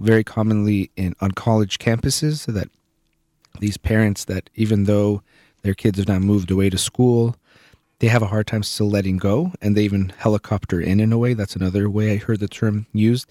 [0.00, 2.68] very commonly in on college campuses that
[3.58, 5.24] these parents that even though
[5.62, 7.34] their kids have now moved away to school,
[7.98, 11.18] they have a hard time still letting go and they even helicopter in in a
[11.18, 11.34] way.
[11.34, 13.28] That's another way I heard the term used.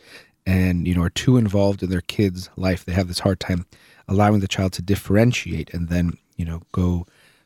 [0.48, 2.86] And, you know, are too involved in their kid's life.
[2.86, 3.66] They have this hard time
[4.08, 7.06] allowing the child to differentiate and then, you know, go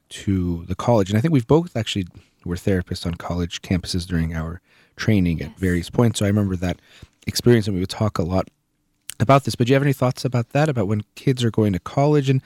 [0.09, 1.09] to the college.
[1.09, 2.05] And I think we've both actually
[2.45, 4.61] were therapists on college campuses during our
[4.97, 6.19] training at various points.
[6.19, 6.79] So I remember that
[7.25, 8.49] experience and we would talk a lot
[9.19, 9.55] about this.
[9.55, 10.69] But do you have any thoughts about that?
[10.69, 12.41] About when kids are going to college and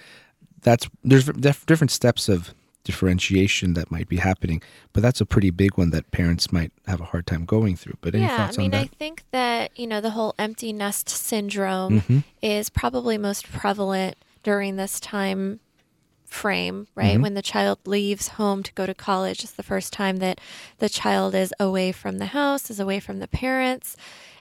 [0.61, 2.53] that's there's def- different steps of
[2.85, 4.61] differentiation that might be happening,
[4.93, 7.97] but that's a pretty big one that parents might have a hard time going through.
[7.99, 11.65] But any yeah, I mean, I think that, you know, the whole empty nest syndrome
[11.95, 12.19] Mm-hmm.
[12.41, 15.59] is probably most prevalent during this time
[16.25, 17.13] frame, right?
[17.13, 17.21] Mm-hmm.
[17.21, 20.39] When the child leaves home to go to college, it's the first time that
[20.79, 23.95] the child is away from the house, is away from the parents.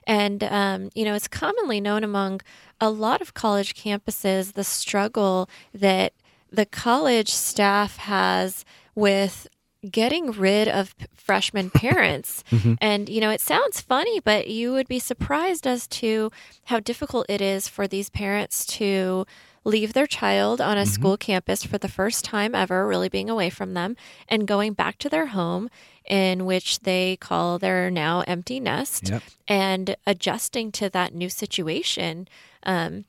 [0.05, 2.41] And, um, you know, it's commonly known among
[2.79, 6.13] a lot of college campuses the struggle that
[6.51, 9.47] the college staff has with
[9.89, 12.43] getting rid of freshman parents.
[12.81, 16.31] And, you know, it sounds funny, but you would be surprised as to
[16.65, 19.25] how difficult it is for these parents to
[19.63, 20.89] leave their child on a mm-hmm.
[20.89, 23.95] school campus for the first time ever, really being away from them,
[24.29, 25.69] and going back to their home
[26.05, 29.23] in which they call their now empty nest yep.
[29.47, 32.27] and adjusting to that new situation.
[32.63, 33.05] Um,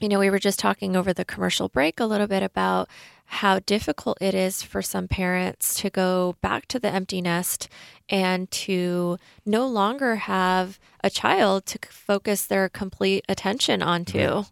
[0.00, 2.88] you know, we were just talking over the commercial break a little bit about
[3.26, 7.68] how difficult it is for some parents to go back to the empty nest
[8.08, 14.42] and to no longer have a child to focus their complete attention onto.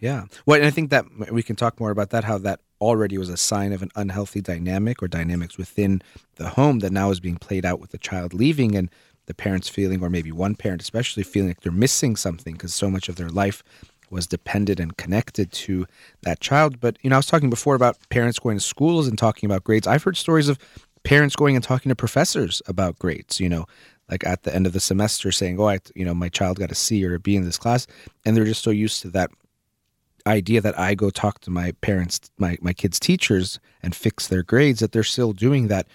[0.00, 0.24] Yeah.
[0.46, 3.28] Well, and I think that we can talk more about that, how that already was
[3.28, 6.02] a sign of an unhealthy dynamic or dynamics within
[6.36, 8.88] the home that now is being played out with the child leaving and
[9.26, 12.90] the parents feeling, or maybe one parent especially feeling like they're missing something because so
[12.90, 13.62] much of their life
[14.12, 15.86] was dependent and connected to
[16.22, 16.78] that child.
[16.78, 19.64] But, you know, I was talking before about parents going to schools and talking about
[19.64, 19.86] grades.
[19.86, 20.58] I've heard stories of
[21.02, 23.64] parents going and talking to professors about grades, you know,
[24.10, 26.70] like at the end of the semester saying, oh, I, you know, my child got
[26.70, 27.86] a C or a B in this class.
[28.24, 29.30] And they're just so used to that
[30.26, 34.42] idea that I go talk to my parents, my, my kids' teachers and fix their
[34.42, 35.88] grades that they're still doing that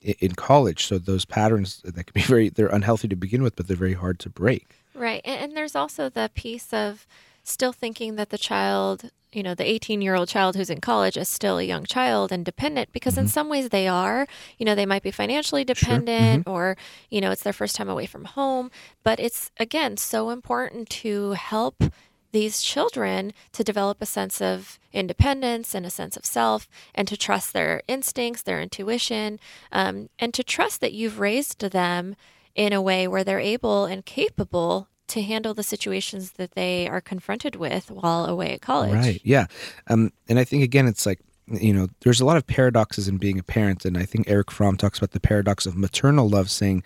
[0.00, 0.86] in college.
[0.86, 3.94] So those patterns that can be very, they're unhealthy to begin with, but they're very
[3.94, 4.76] hard to break.
[4.94, 5.20] Right.
[5.24, 7.06] And, and there's also the piece of,
[7.44, 11.16] still thinking that the child, you know, the 18 year old child who's in college
[11.16, 13.22] is still a young child and dependent because, mm-hmm.
[13.22, 14.26] in some ways, they are.
[14.58, 16.40] You know, they might be financially dependent sure.
[16.40, 16.50] mm-hmm.
[16.50, 16.76] or,
[17.10, 18.70] you know, it's their first time away from home.
[19.02, 21.84] But it's, again, so important to help
[22.32, 27.16] these children to develop a sense of independence and a sense of self and to
[27.16, 29.38] trust their instincts, their intuition,
[29.70, 32.16] um, and to trust that you've raised them
[32.56, 37.00] in a way where they're able and capable to handle the situations that they are
[37.00, 38.94] confronted with while away at college.
[38.94, 39.20] Right.
[39.24, 39.46] Yeah.
[39.88, 43.18] Um, and I think again, it's like you know, there's a lot of paradoxes in
[43.18, 46.50] being a parent, and I think Erich Fromm talks about the paradox of maternal love,
[46.50, 46.82] saying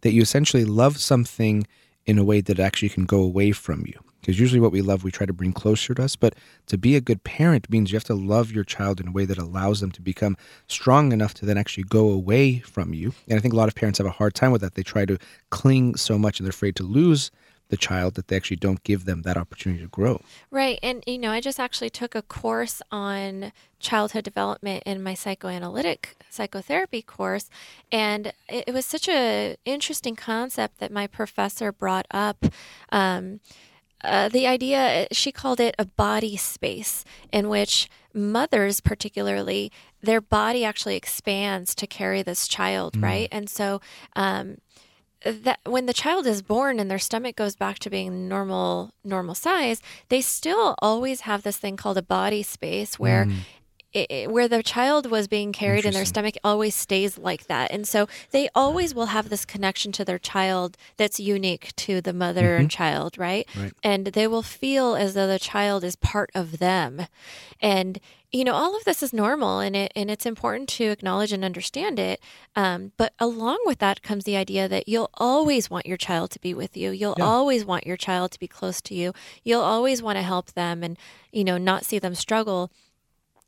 [0.00, 1.66] that you essentially love something
[2.06, 3.94] in a way that actually can go away from you.
[4.20, 6.16] Because usually, what we love, we try to bring closer to us.
[6.16, 6.34] But
[6.66, 9.24] to be a good parent means you have to love your child in a way
[9.24, 13.12] that allows them to become strong enough to then actually go away from you.
[13.28, 14.74] And I think a lot of parents have a hard time with that.
[14.74, 15.18] They try to
[15.50, 17.30] cling so much and they're afraid to lose
[17.70, 20.20] the child that they actually don't give them that opportunity to grow.
[20.50, 20.78] Right.
[20.82, 26.16] And, you know, I just actually took a course on childhood development in my psychoanalytic
[26.28, 27.48] psychotherapy course.
[27.90, 32.44] And it, it was such an interesting concept that my professor brought up.
[32.92, 33.40] Um,
[34.02, 39.70] uh, the idea, she called it a body space, in which mothers, particularly,
[40.02, 43.02] their body actually expands to carry this child, mm.
[43.02, 43.28] right?
[43.30, 43.80] And so,
[44.16, 44.56] um,
[45.24, 49.34] that when the child is born and their stomach goes back to being normal normal
[49.34, 53.38] size they still always have this thing called a body space where mm.
[53.92, 57.86] it, where the child was being carried in their stomach always stays like that and
[57.86, 62.42] so they always will have this connection to their child that's unique to the mother
[62.52, 62.62] mm-hmm.
[62.62, 63.46] and child right?
[63.56, 67.06] right and they will feel as though the child is part of them
[67.60, 68.00] and
[68.32, 71.44] you know all of this is normal and it and it's important to acknowledge and
[71.44, 72.20] understand it
[72.56, 76.40] um, but along with that comes the idea that you'll always want your child to
[76.40, 77.24] be with you you'll yeah.
[77.24, 79.12] always want your child to be close to you
[79.42, 80.96] you'll always want to help them and
[81.32, 82.70] you know not see them struggle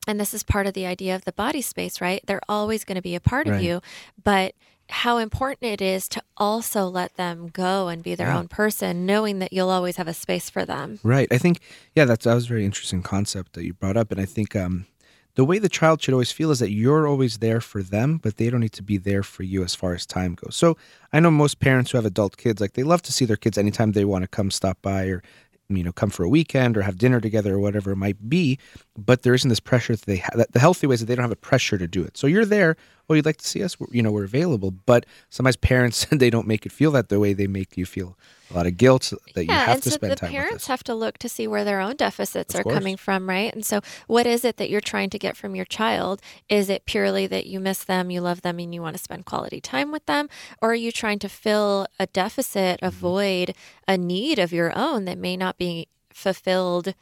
[0.07, 2.97] and this is part of the idea of the body space right they're always going
[2.97, 3.57] to be a part right.
[3.57, 3.81] of you
[4.23, 4.55] but
[4.93, 8.39] how important it is to also let them go and be their yeah.
[8.39, 11.01] own person, knowing that you'll always have a space for them.
[11.03, 11.29] Right.
[11.31, 11.61] I think,
[11.95, 14.55] yeah, that's that was a very interesting concept that you brought up, and I think
[14.55, 14.87] um,
[15.35, 18.37] the way the child should always feel is that you're always there for them, but
[18.37, 20.57] they don't need to be there for you as far as time goes.
[20.57, 20.77] So
[21.13, 23.57] I know most parents who have adult kids, like they love to see their kids
[23.57, 25.23] anytime they want to come stop by or
[25.69, 28.59] you know come for a weekend or have dinner together or whatever it might be
[28.97, 31.33] but there isn't this pressure that they have the healthy ways that they don't have
[31.33, 32.17] a pressure to do it.
[32.17, 32.77] So you're there
[33.09, 36.47] oh you'd like to see us you know we're available but sometimes parents they don't
[36.47, 38.17] make it feel that the way they make you feel
[38.53, 40.67] a lot of guilt that yeah, you have and to so spend the time parents
[40.67, 42.75] have to look to see where their own deficits of are course.
[42.75, 45.65] coming from right and so what is it that you're trying to get from your
[45.65, 49.03] child is it purely that you miss them you love them and you want to
[49.03, 50.29] spend quality time with them
[50.61, 52.99] or are you trying to fill a deficit a mm-hmm.
[52.99, 53.55] void
[53.89, 56.95] a need of your own that may not be fulfilled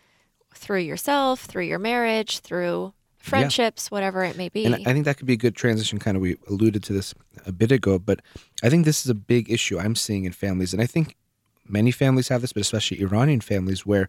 [0.55, 3.97] through yourself, through your marriage, through friendships, yeah.
[3.97, 4.65] whatever it may be.
[4.65, 5.99] And I think that could be a good transition.
[5.99, 7.15] Kind of, we alluded to this
[7.47, 8.21] a bit ago, but
[8.63, 10.73] I think this is a big issue I'm seeing in families.
[10.73, 11.17] And I think
[11.71, 14.09] many families have this, but especially Iranian families, where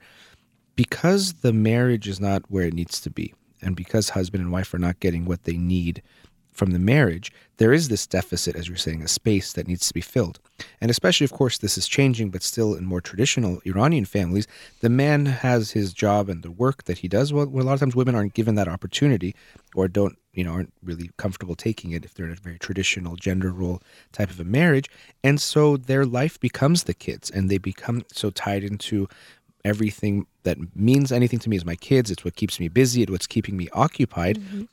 [0.75, 4.73] because the marriage is not where it needs to be, and because husband and wife
[4.73, 6.01] are not getting what they need
[6.51, 9.93] from the marriage, there is this deficit, as you're saying, a space that needs to
[9.93, 10.39] be filled.
[10.79, 14.47] And especially, of course, this is changing, but still in more traditional Iranian families,
[14.81, 17.31] the man has his job and the work that he does.
[17.31, 19.35] Well, a lot of times women aren't given that opportunity
[19.75, 23.15] or don't, you know, aren't really comfortable taking it if they're in a very traditional
[23.15, 23.81] gender role
[24.11, 24.89] type of a marriage.
[25.23, 29.07] And so their life becomes the kids and they become so tied into
[29.63, 32.11] everything that means anything to me is my kids.
[32.11, 33.03] It's what keeps me busy.
[33.03, 34.39] It's what's keeping me occupied.
[34.39, 34.63] Mm-hmm.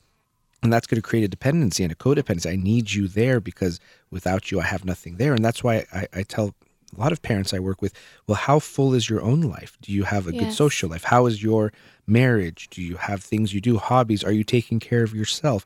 [0.62, 2.50] And that's going to create a dependency and a codependency.
[2.50, 3.78] I need you there because
[4.11, 5.32] without you, I have nothing there.
[5.32, 6.54] And that's why I, I tell
[6.96, 7.92] a lot of parents I work with,
[8.26, 9.76] well, how full is your own life?
[9.82, 11.04] Do you have a good social life?
[11.04, 11.72] How is your
[12.06, 12.68] marriage?
[12.70, 14.24] Do you have things you do, hobbies?
[14.24, 15.64] Are you taking care of yourself?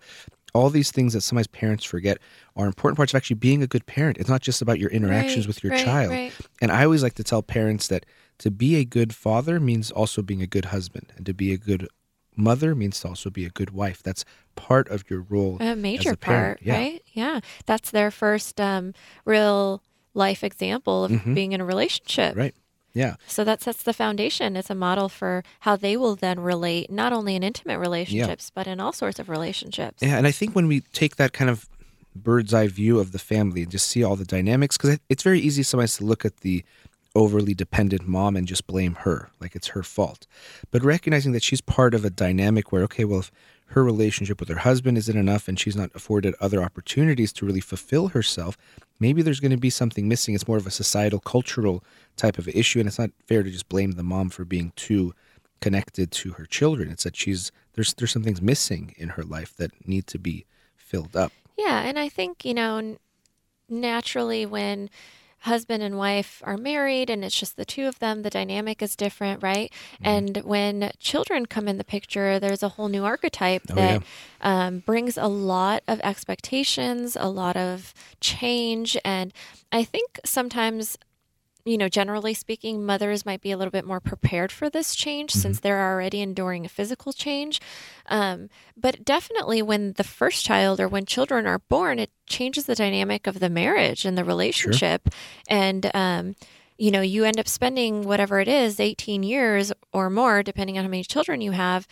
[0.53, 2.19] All these things that sometimes parents forget
[2.57, 4.19] are important parts of actually being a good parent.
[4.19, 6.11] It's not just about your interactions Right, with your right, child.
[6.11, 6.33] right.
[6.61, 8.05] And I always like to tell parents that
[8.39, 11.57] to be a good father means also being a good husband, and to be a
[11.57, 11.89] good
[12.37, 14.03] mother means to also be a good wife.
[14.03, 14.25] That's
[14.55, 15.57] part of your role.
[15.61, 16.75] a major a part, Yeah.
[16.77, 17.03] right?
[17.13, 19.83] Yeah, that's their first um, real
[20.15, 22.31] life example of being in a relationship.
[22.33, 22.39] Mm-hmm.
[22.41, 22.55] Right.
[22.95, 23.15] Yeah.
[23.27, 24.55] So that sets the foundation.
[24.55, 28.67] It's a model for how they will then relate, not only in intimate relationships, but
[28.67, 30.03] in all sorts of relationships.
[30.03, 31.69] Yeah, and I think when we take that kind of
[32.15, 35.41] bird's eye view of the family and just see all the dynamics, because it's very
[35.41, 36.63] easy sometimes to look at the
[37.15, 40.27] overly dependent mom and just blame her, like it's her fault.
[40.71, 43.31] But recognizing that she's part of a dynamic where, okay, well, if
[43.67, 47.61] her relationship with her husband isn't enough and she's not afforded other opportunities to really
[47.61, 48.57] fulfill herself,
[49.01, 50.35] maybe there's going to be something missing.
[50.35, 51.83] It's more of a societal, cultural
[52.17, 55.15] type of issue, and it's not fair to just blame the mom for being too
[55.61, 56.91] connected to her children.
[56.91, 60.45] It's that she's there's there's some things missing in her life that need to be
[60.77, 61.33] filled up.
[61.57, 62.97] Yeah, and I think, you know,
[63.69, 64.91] naturally when
[65.43, 68.97] husband and wife are married and it's just the two of them, the dynamic is
[68.97, 69.73] different, right?
[69.95, 70.07] Mm-hmm.
[70.07, 74.03] And when children come in the picture, there's a whole new archetype Oh, that
[74.41, 78.97] um, brings a lot of expectations, a lot of change.
[79.05, 79.33] And
[79.73, 80.97] I think sometimes
[81.65, 85.31] you know, generally speaking, mothers might be a little bit more prepared for this change
[85.31, 87.61] since they're already enduring a physical change.
[88.07, 92.75] Um, but definitely, when the first child or when children are born, it changes the
[92.75, 95.09] dynamic of the marriage and the relationship.
[95.49, 96.35] And, um,
[96.79, 100.85] you know, you end up spending whatever it is, 18 years or more, depending on
[100.85, 101.87] how many children you have,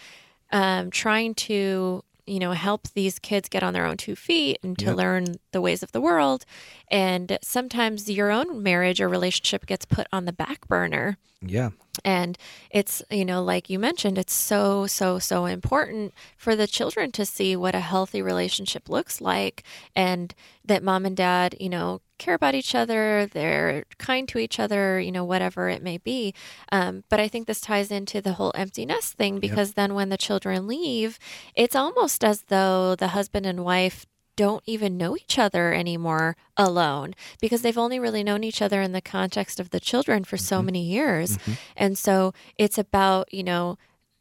[0.51, 4.79] um, trying to you know help these kids get on their own two feet and
[4.79, 4.97] to Yep.
[4.97, 6.45] learn the ways of the world
[6.91, 11.71] and sometimes your own marriage or relationship gets put on the back burner Yeah.
[12.05, 12.37] and
[12.71, 17.25] it's you know like you mentioned it's so so so important for the children to
[17.27, 19.62] see what a healthy relationship looks like
[19.97, 24.61] and that mom and dad you know care about each other they're kind to each
[24.61, 26.33] other you know whatever it may be.
[26.71, 30.11] Um, but i think this ties into the whole empty nest thing because then when
[30.11, 31.18] the children leave
[31.55, 34.07] it's almost as though the husband and wife
[34.41, 38.93] don't even know each other anymore alone because they've only really known each other in
[38.93, 40.64] the context of the children for so mm-hmm.
[40.64, 41.37] many years.
[41.37, 41.53] Mm-hmm.
[41.77, 43.77] And so it's about, you know,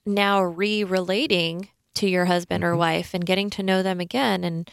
[0.06, 2.80] now re relating to your husband or mm-hmm.
[2.80, 4.70] wife and getting to know them again and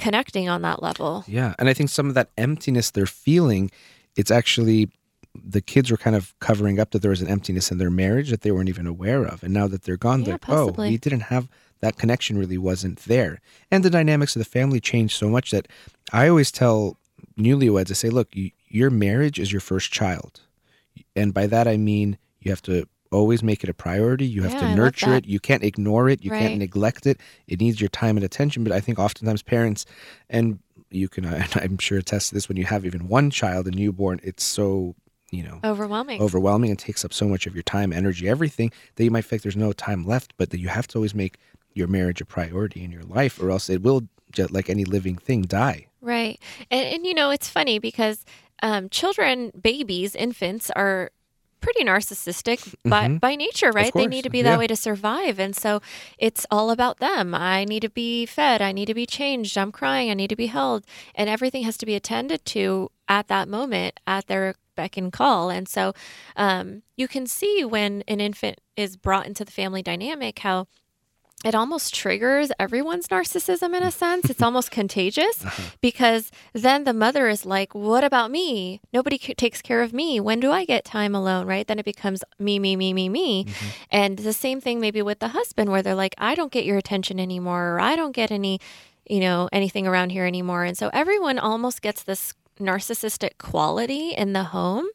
[0.00, 1.24] connecting on that level.
[1.26, 1.54] Yeah.
[1.58, 3.70] And I think some of that emptiness they're feeling,
[4.16, 4.90] it's actually
[5.34, 8.30] the kids were kind of covering up that there was an emptiness in their marriage
[8.30, 9.42] that they weren't even aware of.
[9.44, 11.48] And now that they're gone, Yeah, they're like, oh, we didn't have
[11.80, 13.40] that connection really wasn't there.
[13.70, 15.68] And the dynamics of the family changed so much that
[16.12, 16.96] I always tell
[17.38, 20.40] newlyweds, I say, look, y- your marriage is your first child.
[21.14, 24.26] And by that I mean you have to always make it a priority.
[24.26, 25.26] You have Yeah, to nurture it.
[25.26, 26.24] You can't ignore it.
[26.24, 26.38] You Right.
[26.38, 27.18] can't neglect it.
[27.46, 28.62] It needs your time and attention.
[28.64, 29.84] But I think oftentimes parents,
[30.28, 30.58] and
[30.90, 31.24] you can,
[31.56, 34.94] I'm sure attest to this, when you have even one child, a newborn, it's so,
[35.30, 36.20] you know, Overwhelming.
[36.20, 39.42] overwhelming and takes up so much of your time, energy, everything that you might think
[39.42, 41.38] there's no time left, but that you have to always make
[41.74, 44.02] your marriage a priority in your life, or else it will,
[44.32, 45.86] just like any living thing, die.
[46.00, 46.40] Right.
[46.70, 48.24] And, and you know, it's funny because
[48.62, 51.10] um, children, babies, infants are
[51.60, 53.92] pretty narcissistic by, by nature, right?
[53.92, 54.58] They need to be that yeah.
[54.58, 55.38] way to survive.
[55.38, 55.80] And so
[56.18, 57.34] it's all about them.
[57.34, 58.62] I need to be fed.
[58.62, 59.56] I need to be changed.
[59.56, 60.10] I'm crying.
[60.10, 60.84] I need to be held.
[61.14, 65.50] And everything has to be attended to at that moment at their beck and call.
[65.50, 65.92] And so
[66.36, 70.66] um, you can see when an infant is brought into the family dynamic how
[71.44, 74.28] it almost triggers everyone's narcissism in a sense.
[74.28, 75.44] It's almost contagious
[75.80, 78.80] because then the mother is like, What about me?
[78.92, 80.20] Nobody c- takes care of me.
[80.20, 81.46] When do I get time alone?
[81.46, 81.66] Right?
[81.66, 83.46] Then it becomes me, me, me, me, me.
[83.90, 86.76] And the same thing maybe with the husband where they're like, I don't get your
[86.76, 88.60] attention anymore, or I don't get any,
[89.08, 90.64] you know, anything around here anymore.
[90.64, 94.86] And so everyone almost gets this narcissistic quality in the home.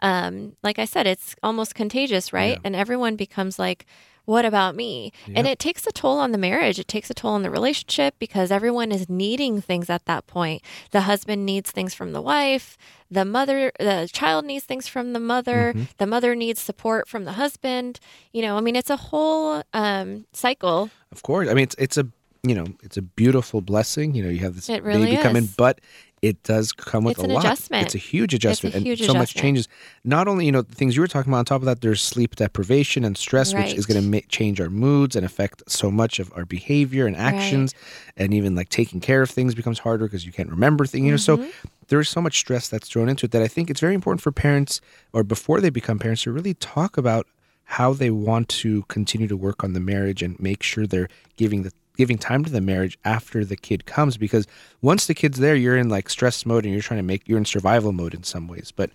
[0.00, 2.52] Um, like I said, it's almost contagious, right?
[2.52, 2.60] Yeah.
[2.64, 3.86] And everyone becomes like,
[4.24, 5.12] what about me?
[5.34, 6.78] And it takes a toll on the marriage.
[6.78, 10.62] It takes a toll on the relationship because everyone is needing things at that point.
[10.92, 12.78] The husband needs things from the wife.
[13.10, 15.74] The mother, the child needs things from the mother.
[15.98, 18.00] The mother needs support from the husband.
[18.32, 20.90] You know, I mean, it's a whole um, cycle.
[21.10, 21.48] Of course.
[21.48, 22.06] I mean, it's it's a
[22.42, 24.14] you know it's a beautiful blessing.
[24.14, 25.80] You know, you have this really baby come in, but
[26.22, 27.44] it does come with It's a an lot.
[27.44, 27.84] adjustment.
[27.86, 29.66] It's a huge adjustment, huge and so much changes.
[30.04, 31.40] Not only you know the things you were talking about.
[31.40, 34.60] On top of that, there's sleep deprivation and stress, which is going to ma- change
[34.60, 37.74] our moods and affect so much of our behavior and actions,
[38.16, 41.04] and even like taking care of things becomes harder because you can't remember things.
[41.04, 41.50] You know, Mm-hmm.
[41.50, 44.22] so there's so much stress that's thrown into it that I think it's very important
[44.22, 44.80] for parents,
[45.12, 47.26] or before they become parents, to really talk about
[47.64, 51.62] how they want to continue to work on the marriage and make sure they're giving
[51.64, 54.46] the giving time to the marriage after the kid comes because
[54.80, 57.38] once the kid's there you're in like stress mode and you're trying to make you're
[57.38, 58.90] in survival mode in some ways but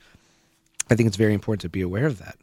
[0.90, 2.36] i think it's very important to be aware of that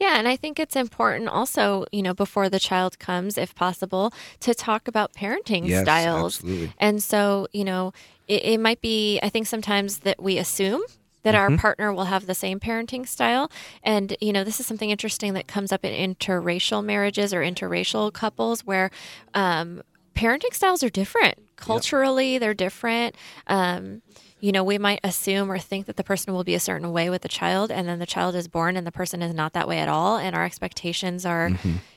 [0.00, 4.12] Yeah, and I think it's important also, you know, before the child comes, if possible,
[4.40, 6.38] to talk about parenting Yes, styles.
[6.38, 6.72] absolutely.
[6.78, 7.92] And so, you know,
[8.26, 10.82] it, it might be, I think sometimes that we assume
[11.24, 11.52] that Mm-hmm.
[11.54, 13.50] our partner will have the same parenting style.
[13.82, 18.12] And, you know, this is something interesting that comes up in interracial marriages or interracial
[18.12, 18.90] couples where
[19.34, 19.82] um,
[20.14, 21.36] parenting styles are different.
[21.56, 23.16] Culturally, they're different.
[23.48, 24.02] Um,
[24.38, 27.08] you know, we might assume or think that the person will be a certain way
[27.08, 29.66] with the child, and then the child is born and the person is not that
[29.66, 30.18] way at all.
[30.18, 31.50] And our expectations are,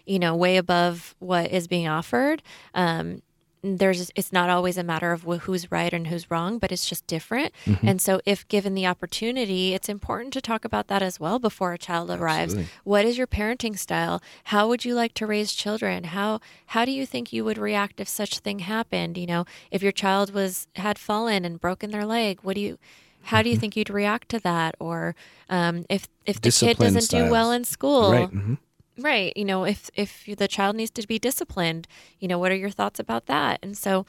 [0.05, 2.41] you know, way above what is being offered.
[2.73, 3.21] Um,
[3.63, 6.87] there's it's not always a matter of wh- who's right and who's wrong but it's
[6.87, 7.51] just different.
[7.65, 7.87] Mm-hmm.
[7.87, 11.73] and so if given the opportunity it's important to talk about that as well before
[11.73, 12.53] a child arrives.
[12.53, 12.71] Absolutely.
[12.83, 14.21] what is your parenting style?
[14.45, 16.05] How would you like to raise children?
[16.05, 19.17] How how do you think you would react if such thing happened?
[19.17, 22.77] You know if your child was had fallen and broken their leg what do you
[23.23, 23.43] how Mm-hmm.
[23.43, 24.75] do you think you'd react to that?
[24.79, 25.13] Or
[25.49, 28.11] um, if if the kid doesn't do well in school?
[28.11, 28.53] Right hmm
[28.99, 29.35] Right.
[29.35, 31.87] You know, if if the child needs to be disciplined,
[32.19, 33.59] you know, what are your thoughts about that?
[33.61, 34.05] And so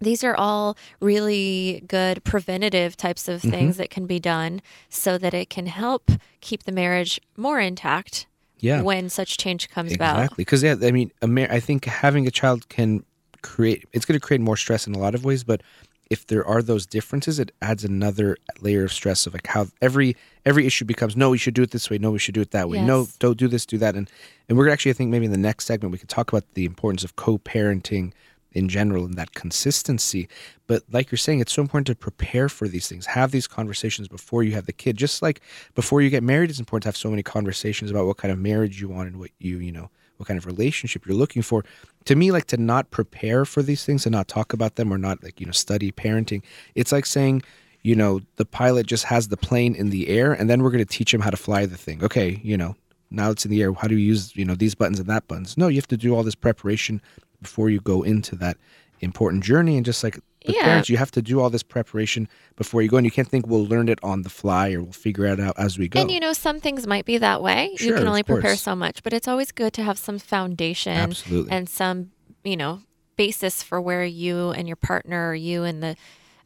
[0.00, 3.50] these are all really good preventative types of mm-hmm.
[3.50, 8.26] things that can be done so that it can help keep the marriage more intact
[8.58, 10.16] yeah when such change comes about.
[10.16, 11.10] exactly because yeah i mean
[11.50, 13.04] i think having a child can
[13.42, 15.62] create it's going to create more stress in a lot of ways but
[16.10, 20.16] if there are those differences it adds another layer of stress of like how every
[20.44, 21.98] every issue becomes no we should do it this way.
[21.98, 22.80] No we should do it that way.
[22.80, 23.94] No don't do this do that.
[23.94, 24.10] And
[24.48, 26.64] and we're actually i think maybe in the next segment we could talk about the
[26.64, 28.12] importance of co-parenting
[28.52, 30.28] in general and that consistency.
[30.66, 34.08] But like you're saying it's so important to prepare for these things have these conversations
[34.08, 34.96] before you have the kid.
[34.96, 35.40] Just like
[35.74, 38.38] before you get married it's important to have so many conversations about what kind of
[38.38, 41.64] marriage you want and what you you know what kind of relationship you're looking for.
[42.06, 44.98] To me like to not prepare for these things and not talk about them or
[44.98, 46.42] not like you know study parenting
[46.74, 47.42] it's like saying
[47.82, 50.84] you know the pilot just has the plane in the air and then we're going
[50.84, 52.02] to teach him how to fly the thing.
[52.04, 52.76] Okay you know
[53.10, 53.72] now it's in the air.
[53.72, 55.56] How do you use you know these buttons and that buttons?
[55.56, 57.00] No you have to do all this preparation
[57.42, 58.56] before you go into that
[59.00, 60.18] important journey and just like
[60.52, 60.64] Yeah.
[60.64, 63.46] parents you have to do all this preparation before you go and you can't think
[63.46, 66.10] we'll learn it on the fly or we'll figure it out as we go And
[66.10, 67.74] you know, some things might be that way.
[67.76, 68.62] Sure, you can only prepare course.
[68.62, 71.52] so much, but it's always good to have some foundation Absolutely.
[71.52, 72.10] and some,
[72.44, 72.80] you know,
[73.16, 75.96] basis for where you and your partner or you and the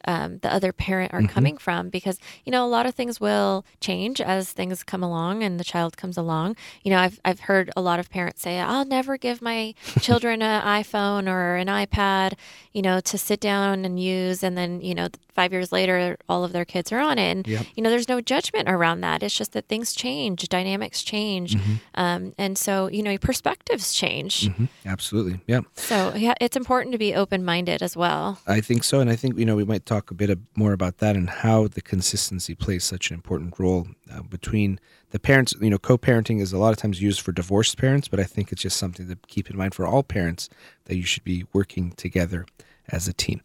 [0.07, 1.25] um, the other parent Mm-hmm.
[1.25, 5.03] are coming from because you know a lot of things will change as things come
[5.03, 8.43] along and the child comes along you know i've, I've heard a lot of parents
[8.43, 12.35] say i'll never give my children an iphone or an ipad
[12.73, 16.45] you know to sit down and use and then you know five years later all
[16.45, 17.67] of their kids are on it and Yep.
[17.77, 21.75] you know there's no judgment around that it's just that things change dynamics change Mm-hmm.
[21.95, 24.69] um, and so you know your perspectives change Mhm.
[24.87, 29.09] absolutely yeah so yeah it's important to be open-minded as well I think so, and
[29.11, 31.81] I think you know we might talk a bit more about that and how the
[31.81, 34.79] consistency plays such an important role uh, between
[35.11, 35.53] the parents.
[35.61, 38.53] You know, co-parenting is a lot of times used for divorced parents, but I think
[38.53, 40.49] it's just something to keep in mind for all parents
[40.85, 42.47] that you should be working together
[42.89, 43.41] as a team.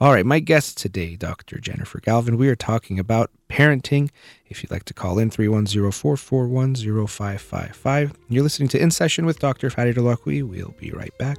[0.00, 1.58] All right, my guest today, Dr.
[1.58, 2.38] Jennifer Galvin.
[2.38, 4.08] We are talking about parenting.
[4.46, 8.14] If you'd like to call in, 310-441-0555.
[8.28, 9.68] You're listening to In Session with Dr.
[9.68, 10.42] Fadi Holakouee.
[10.42, 11.36] We'll be right back.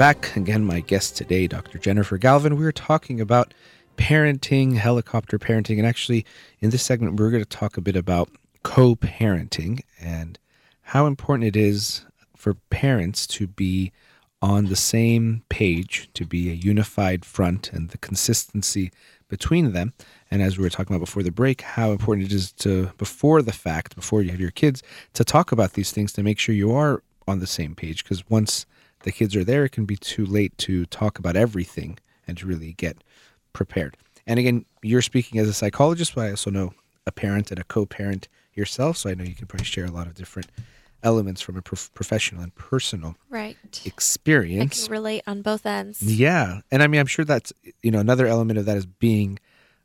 [0.00, 0.34] Back.
[0.34, 1.76] Again, my guest today, Dr.
[1.76, 2.56] Jennifer Galvin.
[2.56, 3.52] We were talking about
[3.98, 6.24] parenting, helicopter parenting, and actually,
[6.60, 8.30] in this segment, we're going to talk a bit about
[8.62, 10.38] co parenting and
[10.80, 13.92] how important it is for parents to be
[14.40, 18.90] on the same page, to be a unified front, and the consistency
[19.28, 19.92] between them.
[20.30, 23.42] And as we were talking about before the break, how important it is to, before
[23.42, 24.82] the fact, before you have your kids,
[25.12, 28.26] to talk about these things to make sure you are on the same page because
[28.30, 28.64] once
[29.02, 32.46] the kids are there, it can be too late to talk about everything and to
[32.46, 33.02] really get
[33.52, 33.96] prepared.
[34.26, 36.74] And again, you're speaking as a psychologist, but I also know
[37.06, 40.06] a parent and a co-parent yourself, so I know you can probably share a lot
[40.06, 40.48] of different
[41.02, 43.56] elements from a prof- professional and personal Right.
[43.86, 44.82] experience.
[44.82, 46.02] I can relate on both ends.
[46.02, 46.60] Yeah.
[46.70, 49.38] And I mean, I'm sure that's, you know, another element of that is being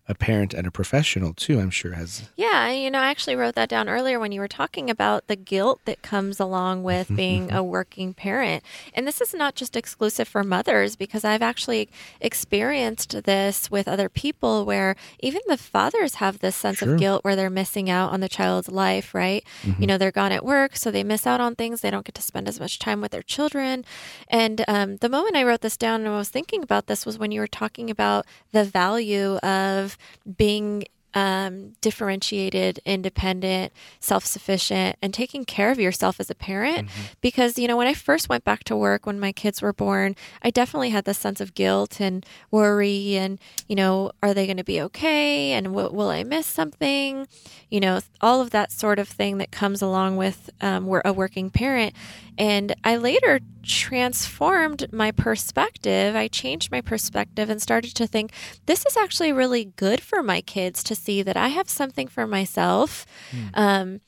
[0.08, 2.30] a parent and a professional too, I'm sure has.
[2.36, 5.36] Yeah, you know, I actually wrote that down earlier when you were talking about the
[5.36, 8.64] guilt that comes along with being a working parent.
[8.94, 11.90] And this is not just exclusive for mothers because I've actually
[12.22, 16.94] experienced this with other people where even the fathers have this sense Sure.
[16.94, 19.44] of guilt where they're missing out on the child's life, right?
[19.80, 21.82] You know, they're gone at work, so they miss out on things.
[21.82, 23.86] They don't get to spend as much time with their children.
[24.28, 27.18] And um, the moment I wrote this down and I was thinking about this was
[27.18, 29.95] when you were talking about the value of
[30.38, 30.84] being
[31.16, 36.90] um, differentiated, independent, self sufficient, and taking care of yourself as a parent.
[37.22, 40.16] Because, you know, when I first went back to work when my kids were born,
[40.42, 44.58] I definitely had this sense of guilt and worry and, you know, are they going
[44.58, 45.54] to be okay?
[45.54, 47.28] And w- will I miss something?
[47.70, 51.14] You know, all of that sort of thing that comes along with um, we're a
[51.14, 51.94] working parent.
[52.38, 56.16] And I later transformed my perspective.
[56.16, 58.32] I changed my perspective and started to think
[58.66, 62.26] this is actually really good for my kids to see that I have something for
[62.28, 63.06] myself,
[63.54, 64.02] um,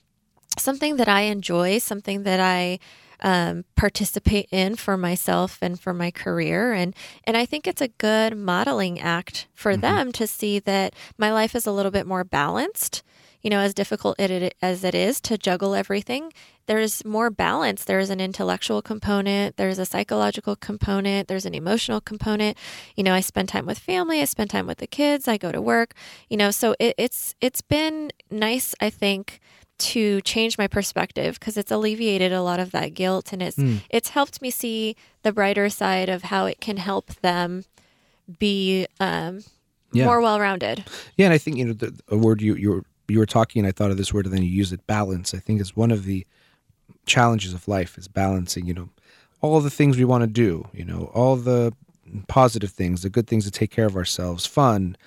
[0.57, 2.79] something that I enjoy, something that I
[3.21, 6.73] um, participate in for myself and for my career.
[6.73, 11.31] And and I think it's a good modeling act for them to see that my
[11.31, 13.03] life is a little bit more balanced
[13.41, 16.31] you know as difficult it, as it is to juggle everything
[16.65, 22.57] there's more balance there's an intellectual component there's a psychological component there's an emotional component
[22.95, 25.51] you know i spend time with family i spend time with the kids i go
[25.51, 25.93] to work
[26.29, 29.39] you know so it, it's it's been nice i think
[29.77, 33.57] to change my perspective because it's alleviated a lot of that guilt and it's
[33.91, 37.63] it's helped me see the brighter side of how it can help them
[38.39, 39.43] be um,
[39.93, 40.05] Yeah.
[40.05, 40.83] more well-rounded
[41.15, 41.25] Yeah.
[41.27, 43.71] And I think, you know, the, a word you, you you were talking and I
[43.71, 45.33] thought of this word and then you use it balance.
[45.33, 46.25] I think is one of the
[47.05, 48.89] challenges of life is balancing, you know,
[49.41, 51.73] all the things we want to do, you know, all the
[52.27, 54.97] positive things, the good things to take care of ourselves, fun.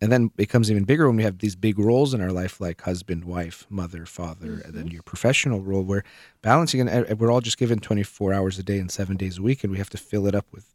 [0.00, 2.60] And then it becomes even bigger when we have these big roles in our life,
[2.60, 4.94] like husband, wife, mother, father, and then mm-hmm.
[4.94, 6.02] your professional role, where
[6.42, 9.42] balancing and and we're all just given 24 hours a day and seven days a
[9.42, 10.74] week, and we have to fill it up with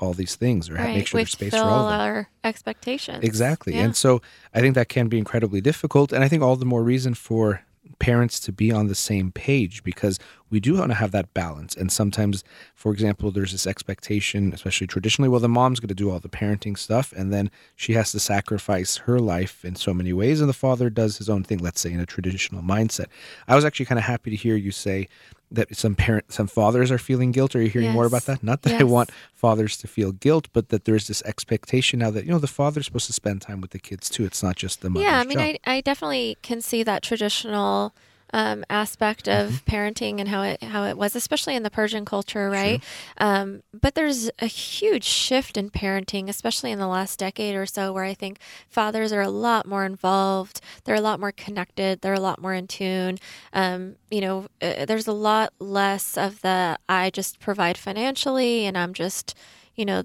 [0.00, 2.00] all these things or ha- make sure there's space for all of them.
[2.00, 3.74] our expectations Exactly.
[3.74, 3.84] Yeah.
[3.84, 4.20] And so
[4.52, 6.12] I think that can be incredibly difficult.
[6.12, 7.62] And I think all the more reason for
[7.98, 10.18] parents to be on the same page because
[10.50, 11.74] we do want to have that balance.
[11.76, 12.42] And sometimes,
[12.74, 16.28] for example, there's this expectation, especially traditionally, well, the mom's going to do all the
[16.28, 20.40] parenting stuff and then she has to sacrifice her life in so many ways.
[20.40, 23.06] And the father does his own thing, let's say in a traditional mindset.
[23.48, 25.08] I was actually kind of happy to hear you say
[25.50, 27.54] that some parent, some fathers are feeling guilt.
[27.54, 28.42] Are you hearing more about that?
[28.42, 32.24] Not that I want fathers to feel guilt, but that there's this expectation now that
[32.24, 34.24] you know the father's supposed to spend time with the kids too.
[34.24, 35.56] It's not just the mother's yeah i mean job.
[35.64, 37.94] I, I definitely can see that traditional
[38.34, 39.70] um, aspect of Mm-hmm.
[39.74, 42.82] parenting and how it how it was especially in the persian culture right?
[43.18, 47.92] Um, but there's a huge shift in parenting especially in the last decade or so
[47.92, 52.14] where i think fathers are a lot more involved they're a lot more connected they're
[52.22, 53.18] a lot more in tune.
[53.52, 58.76] Um, you know uh, there's a lot less of the i just provide financially and
[58.76, 59.34] i'm just
[59.76, 60.02] you know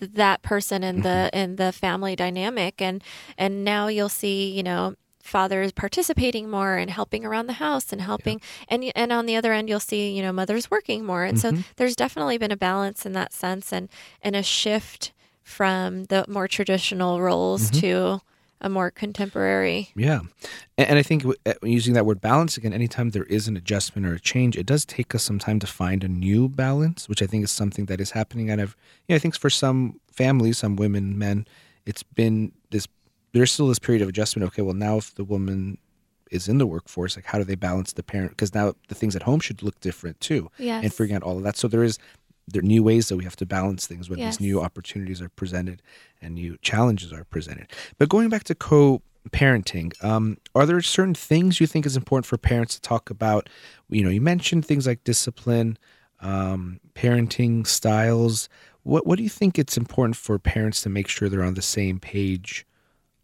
[0.00, 2.82] that person in the in the family dynamic.
[2.82, 3.02] And
[3.38, 8.02] and now you'll see you know fathers participating more and helping around the house and
[8.02, 11.38] helping and and on the other end you'll see you know mothers working more and
[11.38, 13.88] so there's definitely been a balance in that sense and
[14.20, 15.12] and a shift
[15.42, 18.20] from the more traditional roles to
[18.60, 20.20] a more contemporary Yeah,
[20.78, 24.06] and, and I think uh, using that word balance again, anytime there is an adjustment
[24.06, 27.22] or a change, it does take us some time to find a new balance, which
[27.22, 28.50] I think is something that is happening.
[28.50, 28.76] And I've,
[29.08, 31.46] you know, I think for some families, some women, men,
[31.86, 32.86] it's been this.
[33.32, 34.46] There's still this period of adjustment.
[34.48, 35.78] Okay, well now if the woman
[36.30, 38.30] is in the workforce, like how do they balance the parent?
[38.30, 40.92] Because now the things at home should look different too, and Yes.
[40.92, 41.56] figuring out all of that.
[41.56, 41.98] So there is
[42.48, 44.36] there are new ways that we have to balance things when Yes.
[44.36, 45.80] these new opportunities are presented
[46.20, 47.68] and new challenges are presented.
[47.98, 52.36] But going back to co-parenting, um, are there certain things you think is important for
[52.36, 53.48] parents to talk about?
[53.88, 55.78] You know, you mentioned things like discipline,
[56.20, 58.48] um, parenting styles.
[58.82, 61.62] What what do you think it's important for parents to make sure they're on the
[61.62, 62.66] same page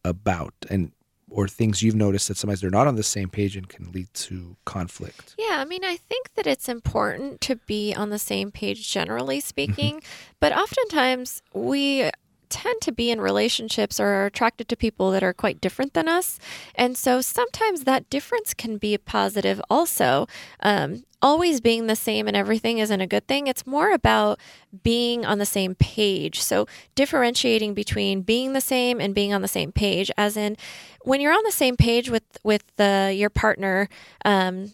[0.09, 0.93] about, and
[1.31, 4.09] or things you've noticed that sometimes they're not on the same page and can lead
[4.15, 5.35] to conflict?
[5.39, 9.39] Yeah, I mean, I think that it's important to be on the same page, generally
[9.39, 9.47] mm-hmm.
[9.47, 10.03] speaking,
[10.41, 12.11] but oftentimes we
[12.49, 16.09] tend to be in relationships or are attracted to people that are quite different than
[16.09, 16.39] us.
[16.75, 20.27] And so sometimes that difference can be positive also.
[20.61, 23.47] Um, always being the same and everything isn't a good thing.
[23.47, 24.39] It's more about
[24.83, 26.41] being on the same page.
[26.41, 30.57] So differentiating between being the same and being on the same page, as in
[31.03, 33.89] when you're on the same page with with the, your partner,
[34.25, 34.73] um,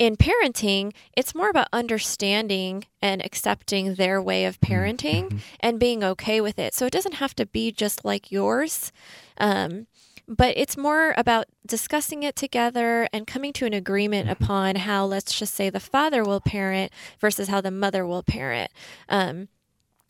[0.00, 4.72] in parenting, it's more about understanding and accepting their way of Mm-hmm.
[4.72, 6.74] parenting and being okay with it.
[6.74, 8.92] So it doesn't have to be just like yours.
[9.36, 9.86] Um,
[10.26, 14.42] but it's more about discussing it together and coming to an agreement Mm-hmm.
[14.42, 18.70] upon how, let's just say, the father will parent versus how the mother will parent.
[19.08, 19.48] Um,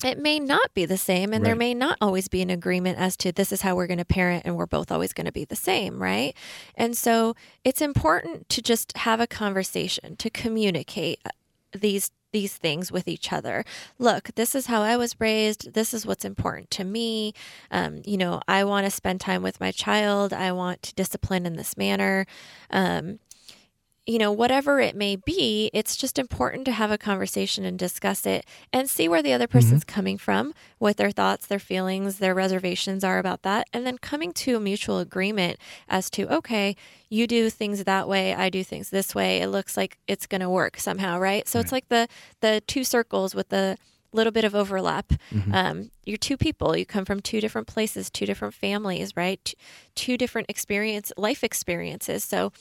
[0.05, 3.17] it may not be the same, and there may not always be an agreement as
[3.19, 5.45] to this is how we're going to parent, and we're both always going to be
[5.45, 6.35] the same, right?
[6.75, 11.31] And so it's important to just have a conversation, to communicate uh,
[11.73, 13.65] these these things with each other.
[13.99, 15.75] Look, this is how I was raised.
[15.75, 17.35] This is what's important to me.
[17.73, 20.33] Um, you know, I want to spend time with my child.
[20.33, 22.27] I want to discipline in this manner.
[22.71, 23.19] Um,
[24.07, 28.27] you know, whatever it may be, it's just important to have a conversation and discuss
[28.27, 32.35] it and see where the other person's coming from, what their thoughts, their feelings, their
[32.35, 35.59] reservations are about that, and then coming to a mutual agreement
[35.89, 36.75] as to, okay,
[37.09, 39.43] you do things that way, I do things this way.
[39.43, 41.47] It looks like it's going to work somehow, right?
[41.47, 42.09] So it's like the
[42.41, 43.77] the two circles with the
[44.13, 45.13] little bit of overlap.
[45.53, 46.77] Um, you're two people.
[46.77, 49.55] You come from two different places, two different families, right?
[49.95, 52.25] Two different experience, life experiences.
[52.25, 52.53] So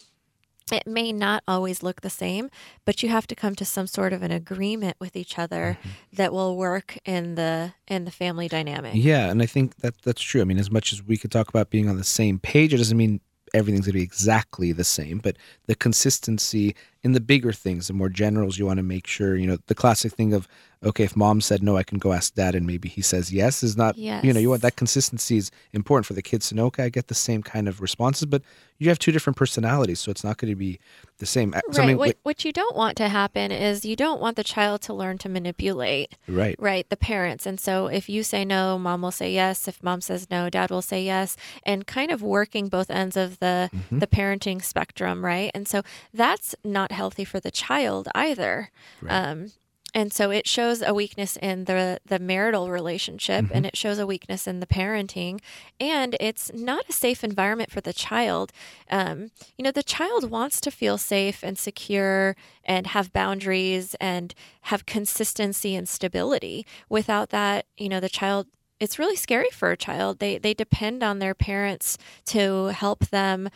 [0.71, 2.49] it may not always look the same,
[2.85, 5.89] but you have to come to some sort of an agreement with each other mm-hmm.
[6.13, 8.93] that will work in the in the family dynamic.
[8.95, 10.41] Yeah, and I think that that's true.
[10.41, 12.77] I mean, as much as we could talk about being on the same page, it
[12.77, 13.21] doesn't mean
[13.53, 17.93] everything's going to be exactly the same, but the consistency in the bigger things, the
[17.93, 20.47] more generals, you want to make sure, you know, the classic thing of,
[20.83, 23.63] okay, if mom said no, I can go ask dad, and maybe he says yes,
[23.63, 26.67] is not, you know, you want that consistency is important for the kids to know,
[26.67, 28.41] okay, I get the same kind of responses, but
[28.77, 30.79] you have two different personalities, so it's not going to be
[31.17, 31.53] the same.
[31.53, 31.75] Uh, Right.
[31.75, 34.81] something What, wi- what you don't want to happen is you don't want the child
[34.83, 36.55] to learn to manipulate right.
[36.57, 40.01] right the parents and so if you say no mom will say yes if mom
[40.01, 43.99] says no dad will say yes and kind of working both ends of the Mm-hmm.
[43.99, 45.81] the parenting spectrum right and so
[46.13, 48.71] that's not healthy for the child either
[49.07, 49.51] um
[49.93, 54.05] and so it shows a weakness in the the marital relationship and it shows a
[54.07, 55.39] weakness in the parenting
[55.79, 58.51] and it's not a safe environment for the child.
[58.89, 64.33] Um, you know the child wants to feel safe and secure and have boundaries and
[64.63, 66.65] have consistency and stability.
[66.89, 68.47] Without that you know the child
[68.79, 70.19] it's really scary for a child.
[70.19, 71.97] They they depend on their parents
[72.27, 73.49] to help them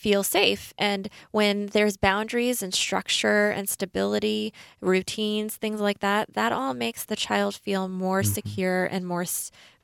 [0.00, 0.72] feel safe.
[0.78, 7.04] And when there's boundaries and structure and stability, routines, things like that, that all makes
[7.04, 8.32] the child feel more mm-hmm.
[8.32, 9.26] secure and more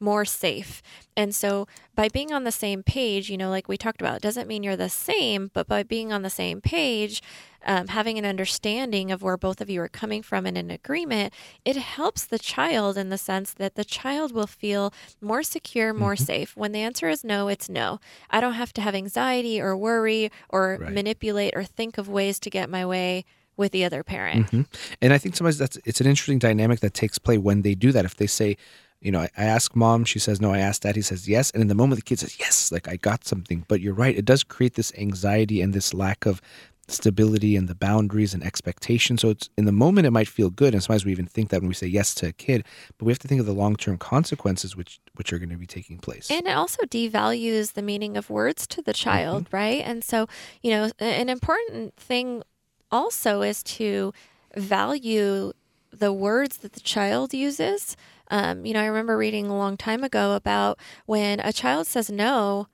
[0.01, 0.83] more safe.
[1.17, 4.23] And so by being on the same page, you know, like we talked about, it
[4.23, 7.23] doesn't mean you're the same, but by being on the same page,
[7.67, 11.35] um, having an understanding of where both of you are coming from and an agreement,
[11.65, 16.17] it helps the child in the sense that the child will feel more secure, more
[16.17, 16.57] safe.
[16.57, 17.99] When the answer is no, it's no.
[18.31, 20.93] I don't have to have anxiety or worry or Right.
[20.93, 23.25] manipulate or think of ways to get my way
[23.57, 24.51] with the other parent.
[24.51, 24.67] Mhm.
[25.03, 27.91] And I think sometimes that's it's an interesting dynamic that takes play when they do
[27.93, 28.05] that.
[28.05, 28.57] If they say,
[29.01, 30.53] you know, I, I ask mom, she says no.
[30.53, 31.51] I ask dad, he says yes.
[31.53, 33.65] And in the moment, the kid says yes, like I got something.
[33.67, 36.41] But you're right, it does create this anxiety and this lack of
[36.89, 39.21] stability and the boundaries and expectations.
[39.23, 41.61] So it's in the moment it might feel good, and sometimes we even think that
[41.61, 42.65] when we say yes to a kid,
[42.97, 45.57] but we have to think of the long term consequences which which are going to
[45.57, 46.31] be taking place.
[46.31, 49.57] And it also devalues the meaning of words to the child, Mm-hmm.
[49.57, 49.83] right?
[49.85, 50.29] And so,
[50.63, 52.43] you know, an important thing
[52.91, 54.13] also is to
[54.55, 55.53] value
[55.91, 57.97] the words that the child uses.
[58.31, 62.11] Um, you know, I remember reading a long time ago about when a child says
[62.11, 62.69] no,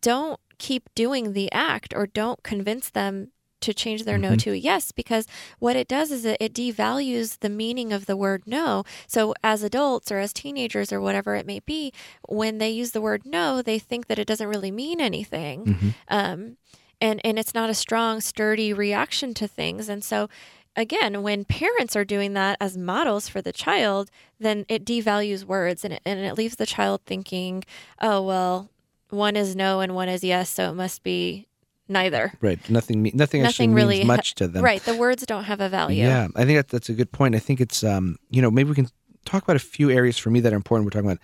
[0.00, 3.28] don't keep doing the act or don't convince them
[3.64, 5.26] to change their no to a yes because
[5.58, 8.84] what it does is it, it devalues the meaning of the word no.
[9.06, 11.92] So as adults or as teenagers or whatever it may be,
[12.28, 15.94] when they use the word no, they think that it doesn't really mean anything.
[16.08, 16.56] Um,
[17.00, 19.88] and, and it's not a strong, sturdy reaction to things.
[19.88, 20.28] And so
[20.76, 25.84] again, when parents are doing that as models for the child, then it devalues words
[25.84, 27.64] and it, and it leaves the child thinking,
[28.00, 28.70] oh, well,
[29.10, 31.46] one is no and one is yes, so it must be
[31.88, 32.32] neither.
[32.40, 32.58] right.
[32.70, 34.64] Nothing me- nothing, actually Nothing really means much to them.
[34.64, 34.82] Right.
[34.82, 36.04] The words don't have a value.
[36.04, 37.34] Yeah, I think that, that's a good point.
[37.34, 38.88] I think it's um, you know, maybe we can
[39.24, 40.86] talk about a few areas for me that are important.
[40.86, 41.22] We're talking about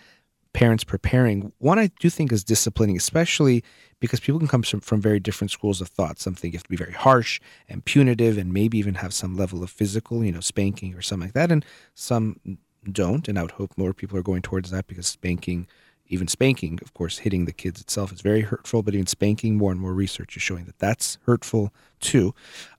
[0.53, 1.53] parents preparing.
[1.59, 3.63] One I do think is disciplining, especially
[4.01, 6.19] because people can come from, from very different schools of thought.
[6.19, 9.37] Some think you have to be very harsh and punitive, and maybe even have some
[9.37, 11.65] level of physical, you know, spanking or something like that, and
[11.95, 12.59] some
[12.91, 13.29] don't.
[13.29, 15.69] And I would hope more people are going towards that because spanking
[16.11, 19.71] even spanking, of course, hitting the kids itself is very hurtful, but even spanking, more
[19.71, 22.35] and more research is showing that that's hurtful too.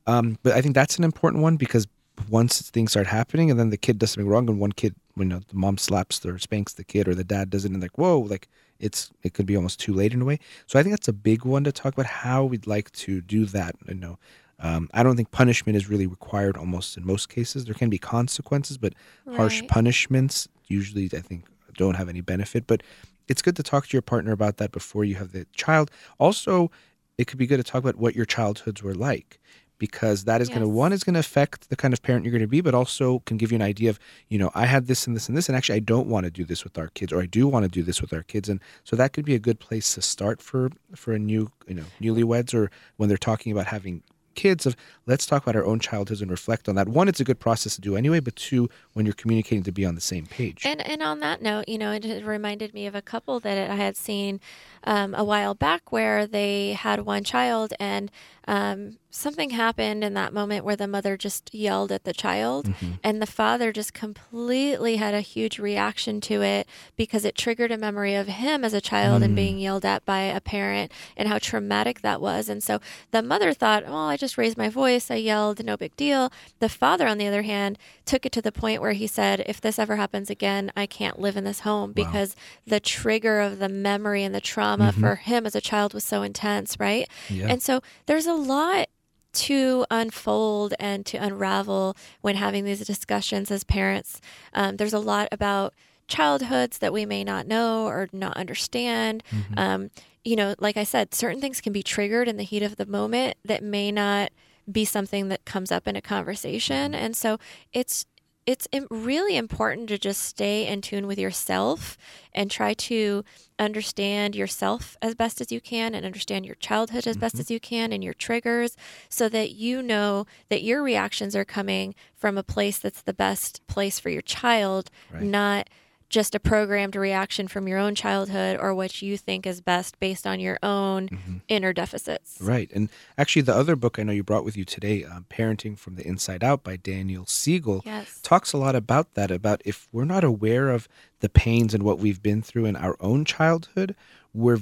[0.05, 1.87] Um, but I think that's an important one because
[2.29, 5.25] once things start happening and then the kid does something wrong and one kid, you
[5.25, 7.97] know, the mom slaps or spanks the kid or the dad does it and like,
[7.97, 8.49] whoa, like
[8.79, 10.37] it's it could be almost too late in a way.
[10.67, 13.45] So I think that's a big one to talk about how we'd like to do
[13.45, 13.75] that.
[13.87, 14.19] You know,
[14.59, 17.63] um, I don't think punishment is really required almost in most cases.
[17.63, 18.93] There can be consequences, but
[19.35, 21.45] harsh punishments usually I think
[21.77, 22.67] don't have any benefit.
[22.67, 22.83] But
[23.31, 25.89] it's good to talk to your partner about that before you have the child.
[26.19, 26.69] Also,
[27.17, 29.39] it could be good to talk about what your childhoods were like
[29.77, 32.31] because that is going to one is going to affect the kind of parent you're
[32.31, 33.97] going to be but also can give you an idea of
[34.27, 36.29] you know i had this and this and this and actually i don't want to
[36.29, 38.47] do this with our kids or i do want to do this with our kids
[38.47, 41.73] and so that could be a good place to start for for a new you
[41.73, 44.03] know newlyweds or when they're talking about having
[44.35, 44.75] kids of
[45.05, 46.87] let's talk about our own childhoods and reflect on that.
[46.87, 49.85] One it's a good process to do anyway but two when you're communicating to be
[49.85, 50.65] on the same page.
[50.65, 53.75] And and on that note, you know, it reminded me of a couple that I
[53.75, 54.39] had seen
[54.83, 58.11] um, a while back where they had one child and
[58.47, 62.91] um, something happened in that moment where the mother just yelled at the child Mm-hmm.
[63.03, 67.77] and the father just completely had a huge reaction to it because it triggered a
[67.77, 71.37] memory of him as a child and being yelled at by a parent and how
[71.37, 72.49] traumatic that was.
[72.49, 72.79] And so
[73.11, 76.69] the mother thought, "Oh, I just raised my voice, I yelled, no big deal." The
[76.69, 79.77] father on the other hand took it to the point where he said, "If this
[79.77, 82.35] ever happens again, I can't live in this home because
[82.65, 86.21] the trigger of the memory and the trauma for him as a child was so
[86.21, 87.47] intense, right?" Yeah.
[87.47, 88.87] And so there's a lot
[89.33, 94.21] to unfold and to unravel when having these discussions as parents.
[94.53, 95.73] Um, there's a lot about
[96.07, 99.23] childhoods that we may not know or not understand.
[99.57, 99.91] Um,
[100.23, 102.85] you know, like I said, certain things can be triggered in the heat of the
[102.85, 104.31] moment that may not
[104.71, 106.93] be something that comes up in a conversation.
[106.93, 107.37] And so
[107.73, 108.05] it's
[108.45, 111.97] it's really important to just stay in tune with yourself
[112.33, 113.23] and try to
[113.59, 117.41] understand yourself as best as you can and understand your childhood as best mm-hmm.
[117.41, 118.75] as you can and your triggers
[119.09, 123.65] so that you know that your reactions are coming from a place that's the best
[123.67, 125.23] place for your child, Right.
[125.23, 125.69] not
[126.11, 130.27] just a programmed reaction from your own childhood or what you think is best based
[130.27, 132.37] on your own inner deficits.
[132.41, 132.69] Right.
[132.73, 135.95] And actually, the other book I know you brought with you today, um, Parenting from
[135.95, 138.19] the Inside Out by Daniel Siegel, Yes.
[138.21, 140.87] talks a lot about that, about if we're not aware of
[141.21, 143.95] the pains and what we've been through in our own childhood,
[144.33, 144.59] we're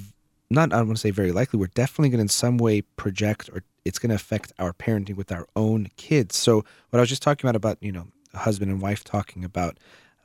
[0.48, 2.82] not, I don't want to say very likely, we're definitely going to in some way
[2.82, 6.36] project or it's going to affect our parenting with our own kids.
[6.36, 9.44] So, what I was just talking about, about, you know, a husband and wife talking
[9.44, 9.78] about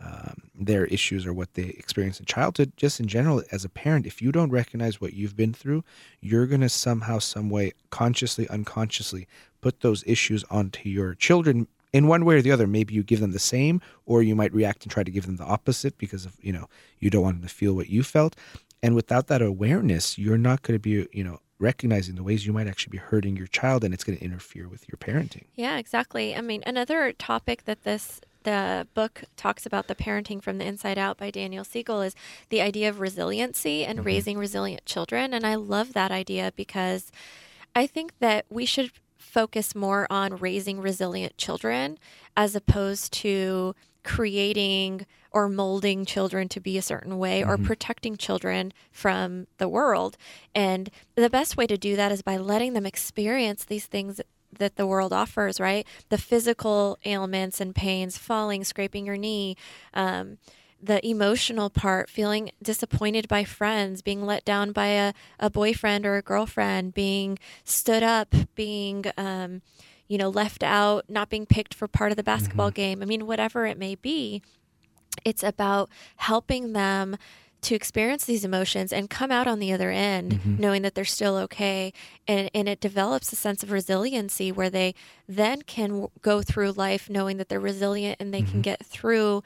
[0.04, 4.06] um, their issues or what they experience in childhood just in general as a parent
[4.06, 5.84] if you don't recognize what you've been through
[6.22, 9.28] you're going to somehow some way consciously unconsciously
[9.62, 12.68] put those issues onto your children in one way or the other.
[12.68, 15.38] Maybe you give them the same or you might react and try to give them
[15.38, 16.68] the opposite because of you know
[17.00, 18.36] you don't want them to feel what you felt.
[18.84, 22.52] And without that awareness you're not going to be you know recognizing the ways you
[22.52, 25.46] might actually be hurting your child and it's going to interfere with your parenting.
[25.56, 26.36] Yeah, exactly.
[26.36, 30.98] I mean, another topic that this the book talks about the parenting from the inside
[30.98, 32.16] out by Daniel Siegel is
[32.50, 34.08] the idea of resiliency and mm-hmm.
[34.08, 35.34] raising resilient children.
[35.34, 37.12] And I love that idea because
[37.76, 42.00] I think that we should focus more on raising resilient children
[42.38, 47.66] as opposed to creating or molding children to be a certain way or mm-hmm.
[47.66, 50.16] protecting children from the world.
[50.54, 54.22] And the best way to do that is by letting them experience these things
[54.60, 55.86] that the world offers, right?
[56.10, 59.56] The physical ailments and pains, falling, scraping your knee,
[59.94, 60.38] um,
[60.82, 66.16] the emotional part, feeling disappointed by friends, being let down by a, a boyfriend or
[66.16, 69.62] a girlfriend, being stood up, being, um,
[70.08, 73.02] you know, left out, not being picked for part of the basketball game.
[73.02, 74.42] I mean, whatever it may be,
[75.24, 77.18] it's about helping them
[77.66, 81.36] to experience these emotions and come out on the other end knowing that they're still
[81.38, 81.92] okay.
[82.28, 84.94] And, and it develops a sense of resiliency where they
[85.28, 89.44] then can w- go through life knowing that they're resilient and they can get through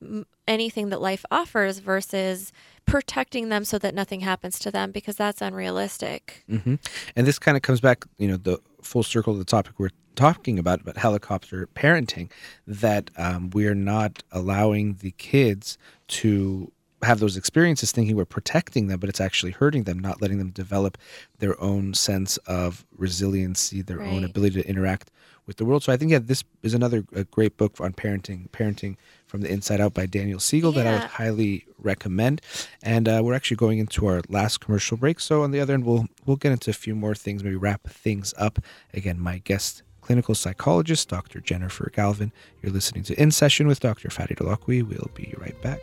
[0.00, 2.52] m- anything that life offers versus
[2.86, 6.44] protecting them so that nothing happens to them because that's unrealistic.
[6.48, 6.76] Hmm
[7.16, 9.90] And this kind of comes back, you know, the full circle of the topic we're
[10.14, 12.30] talking about, about helicopter parenting,
[12.66, 15.76] that um, we're not allowing the kids
[16.08, 16.72] to
[17.02, 20.50] have those experiences thinking we're protecting them, but it's actually hurting them, not letting them
[20.50, 20.96] develop
[21.38, 25.10] their own sense of resiliency, their own ability to interact
[25.46, 25.82] with the world.
[25.82, 28.96] So I think, yeah, this is another a great book on parenting, parenting
[29.26, 32.40] from the inside out by Daniel Siegel that I would highly recommend.
[32.82, 35.20] And uh, we're actually going into our last commercial break.
[35.20, 37.86] So on the other end, we'll we'll get into a few more things, maybe wrap
[37.88, 38.58] things up.
[38.92, 41.40] Again, my guest, clinical psychologist, Dr.
[41.40, 42.32] Jennifer Galvin.
[42.62, 44.08] You're listening to In Session with Dr.
[44.08, 44.82] Fadi Holakouee.
[44.82, 45.80] We'll be right back.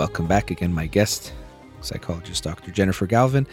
[0.00, 1.34] Welcome back again, my guest,
[1.82, 2.70] psychologist Dr.
[2.70, 3.46] Jennifer Galvin.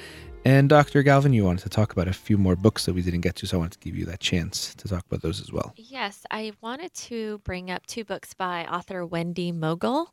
[0.45, 1.03] And Dr.
[1.03, 3.45] Galvin, you wanted to talk about a few more books that we didn't get to,
[3.45, 5.73] so I wanted to give you that chance to talk about those as well.
[5.75, 10.07] Yes, I wanted to bring up two books by author Wendy Mogel.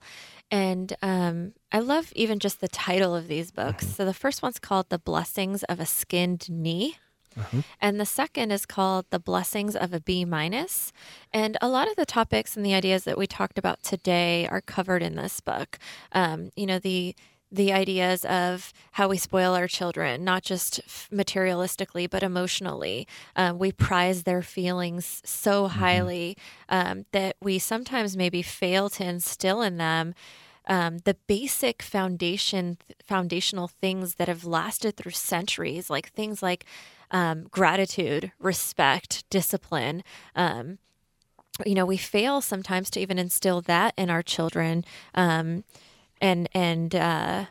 [0.50, 3.84] And um, I love even just the title of these books.
[3.84, 3.94] Mm-hmm.
[3.94, 6.96] So the first one's called The Blessings of a Skinned Knee.
[7.36, 7.62] Uh-huh.
[7.80, 10.92] And the second is called The Blessings of a B minus.
[11.32, 14.60] And a lot of the topics and the ideas that we talked about today are
[14.60, 15.78] covered in this book.
[16.12, 17.14] Um, you know, the
[17.52, 20.80] the ideas of how we spoil our children, not just
[21.12, 23.06] materialistically, but emotionally.
[23.36, 26.36] Um, we prize their feelings so highly
[26.68, 30.14] um, that we sometimes maybe fail to instill in them
[30.66, 36.64] um, the basic foundation foundational things that have lasted through centuries, like things like
[37.10, 40.02] um, gratitude, respect, discipline.
[40.34, 40.78] Um,
[41.64, 45.64] you know, we fail sometimes to even instill that in our children, um,
[46.20, 47.44] and and uh,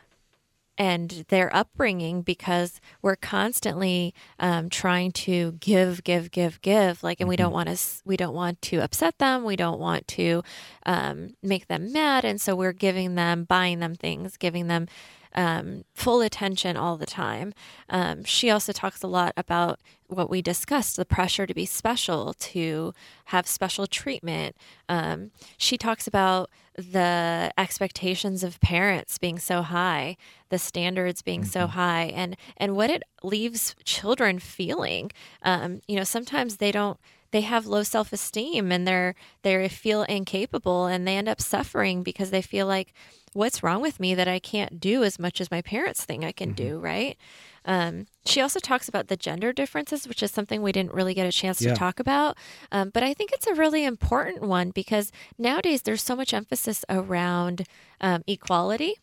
[0.76, 7.02] and their upbringing because we're constantly um, trying to give, give, give, give.
[7.02, 9.44] Like, and we don't want to we don't want to upset them.
[9.44, 10.42] We don't want to
[10.84, 14.88] um, make them mad, and so we're giving them, buying them things, giving them
[15.34, 17.52] um, full attention all the time.
[17.88, 22.34] Um, she also talks a lot about what we discussed the pressure to be special,
[22.34, 22.92] to
[23.26, 24.56] have special treatment.
[24.88, 30.16] Um, she talks about the expectations of parents being so high,
[30.50, 35.10] the standards being so high, and and what it leaves children feeling.
[35.42, 36.98] Um, you know, sometimes they don't
[37.34, 42.30] they have low self-esteem and they're they feel incapable and they end up suffering because
[42.30, 42.94] they feel like
[43.32, 46.30] what's wrong with me that I can't do as much as my parents think I
[46.30, 47.18] can do, right?
[47.64, 51.26] Um, she also talks about the gender differences, which is something we didn't really get
[51.26, 51.72] a chance Yeah.
[51.72, 52.38] to talk about.
[52.70, 56.84] Um, but I think it's a really important one because nowadays there's so much emphasis
[56.88, 57.66] around
[58.00, 58.94] um, equality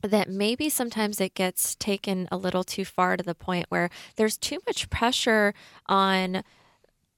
[0.00, 4.38] that maybe sometimes it gets taken a little too far to the point where there's
[4.38, 5.52] too much pressure
[5.86, 6.42] on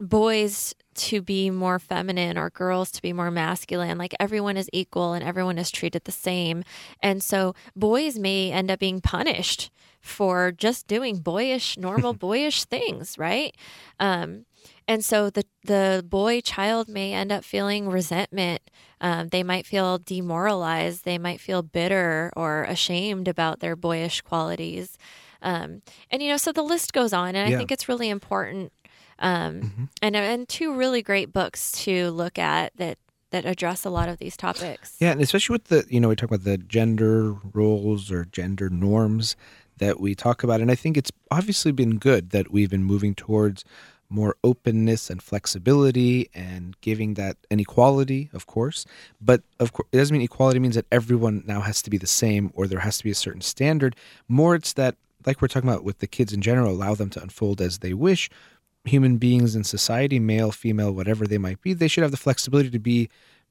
[0.08, 3.98] boys to be more feminine or girls to be more masculine.
[3.98, 6.62] Like everyone is equal and everyone is treated the same.
[7.00, 9.70] And so boys may end up being punished
[10.00, 13.56] for just doing boyish, normal boyish things, right?
[13.98, 14.46] Um,
[14.86, 18.60] and so the the boy child may end up feeling resentment.
[19.00, 21.04] Um, they might feel demoralized.
[21.04, 24.96] They might feel bitter or ashamed about their boyish qualities.
[25.42, 27.34] Um, and you know, so the list goes on.
[27.34, 27.56] And Yeah.
[27.56, 28.72] I think it's really important.
[29.18, 32.98] Um, and and two really great books to look at that
[33.30, 34.96] that address a lot of these topics.
[35.00, 38.70] Yeah, and especially with the, you know, we talk about the gender roles or gender
[38.70, 39.34] norms
[39.78, 40.60] that we talk about.
[40.60, 43.64] And I think it's obviously been good that we've been moving towards
[44.08, 48.86] more openness and flexibility and giving that an equality, of course.
[49.20, 52.06] But of course, it doesn't mean equality means that everyone now has to be the
[52.06, 53.96] same or there has to be a certain standard.
[54.28, 54.94] More, it's that,
[55.26, 57.94] like we're talking about with the kids in general, allow them to unfold as they
[57.94, 58.30] wish.
[58.84, 62.70] Human beings in society, male, female, whatever they might be, they should have the flexibility
[62.70, 63.08] to be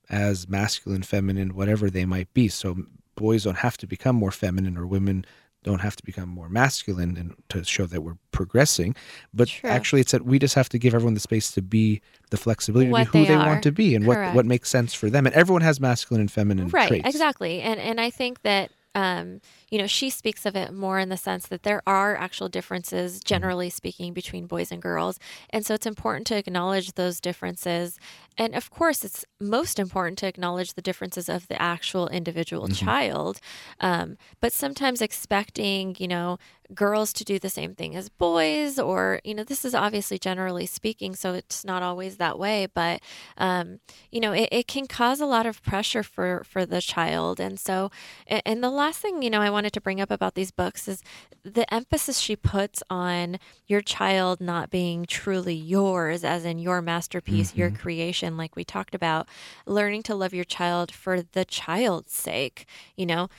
[0.09, 2.47] as masculine, feminine, whatever they might be.
[2.47, 2.77] So
[3.15, 5.25] boys don't have to become more feminine or women
[5.63, 8.93] don't have to become more masculine and to show that we're progressing.
[9.33, 9.69] But True.
[9.69, 12.01] actually it's that we just have to give everyone the space to be
[12.31, 14.35] the flexibility What to be who they they, want to be and what, Correct.
[14.35, 15.25] what makes sense for them.
[15.25, 17.07] And everyone has masculine and feminine right traits.
[17.07, 21.09] exactly and and i think that um, you know she speaks of it more in
[21.09, 25.19] the sense that there are actual differences generally speaking between boys and girls.
[25.49, 27.99] And so it's important to acknowledge those differences
[28.37, 33.39] and of course it's most important to acknowledge the differences of the actual individual child
[33.79, 36.37] um, but sometimes expecting you know
[36.73, 40.65] girls to do the same thing as boys or you know this is obviously generally
[40.65, 43.01] speaking so it's not always that way but
[43.37, 43.79] um,
[44.11, 47.39] you know it, it can cause a lot of pressure for for the child.
[47.39, 47.91] And so
[48.27, 51.01] and the last thing you know i wanted to bring up about these books is
[51.43, 53.37] the emphasis she puts on
[53.67, 58.95] your child not being truly yours as in your masterpiece your creation like we talked
[58.95, 59.27] about
[59.65, 63.29] learning to love your child for the child's sake you know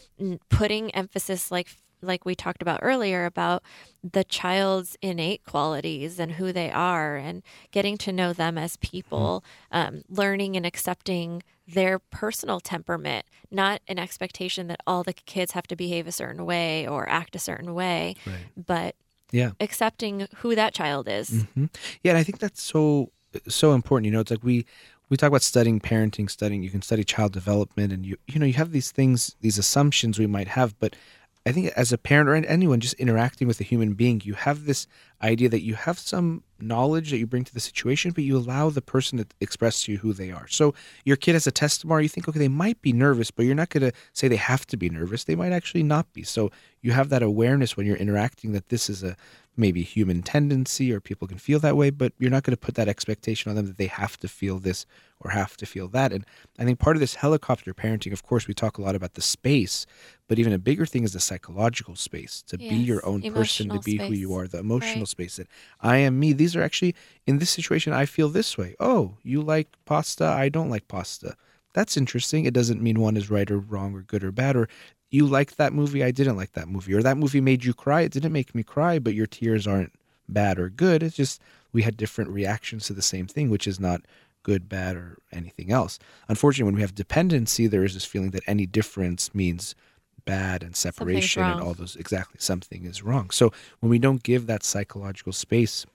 [0.48, 1.68] putting emphasis like
[2.02, 3.62] like we talked about earlier about
[4.02, 9.42] the child's innate qualities and who they are and getting to know them as people
[9.72, 15.66] um, learning and accepting their personal temperament not an expectation that all the kids have
[15.66, 18.36] to behave a certain way or act a certain way Right.
[18.54, 18.96] but
[19.32, 19.52] Yeah.
[19.58, 21.66] accepting who that child is hmm
[22.02, 23.12] Yeah, and I think that's so
[23.48, 24.06] so important.
[24.06, 24.66] You know, it's like we
[25.08, 26.62] we talk about studying parenting, studying.
[26.62, 30.18] You can study child development, and you you know you have these things, these assumptions
[30.18, 30.96] we might have, but
[31.46, 34.64] I think as a parent or anyone just interacting with a human being, you have
[34.64, 34.86] this
[35.24, 38.70] idea that you have some knowledge that you bring to the situation, but you allow
[38.70, 40.46] the person to express to you who they are.
[40.48, 40.74] So
[41.04, 43.54] your kid has a test tomorrow, you think, okay, they might be nervous, but you're
[43.54, 45.24] not going to say they have to be nervous.
[45.24, 46.22] They might actually not be.
[46.22, 49.16] So you have that awareness when you're interacting that this is a
[49.56, 52.74] maybe human tendency or people can feel that way, but you're not going to put
[52.74, 54.84] that expectation on them that they have to feel this
[55.20, 56.12] or have to feel that.
[56.12, 56.24] And
[56.58, 59.22] I think part of this helicopter parenting, of course, we talk a lot about the
[59.22, 59.86] space,
[60.28, 63.68] but even a bigger thing is the psychological space to yes, be your own person,
[63.68, 64.08] to be space.
[64.08, 65.08] who you are, the emotional right.
[65.14, 65.48] Space that
[65.80, 66.32] I am me.
[66.32, 66.94] These are actually,
[67.26, 68.74] in this situation, I feel this way.
[68.80, 70.26] Oh, you like pasta?
[70.26, 71.36] I don't like pasta.
[71.72, 72.44] That's interesting.
[72.44, 74.68] It doesn't mean one is right or wrong or good or bad, or
[75.10, 78.02] you liked that movie, I didn't like that movie, or that movie made you cry,
[78.02, 79.92] it didn't make me cry, but your tears aren't
[80.28, 81.02] bad or good.
[81.02, 81.40] It's just
[81.72, 84.02] we had different reactions to the same thing, which is not
[84.42, 85.98] good, bad, or anything else.
[86.28, 89.74] Unfortunately, when we have dependency, there is this feeling that any difference means
[90.24, 93.30] bad and separation and all those exactly something is wrong.
[93.30, 95.86] So when we don't give that psychological space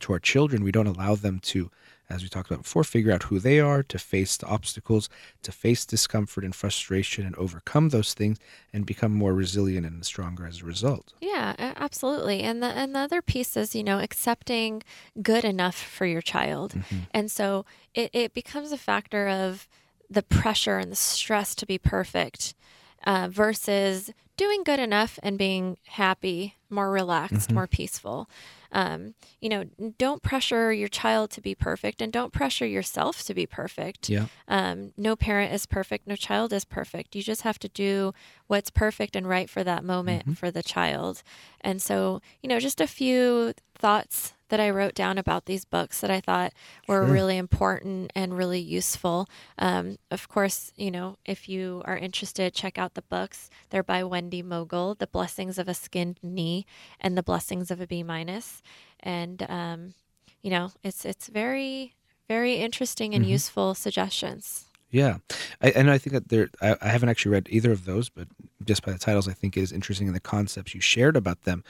[0.00, 1.70] to our children, we don't allow them to
[2.10, 5.08] as we talked about before, figure out who they are, to face the obstacles,
[5.42, 8.38] to face discomfort and frustration and overcome those things
[8.72, 11.14] and become more resilient and stronger as a result.
[11.20, 12.40] Yeah, absolutely.
[12.40, 14.82] And the and the other piece is, you know, accepting
[15.22, 16.72] good enough for your child.
[16.72, 16.98] Mm-hmm.
[17.12, 17.64] And so
[17.94, 19.68] it, it becomes a factor of
[20.10, 22.54] the pressure and the stress to be perfect
[23.06, 27.54] uh, versus doing good enough and being happy, more relaxed, mm-hmm.
[27.54, 28.28] more peaceful.
[28.72, 29.64] Um, you know,
[29.98, 34.08] don't pressure your child to be perfect and don't pressure yourself to be perfect.
[34.08, 34.26] Yeah.
[34.48, 37.14] Um, no parent is perfect, no child is perfect.
[37.16, 38.14] You just have to do
[38.46, 40.32] what's perfect and right for that moment mm-hmm.
[40.34, 41.22] for the child.
[41.60, 46.00] And so, you know, just a few thoughts that I wrote down about these books
[46.00, 46.52] that I thought
[46.86, 47.12] were sure.
[47.12, 49.28] really important and really useful.
[49.58, 53.48] Um, of course, you know, if you are interested, check out the books.
[53.70, 56.66] They're by Wendy Mogel The Blessings of a Skinned Knee
[57.00, 58.62] and The Blessings of a B minus.
[59.00, 59.94] And um,
[60.42, 61.94] you know, it's it's very
[62.28, 63.32] very interesting and mm-hmm.
[63.32, 64.66] useful suggestions.
[64.90, 65.18] Yeah,
[65.62, 66.48] I, and I think that there.
[66.60, 68.26] I, I, haven't actually read either of those, but
[68.64, 71.44] just by the titles, I think it is interesting, and the concepts you shared about
[71.44, 71.62] them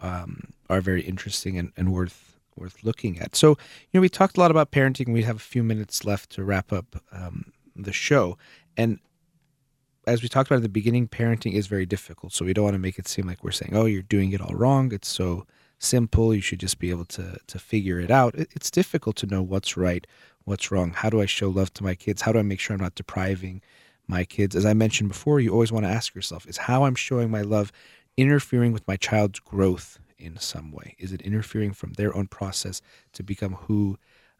[0.00, 3.36] um, are very interesting and, and worth worth looking at.
[3.36, 3.56] So, you
[3.94, 5.12] know, we talked a lot about parenting.
[5.12, 8.36] We have a few minutes left to wrap up um, the show.
[8.76, 8.98] And
[10.06, 12.32] as we talked about at the beginning, parenting is very difficult.
[12.32, 14.40] So we don't want to make it seem like we're saying, "Oh, you're doing it
[14.40, 15.46] all wrong." It's so
[15.78, 16.34] simple.
[16.34, 18.34] You should just be able to to figure it out.
[18.34, 20.06] It, it's difficult to know what's right,
[20.44, 20.92] what's wrong.
[20.92, 22.22] How do I show love to my kids?
[22.22, 23.60] How do I make sure I'm not depriving
[24.06, 24.56] my kids?
[24.56, 27.42] As I mentioned before, you always want to ask yourself: Is how I'm showing my
[27.42, 27.70] love
[28.18, 30.96] interfering with my child's growth in some way?
[30.98, 32.82] Is it interfering from their own process
[33.12, 33.96] to become who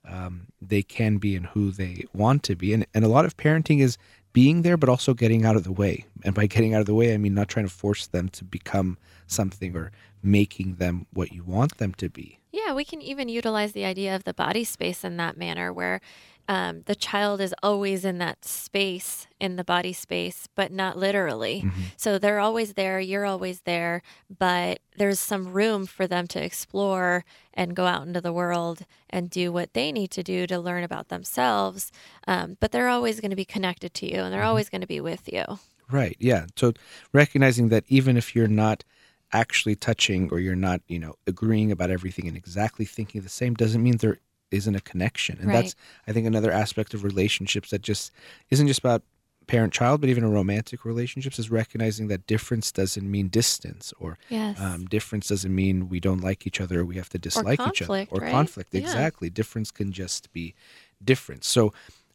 [0.06, 2.74] um, they can be and who they want to be?
[2.74, 3.96] And, and a lot of parenting is
[4.32, 6.04] being there, but also getting out of the way.
[6.24, 8.44] And by getting out of the way, I mean not trying to force them to
[8.44, 9.92] become something or
[10.22, 12.40] making them what you want them to be.
[12.50, 16.00] Yeah, we can even utilize the idea of the body space in that manner where
[16.48, 21.62] um, the child is always in that space, in the body space, but not literally.
[21.66, 21.82] Mm-hmm.
[21.98, 24.02] So they're always there, you're always there,
[24.38, 29.28] but there's some room for them to explore and go out into the world and
[29.28, 31.92] do what they need to do to learn about themselves.
[32.26, 34.48] Um, but they're always going to be connected to you and they're mm-hmm.
[34.48, 35.44] always going to be with you.
[35.90, 36.16] Right.
[36.18, 36.46] Yeah.
[36.56, 36.72] So
[37.12, 38.84] recognizing that even if you're not
[39.32, 43.52] actually touching or you're not, you know, agreeing about everything and exactly thinking the same
[43.52, 44.18] doesn't mean there
[44.50, 45.38] isn't a connection.
[45.38, 45.62] And right.
[45.62, 45.74] that's
[46.06, 48.12] I think another aspect of relationships that just
[48.50, 49.02] isn't just about
[49.48, 54.18] parent child, but even a romantic relationships is recognizing that difference doesn't mean distance or
[54.28, 54.60] yes.
[54.60, 57.82] um, difference doesn't mean we don't like each other or we have to dislike each
[57.82, 58.30] other or right?
[58.30, 58.72] conflict.
[58.72, 58.82] Yeah.
[58.82, 59.30] Exactly.
[59.30, 60.54] Difference can just be
[61.02, 61.44] different.
[61.44, 61.72] So,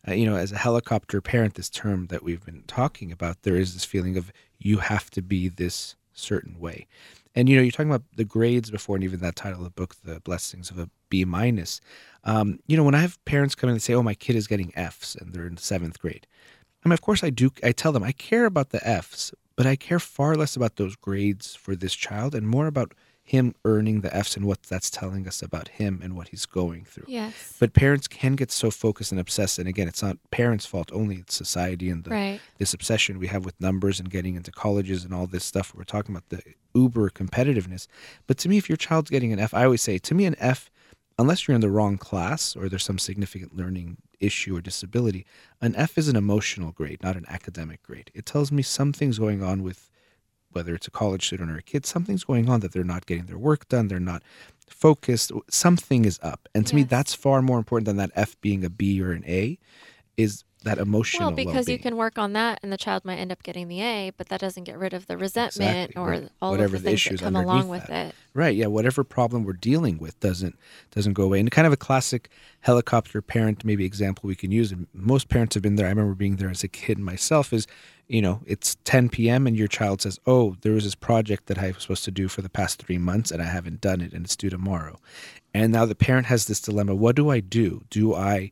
[0.07, 3.55] uh, you know, as a helicopter parent, this term that we've been talking about, there
[3.57, 6.87] is this feeling of you have to be this certain way.
[7.35, 9.71] And you know, you're talking about the grades before, and even that title of the
[9.71, 11.79] book, "The Blessings of a B minus."
[12.23, 14.47] Um, you know, when I have parents come in and say, "Oh, my kid is
[14.47, 16.25] getting Fs," and they're in seventh grade,
[16.83, 17.51] I mean, of course, I do.
[17.63, 20.95] I tell them I care about the Fs, but I care far less about those
[20.95, 22.93] grades for this child, and more about
[23.25, 26.83] him earning the F's and what that's telling us about him and what he's going
[26.83, 27.05] through.
[27.07, 27.55] Yes.
[27.57, 31.17] But parents can get so focused and obsessed, and again, it's not parents' fault only;
[31.17, 32.41] it's society and the, right.
[32.57, 35.73] this obsession we have with numbers and getting into colleges and all this stuff.
[35.73, 36.41] We're talking about the
[36.75, 37.87] uber competitiveness.
[38.27, 40.35] But to me, if your child's getting an F, I always say to me, an
[40.39, 40.69] F,
[41.17, 45.25] unless you're in the wrong class or there's some significant learning issue or disability,
[45.61, 48.11] an F is an emotional grade, not an academic grade.
[48.13, 49.89] It tells me something's going on with
[50.51, 53.25] whether it's a college student or a kid, something's going on that they're not getting
[53.25, 54.23] their work done, they're not
[54.67, 56.47] focused, something is up.
[56.53, 56.75] And to yes.
[56.75, 59.57] me, that's far more important than that F being a B or an A.
[60.15, 61.79] Is that emotional Well, because you well-being.
[61.79, 64.39] can work on that and the child might end up getting the A, but that
[64.41, 66.29] doesn't get rid of the resentment Exactly, or right.
[66.41, 68.07] all Whatever of the the things issues that come along with that.
[68.09, 68.15] it.
[68.33, 68.55] Right.
[68.55, 68.67] Yeah.
[68.67, 70.57] Whatever problem we're dealing with doesn't
[70.91, 71.39] doesn't go away.
[71.39, 72.29] And kind of a classic
[72.61, 74.71] helicopter parent maybe example we can use.
[74.71, 75.85] And most parents have been there.
[75.85, 77.53] I remember being there as a kid myself.
[77.53, 77.67] Is
[78.07, 79.45] you know it's 10 p.m.
[79.47, 82.27] and your child says, "Oh, there was this project that I was supposed to do
[82.27, 84.99] for the past three months and I haven't done it, and it's due tomorrow."
[85.53, 87.83] And now the parent has this dilemma: What do I do?
[87.91, 88.49] Do I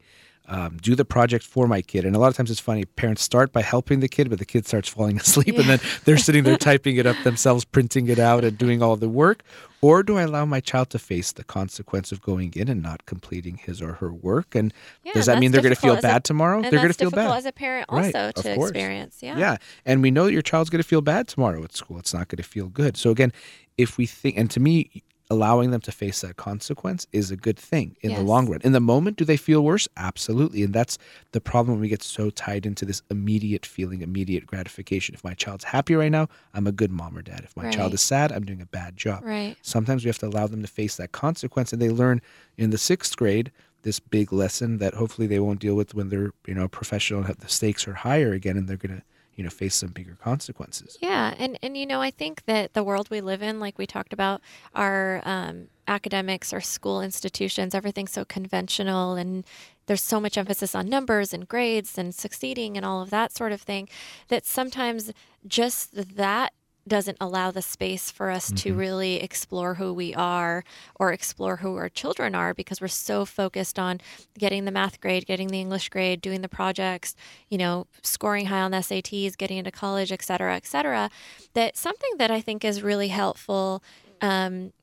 [0.52, 2.04] um, do the project for my kid.
[2.04, 2.84] And a lot of times it's funny.
[2.84, 6.18] Parents start by helping the kid, but the kid starts falling asleep, and then they're
[6.18, 9.44] sitting there typing it up themselves, printing it out, and doing all the work.
[9.80, 13.06] Or do I allow my child to face the consequence of going in and not
[13.08, 14.54] completing his or her work?
[14.54, 14.74] And
[15.04, 16.62] Yeah, does that mean they're going to feel as a- bad tomorrow?
[16.62, 17.32] They're going to feel bad.
[17.36, 19.20] as a parent also of to experience.
[19.24, 19.38] Yeah.
[19.40, 19.58] Yeah.
[19.86, 21.98] And we know that your child's going to feel bad tomorrow at school.
[21.98, 22.98] It's not going to feel good.
[22.98, 23.32] So, again,
[23.78, 27.58] if we think, and to me, allowing them to face that consequence is a good
[27.58, 28.60] thing in the long run.
[28.66, 29.88] In the moment, do they feel worse?
[29.96, 30.62] Absolutely.
[30.62, 30.98] And that's
[31.32, 35.16] the problem when we get so tied into this immediate feeling, immediate gratification.
[35.16, 37.46] If my child's happy right now, I'm a good mom or dad.
[37.46, 39.24] If my child is sad, I'm doing a bad job.
[39.24, 39.56] Right.
[39.62, 42.22] Sometimes we have to allow them to face that consequence, and they learn
[42.58, 43.54] in the sixth grade
[43.84, 47.28] this big lesson that hopefully they won't deal with when they're you know professional and
[47.28, 49.02] have the stakes are higher again, and they're gonna
[49.36, 50.98] you know face some bigger consequences.
[51.02, 53.86] Yeah, and and you know, I think that the world we live in, like we
[53.86, 54.42] talked about,
[54.76, 59.46] our um, academics, our school institutions, everything's so conventional, and
[59.88, 63.52] there's so much emphasis on numbers and grades and succeeding and all of that sort
[63.52, 63.90] of thing,
[64.28, 65.12] that sometimes
[65.48, 66.54] just that
[66.88, 70.64] doesn't allow the space for us to really explore who we are
[70.96, 74.00] or explore who our children are because we're so focused on
[74.38, 77.16] getting the math grade, getting the English grade, doing the projects,
[77.50, 81.10] you know, scoring high on the SATs, getting into college, et cetera, et cetera.
[81.54, 83.84] That something that I think is really helpful
[84.22, 84.74] um,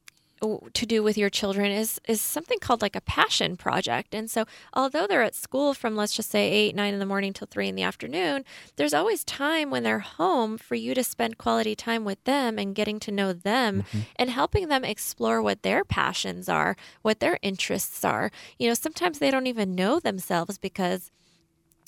[0.40, 4.14] to do with your children is is something called like a passion project.
[4.14, 7.32] And so, although they're at school from let's just say eight, nine in the morning
[7.32, 8.44] till three in the afternoon,
[8.76, 12.74] there's always time when they're home for you to spend quality time with them and
[12.74, 14.00] getting to know them mm-hmm.
[14.16, 18.30] and helping them explore what their passions are, what their interests are.
[18.58, 21.10] You know, sometimes they don't even know themselves because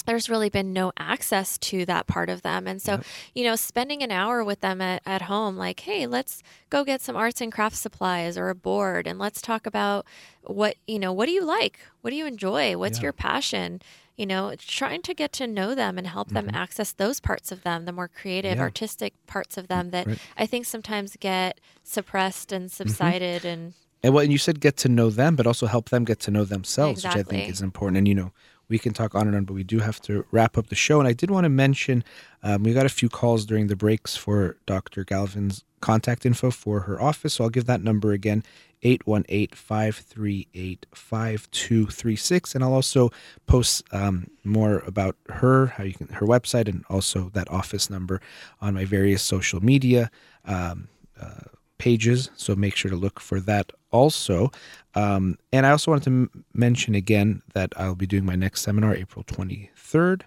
[0.02, 2.66] there's really been no access to that part of them.
[2.66, 3.00] And so,
[3.34, 7.00] you know, spending an hour with them at, at home, like, hey, let's go get
[7.00, 10.06] some arts and crafts supplies or a board and let's talk about
[10.42, 11.78] what, you know, what do you like?
[12.00, 12.76] What do you enjoy?
[12.76, 13.04] What's Yeah.
[13.04, 13.80] your passion?
[14.16, 17.62] You know, trying to get to know them and help them access those parts of
[17.62, 18.58] them, the more creative, Mm-hmm.
[18.58, 18.64] Yeah.
[18.64, 20.18] artistic parts of them that Right.
[20.36, 23.72] I think sometimes get suppressed and subsided and
[24.02, 26.30] And well, and you said get to know them, but also help them get to
[26.30, 27.98] know themselves, which I think is important.
[27.98, 28.32] And you know,
[28.70, 30.98] we can talk on and on, but we do have to wrap up the show.
[31.00, 32.02] And I did want to mention
[32.42, 35.04] um, we got a few calls during the breaks for Dr.
[35.04, 37.34] Galvin's contact info for her office.
[37.34, 38.44] So I'll give that number again
[38.82, 42.54] 818 538 5236.
[42.54, 43.10] And I'll also
[43.46, 48.20] post um, more about her, how you can, her website, and also that office number
[48.60, 50.10] on my various social media.
[50.44, 50.88] Um,
[51.20, 54.50] uh, pages, so make sure to look for that also.
[54.94, 58.62] Um, and I also wanted to m- mention again that I'll be doing my next
[58.62, 60.22] seminar April 23rd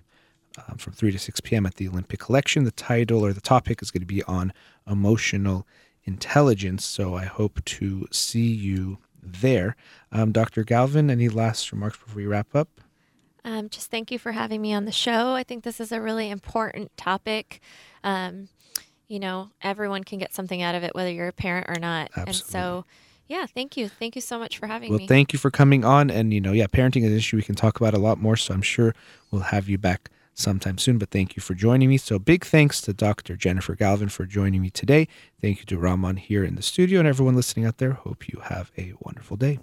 [0.68, 1.66] um, from 3 to 6 p.m.
[1.66, 2.64] at the Olympic Collection.
[2.64, 4.54] The title or the topic is going to be on
[4.88, 5.68] emotional
[6.06, 9.76] intelligence, so I hope to see you there.
[10.12, 10.64] Um, Dr.
[10.64, 12.70] Galvin, any last remarks before we wrap up?
[13.46, 15.34] Um, just thank you for having me on the show.
[15.34, 17.60] I think this is a really important topic.
[18.04, 18.48] Um,
[19.08, 22.10] you know, everyone can get something out of it, whether you're a parent or not.
[22.16, 22.86] And so,
[23.34, 23.90] yeah, thank you.
[23.90, 25.04] Thank you so much for having Well, me.
[25.06, 26.12] Well, thank you for coming on.
[26.12, 28.38] And, you know, yeah, parenting is an issue we can talk about a lot more.
[28.38, 28.94] So I'm sure
[29.32, 31.00] we'll have you back sometime soon.
[31.00, 31.98] But thank you for joining me.
[31.98, 33.36] So big thanks to Dr.
[33.36, 35.08] Jennifer Galvin for joining me today.
[35.42, 37.94] Thank you to Rahman here in the studio and everyone listening out there.
[37.94, 39.58] Hope you have a wonderful day.